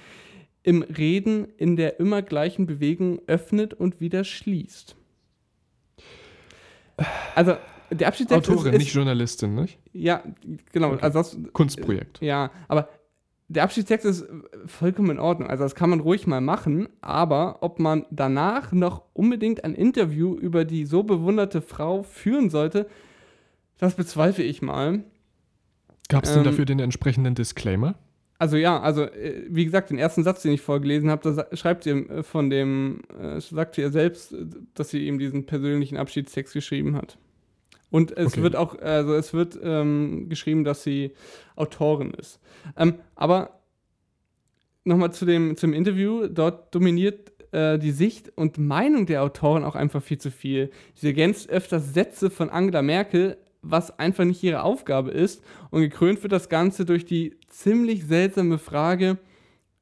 im 0.62 0.82
Reden 0.82 1.48
in 1.58 1.76
der 1.76 2.00
immer 2.00 2.22
gleichen 2.22 2.66
Bewegung 2.66 3.20
öffnet 3.26 3.74
und 3.74 4.00
wieder 4.00 4.24
schließt. 4.24 4.96
Also, 7.34 7.56
der 7.90 8.08
Abschiedstext 8.08 8.50
Autorin, 8.50 8.72
ist, 8.72 8.78
ist, 8.78 8.84
nicht 8.84 8.94
Journalistin, 8.94 9.54
nicht? 9.54 9.78
Ja, 9.92 10.22
genau. 10.72 10.92
Okay. 10.92 11.02
Also 11.02 11.18
das, 11.18 11.38
Kunstprojekt. 11.52 12.20
Ja, 12.20 12.50
aber 12.68 12.88
der 13.48 13.62
Abschiedstext 13.64 14.04
ist 14.04 14.26
vollkommen 14.66 15.10
in 15.12 15.18
Ordnung. 15.18 15.48
Also 15.48 15.64
das 15.64 15.74
kann 15.74 15.90
man 15.90 16.00
ruhig 16.00 16.26
mal 16.26 16.40
machen, 16.40 16.88
aber 17.00 17.62
ob 17.62 17.78
man 17.78 18.04
danach 18.10 18.72
noch 18.72 19.04
unbedingt 19.14 19.64
ein 19.64 19.74
Interview 19.74 20.34
über 20.36 20.64
die 20.64 20.84
so 20.84 21.02
bewunderte 21.02 21.62
Frau 21.62 22.02
führen 22.02 22.50
sollte, 22.50 22.86
das 23.78 23.94
bezweifle 23.94 24.44
ich 24.44 24.60
mal. 24.60 25.02
Gab 26.08 26.24
es 26.24 26.30
denn 26.32 26.40
Ähm, 26.40 26.44
dafür 26.44 26.66
den 26.66 26.78
entsprechenden 26.78 27.34
Disclaimer? 27.34 27.94
Also 28.38 28.56
ja, 28.56 28.80
also 28.80 29.02
äh, 29.02 29.46
wie 29.48 29.64
gesagt, 29.64 29.90
den 29.90 29.98
ersten 29.98 30.22
Satz, 30.22 30.42
den 30.42 30.52
ich 30.52 30.60
vorgelesen 30.60 31.10
habe, 31.10 31.34
da 31.34 31.56
schreibt 31.56 31.84
sie 31.84 31.90
äh, 31.90 32.22
von 32.22 32.50
dem, 32.50 33.00
äh, 33.20 33.40
sagt 33.40 33.74
sie 33.74 33.82
ja 33.82 33.90
selbst, 33.90 34.32
äh, 34.32 34.46
dass 34.74 34.90
sie 34.90 35.06
ihm 35.06 35.18
diesen 35.18 35.46
persönlichen 35.46 35.96
Abschiedstext 35.96 36.52
geschrieben 36.52 36.96
hat. 36.96 37.18
Und 37.90 38.16
es 38.16 38.28
Okay. 38.34 38.42
wird 38.42 38.56
auch, 38.56 38.78
also 38.78 39.14
es 39.14 39.32
wird 39.32 39.58
ähm, 39.62 40.28
geschrieben, 40.28 40.64
dass 40.64 40.82
sie 40.82 41.12
Autorin 41.56 42.10
ist. 42.12 42.38
Ähm, 42.76 42.96
aber 43.14 43.60
nochmal 44.84 45.12
zu 45.12 45.24
dem, 45.24 45.56
zum 45.56 45.72
Interview, 45.72 46.26
dort 46.28 46.74
dominiert 46.74 47.32
äh, 47.52 47.78
die 47.78 47.90
Sicht 47.92 48.30
und 48.36 48.58
Meinung 48.58 49.06
der 49.06 49.22
Autorin 49.22 49.64
auch 49.64 49.74
einfach 49.74 50.02
viel 50.02 50.18
zu 50.18 50.30
viel. 50.30 50.70
Sie 50.94 51.06
ergänzt 51.08 51.48
öfters 51.50 51.94
Sätze 51.94 52.30
von 52.30 52.50
Angela 52.50 52.82
Merkel, 52.82 53.38
was 53.62 53.98
einfach 53.98 54.24
nicht 54.24 54.42
ihre 54.42 54.62
Aufgabe 54.62 55.10
ist. 55.10 55.42
Und 55.70 55.80
gekrönt 55.80 56.22
wird 56.22 56.32
das 56.32 56.48
Ganze 56.48 56.84
durch 56.84 57.04
die 57.04 57.36
ziemlich 57.48 58.04
seltsame 58.04 58.58
Frage, 58.58 59.18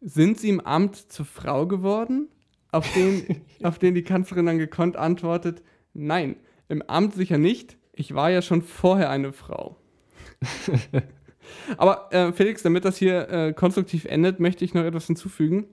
sind 0.01 0.39
sie 0.39 0.49
im 0.49 0.61
Amt 0.61 0.97
zur 0.97 1.27
Frau 1.27 1.67
geworden? 1.67 2.29
Auf 2.71 2.91
den, 2.95 3.43
auf 3.63 3.79
den 3.79 3.95
die 3.95 4.03
Kanzlerin 4.03 4.47
dann 4.47 4.59
gekonnt 4.59 4.97
antwortet, 4.97 5.63
nein, 5.93 6.37
im 6.69 6.83
Amt 6.83 7.15
sicher 7.15 7.39
nicht. 7.39 7.77
Ich 7.97 8.15
war 8.15 8.31
ja 8.31 8.43
schon 8.43 8.63
vorher 8.63 9.11
eine 9.11 9.33
Frau. 9.33 9.77
Aber 11.79 12.13
äh, 12.13 12.33
Felix, 12.33 12.63
damit 12.63 12.85
das 12.85 12.99
hier 12.99 13.29
äh, 13.31 13.53
konstruktiv 13.55 14.05
endet, 14.05 14.39
möchte 14.39 14.65
ich 14.65 14.75
noch 14.75 14.85
etwas 14.85 15.07
hinzufügen. 15.07 15.67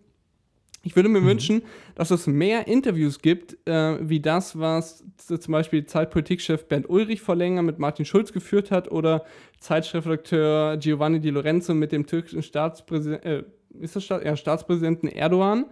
Ich 0.86 0.96
würde 0.96 1.10
mir 1.10 1.24
wünschen, 1.24 1.64
dass 1.96 2.12
es 2.12 2.28
mehr 2.28 2.68
Interviews 2.68 3.22
gibt, 3.22 3.58
äh, 3.68 3.98
wie 4.02 4.20
das, 4.20 4.58
was 4.60 5.04
zum 5.18 5.52
Beispiel 5.52 5.86
Zeitpolitikchef 5.86 6.68
Bernd 6.68 6.90
Ulrich 6.90 7.22
vor 7.22 7.36
länger 7.36 7.62
mit 7.62 7.80
Martin 7.80 8.06
Schulz 8.06 8.34
geführt 8.34 8.72
hat 8.72 8.92
oder 8.92 9.26
Zeitchefredakteur 9.60 10.78
Giovanni 10.78 11.20
Di 11.20 11.30
Lorenzo 11.30 11.74
mit 11.74 11.92
dem 11.92 12.06
türkischen 12.06 12.44
Staatspräsidenten, 12.44 13.46
äh, 13.82 14.02
Staat 14.02 14.26
ja, 14.26 14.36
Staatspräsidenten 14.36 15.08
Erdogan. 15.08 15.66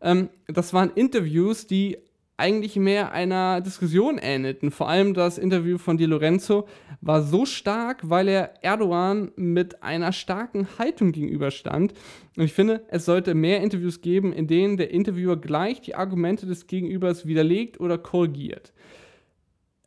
Ähm, 0.00 0.28
das 0.46 0.72
waren 0.74 0.90
Interviews, 0.94 1.66
die 1.66 1.98
eigentlich 2.38 2.76
mehr 2.76 3.12
einer 3.12 3.60
Diskussion 3.60 4.16
ähnelten. 4.16 4.70
Vor 4.70 4.88
allem 4.88 5.12
das 5.12 5.38
Interview 5.38 5.76
von 5.76 5.98
Di 5.98 6.06
Lorenzo 6.06 6.68
war 7.00 7.22
so 7.22 7.44
stark, 7.44 8.08
weil 8.08 8.28
er 8.28 8.54
Erdogan 8.62 9.32
mit 9.36 9.82
einer 9.82 10.12
starken 10.12 10.68
Haltung 10.78 11.12
gegenüberstand. 11.12 11.92
Und 12.36 12.44
ich 12.44 12.52
finde, 12.52 12.84
es 12.88 13.04
sollte 13.04 13.34
mehr 13.34 13.60
Interviews 13.60 14.00
geben, 14.00 14.32
in 14.32 14.46
denen 14.46 14.76
der 14.76 14.92
Interviewer 14.92 15.36
gleich 15.36 15.80
die 15.80 15.96
Argumente 15.96 16.46
des 16.46 16.68
Gegenübers 16.68 17.26
widerlegt 17.26 17.80
oder 17.80 17.98
korrigiert. 17.98 18.72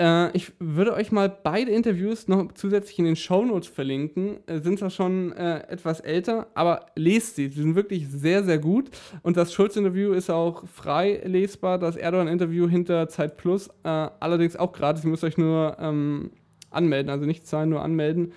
Äh, 0.02 0.36
ich 0.36 0.52
würde 0.60 0.94
euch 0.94 1.12
mal 1.12 1.30
beide 1.30 1.70
Interviews 1.70 2.28
noch 2.28 2.52
zusätzlich 2.54 2.98
in 2.98 3.06
den 3.06 3.16
Shownotes 3.16 3.68
verlinken. 3.68 4.38
Äh, 4.48 4.60
sind 4.62 4.80
zwar 4.80 4.90
schon 4.90 5.32
äh, 5.34 5.60
etwas 5.70 6.00
älter, 6.00 6.48
aber 6.56 6.88
lest 6.96 7.36
sie. 7.36 7.50
Sie 7.50 7.62
sind 7.62 7.76
wirklich 7.76 8.08
sehr, 8.08 8.44
sehr 8.44 8.58
gut. 8.58 8.90
Und 9.22 9.38
das 9.38 9.54
Schulz-Interview 9.54 10.14
ist 10.14 10.32
auch 10.32 10.66
frei 10.68 11.22
lesbar. 11.24 11.78
Das 11.78 11.96
Erdogan-Interview 11.96 12.68
hinter 12.68 13.10
Zeit 13.10 13.38
Plus 13.38 13.68
äh, 13.84 13.90
allerdings 13.90 14.56
auch 14.56 14.72
gratis. 14.72 15.04
Ihr 15.04 15.12
müsst 15.12 15.24
euch 15.24 15.38
nur 15.38 15.78
ähm, 15.80 16.32
anmelden, 16.72 17.12
also 17.12 17.28
nicht 17.28 17.46
zahlen, 17.46 17.70
nur 17.70 17.84
anmelden. 17.84 18.32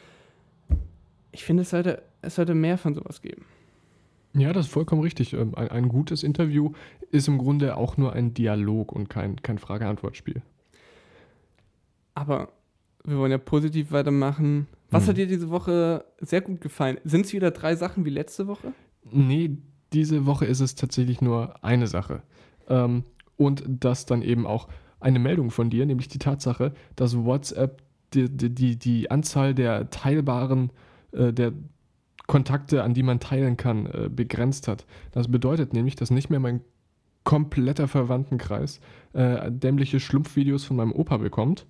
Ich 1.32 1.44
finde, 1.44 1.62
es 1.62 1.70
sollte, 1.70 2.02
es 2.20 2.34
sollte 2.34 2.54
mehr 2.54 2.76
von 2.76 2.94
sowas 2.94 3.22
geben. 3.22 3.46
Ja, 4.34 4.52
das 4.52 4.66
ist 4.66 4.72
vollkommen 4.72 5.00
richtig. 5.00 5.32
Ähm, 5.32 5.54
Ein, 5.54 5.68
ein 5.68 5.88
gutes 5.88 6.24
Interview 6.24 6.72
ist 7.10 7.26
im 7.26 7.38
Grunde 7.38 7.78
auch 7.78 7.96
nur 7.96 8.12
ein 8.12 8.34
Dialog 8.34 8.92
und 8.92 9.08
kein, 9.08 9.40
kein 9.40 9.56
Frage-Antwort-Spiel. 9.58 10.42
Aber 12.14 12.52
wir 13.04 13.18
wollen 13.18 13.32
ja 13.32 13.38
positiv 13.38 13.92
weitermachen. 13.92 14.66
Was 14.90 15.04
Hm. 15.04 15.08
hat 15.10 15.16
dir 15.18 15.26
diese 15.26 15.50
Woche 15.50 16.04
sehr 16.20 16.40
gut 16.40 16.60
gefallen? 16.60 16.98
Sind 17.04 17.26
es 17.26 17.32
wieder 17.32 17.50
drei 17.50 17.76
Sachen 17.76 18.04
wie 18.04 18.10
letzte 18.10 18.46
Woche? 18.46 18.72
Nee, 19.10 19.58
diese 19.92 20.26
Woche 20.26 20.46
ist 20.46 20.60
es 20.60 20.74
tatsächlich 20.74 21.20
nur 21.20 21.62
eine 21.64 21.86
Sache. 21.86 22.22
Ähm, 22.68 23.04
und 23.36 23.64
das 23.66 24.06
dann 24.06 24.22
eben 24.22 24.46
auch 24.46 24.68
eine 25.00 25.18
Meldung 25.18 25.50
von 25.50 25.70
dir, 25.70 25.84
nämlich 25.86 26.08
die 26.08 26.18
Tatsache, 26.18 26.72
dass 26.96 27.16
WhatsApp 27.16 27.82
die, 28.14 28.28
die, 28.28 28.78
die, 28.78 29.10
Anzahl 29.10 29.54
der 29.54 29.90
teilbaren, 29.90 30.70
äh, 31.12 31.32
der 31.32 31.52
Kontakte, 32.26 32.82
an 32.82 32.94
die 32.94 33.02
man 33.02 33.20
teilen 33.20 33.56
kann, 33.56 33.86
äh, 33.86 34.08
begrenzt 34.08 34.68
hat. 34.68 34.86
Das 35.12 35.28
bedeutet 35.28 35.72
nämlich, 35.72 35.96
dass 35.96 36.10
nicht 36.10 36.30
mehr 36.30 36.40
mein 36.40 36.60
kompletter 37.24 37.88
Verwandtenkreis 37.88 38.80
äh, 39.14 39.50
dämliche 39.50 39.98
Schlumpfvideos 39.98 40.64
von 40.64 40.76
meinem 40.76 40.92
Opa 40.92 41.16
bekommt. 41.16 41.66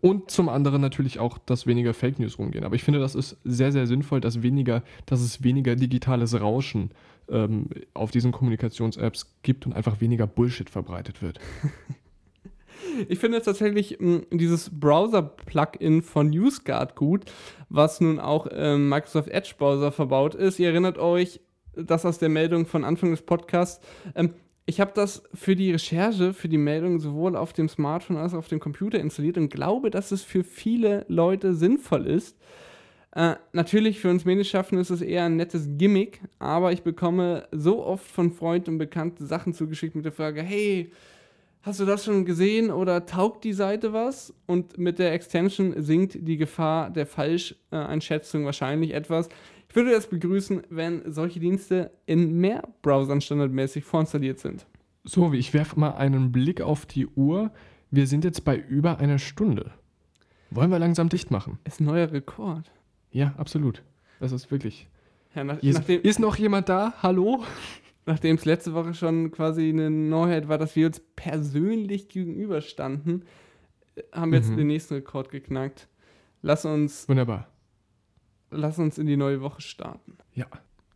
Und 0.00 0.30
zum 0.30 0.48
anderen 0.48 0.80
natürlich 0.80 1.18
auch, 1.18 1.38
dass 1.38 1.66
weniger 1.66 1.94
Fake 1.94 2.18
News 2.18 2.38
rumgehen. 2.38 2.64
Aber 2.64 2.74
ich 2.74 2.84
finde, 2.84 3.00
das 3.00 3.14
ist 3.14 3.38
sehr, 3.44 3.72
sehr 3.72 3.86
sinnvoll, 3.86 4.20
dass, 4.20 4.42
weniger, 4.42 4.82
dass 5.06 5.20
es 5.20 5.42
weniger 5.42 5.74
digitales 5.74 6.38
Rauschen 6.38 6.90
ähm, 7.30 7.66
auf 7.94 8.10
diesen 8.10 8.32
Kommunikations-Apps 8.32 9.38
gibt 9.42 9.66
und 9.66 9.72
einfach 9.72 10.00
weniger 10.00 10.26
Bullshit 10.26 10.68
verbreitet 10.68 11.22
wird. 11.22 11.40
Ich 13.08 13.18
finde 13.18 13.36
jetzt 13.36 13.44
tatsächlich 13.44 13.98
mh, 14.00 14.22
dieses 14.32 14.70
Browser-Plugin 14.70 16.02
von 16.02 16.30
NewsGuard 16.30 16.96
gut, 16.96 17.30
was 17.68 18.00
nun 18.00 18.18
auch 18.18 18.46
im 18.46 18.88
Microsoft 18.88 19.28
Edge 19.28 19.52
Browser 19.58 19.92
verbaut 19.92 20.34
ist. 20.34 20.58
Ihr 20.58 20.70
erinnert 20.70 20.98
euch, 20.98 21.40
das 21.74 22.06
aus 22.06 22.18
der 22.18 22.30
Meldung 22.30 22.66
von 22.66 22.84
Anfang 22.84 23.10
des 23.10 23.22
Podcasts. 23.22 23.84
Ähm, 24.14 24.32
ich 24.66 24.80
habe 24.80 24.92
das 24.94 25.22
für 25.34 25.56
die 25.56 25.72
Recherche, 25.72 26.32
für 26.32 26.48
die 26.48 26.58
Meldung 26.58 27.00
sowohl 27.00 27.36
auf 27.36 27.52
dem 27.52 27.68
Smartphone 27.68 28.16
als 28.16 28.34
auch 28.34 28.38
auf 28.38 28.48
dem 28.48 28.60
Computer 28.60 28.98
installiert 29.00 29.36
und 29.36 29.48
glaube, 29.48 29.90
dass 29.90 30.12
es 30.12 30.22
für 30.22 30.44
viele 30.44 31.04
Leute 31.08 31.54
sinnvoll 31.54 32.06
ist. 32.06 32.36
Äh, 33.12 33.34
natürlich 33.52 33.98
für 33.98 34.08
uns 34.10 34.24
Medienschaffende 34.24 34.80
ist 34.80 34.90
es 34.90 35.00
eher 35.00 35.24
ein 35.24 35.36
nettes 35.36 35.66
Gimmick, 35.76 36.20
aber 36.38 36.72
ich 36.72 36.82
bekomme 36.82 37.48
so 37.50 37.84
oft 37.84 38.06
von 38.06 38.30
Freunden 38.30 38.70
und 38.70 38.78
Bekannten 38.78 39.26
Sachen 39.26 39.52
zugeschickt 39.52 39.96
mit 39.96 40.04
der 40.04 40.12
Frage, 40.12 40.42
hey, 40.42 40.92
hast 41.62 41.80
du 41.80 41.84
das 41.84 42.04
schon 42.04 42.24
gesehen 42.24 42.70
oder 42.70 43.06
taugt 43.06 43.42
die 43.42 43.52
Seite 43.52 43.92
was? 43.92 44.32
Und 44.46 44.78
mit 44.78 44.98
der 44.98 45.12
Extension 45.12 45.74
sinkt 45.82 46.18
die 46.20 46.36
Gefahr 46.36 46.90
der 46.90 47.06
Falscheinschätzung 47.06 48.44
wahrscheinlich 48.44 48.94
etwas. 48.94 49.28
Ich 49.70 49.76
würde 49.76 49.92
es 49.92 50.08
begrüßen, 50.08 50.62
wenn 50.68 51.12
solche 51.12 51.38
Dienste 51.38 51.92
in 52.04 52.40
mehr 52.40 52.68
Browsern 52.82 53.20
standardmäßig 53.20 53.84
vorinstalliert 53.84 54.40
sind. 54.40 54.66
So, 55.04 55.32
ich 55.32 55.54
werfe 55.54 55.78
mal 55.78 55.92
einen 55.92 56.32
Blick 56.32 56.60
auf 56.60 56.86
die 56.86 57.06
Uhr. 57.06 57.52
Wir 57.92 58.08
sind 58.08 58.24
jetzt 58.24 58.44
bei 58.44 58.56
über 58.56 58.98
einer 58.98 59.18
Stunde. 59.18 59.70
Wollen 60.50 60.72
wir 60.72 60.80
langsam 60.80 61.08
dicht 61.08 61.30
machen? 61.30 61.58
Ist 61.64 61.80
ein 61.80 61.84
neuer 61.84 62.10
Rekord. 62.10 62.72
Ja, 63.12 63.32
absolut. 63.38 63.84
Das 64.18 64.32
ist 64.32 64.50
wirklich. 64.50 64.88
Ja, 65.36 65.44
nach, 65.44 65.62
ist, 65.62 65.88
ist 65.88 66.18
noch 66.18 66.34
jemand 66.34 66.68
da? 66.68 66.92
Hallo? 67.00 67.44
nachdem 68.06 68.34
es 68.34 68.44
letzte 68.44 68.74
Woche 68.74 68.92
schon 68.92 69.30
quasi 69.30 69.68
eine 69.68 69.88
Neuheit 69.88 70.48
war, 70.48 70.58
dass 70.58 70.74
wir 70.74 70.86
uns 70.88 71.00
persönlich 71.14 72.08
gegenüberstanden, 72.08 73.24
äh, 73.94 74.02
haben 74.12 74.32
wir 74.32 74.40
jetzt 74.40 74.50
Mhm. 74.50 74.56
den 74.56 74.66
nächsten 74.66 74.94
Rekord 74.94 75.30
geknackt. 75.30 75.86
Lass 76.42 76.64
uns, 76.64 77.08
Wunderbar. 77.08 77.46
Lass 78.50 78.78
uns 78.78 78.98
in 78.98 79.06
die 79.06 79.16
neue 79.16 79.40
Woche 79.40 79.60
starten. 79.60 80.16
Ja. 80.34 80.46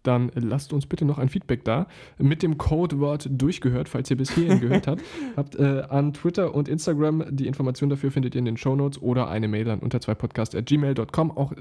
Dann 0.02 0.30
lasst 0.34 0.74
uns 0.74 0.84
bitte 0.84 1.06
noch 1.06 1.16
ein 1.16 1.30
Feedback 1.30 1.64
da. 1.64 1.86
Mit 2.18 2.42
dem 2.42 2.58
Codewort 2.58 3.26
durchgehört, 3.30 3.88
falls 3.88 4.10
ihr 4.10 4.18
bis 4.18 4.30
hierhin 4.32 4.60
gehört 4.60 4.86
habt. 4.86 5.02
Habt 5.36 5.56
äh, 5.56 5.82
an 5.88 6.12
Twitter 6.12 6.54
und 6.54 6.68
Instagram 6.68 7.24
die 7.30 7.46
Information 7.46 7.88
dafür 7.88 8.10
findet 8.10 8.34
ihr 8.34 8.40
in 8.40 8.44
den 8.44 8.58
Shownotes 8.58 9.00
oder 9.00 9.28
eine 9.28 9.48
Mail 9.48 9.70
an 9.70 9.78
unter 9.78 10.02
2 10.02 10.14
podcast.gmail.com. 10.14 11.30
Auch 11.30 11.54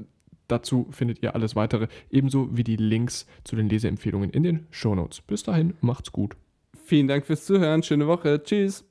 dazu 0.49 0.87
findet 0.91 1.23
ihr 1.23 1.35
alles 1.35 1.55
weitere, 1.55 1.87
ebenso 2.11 2.49
wie 2.55 2.65
die 2.65 2.75
Links 2.75 3.27
zu 3.45 3.55
den 3.55 3.69
Leseempfehlungen 3.69 4.29
in 4.29 4.43
den 4.43 4.67
Shownotes. 4.71 5.21
Bis 5.21 5.43
dahin, 5.43 5.75
macht's 5.79 6.11
gut. 6.11 6.35
Vielen 6.85 7.07
Dank 7.07 7.25
fürs 7.25 7.45
Zuhören. 7.45 7.81
Schöne 7.81 8.07
Woche. 8.07 8.43
Tschüss. 8.43 8.83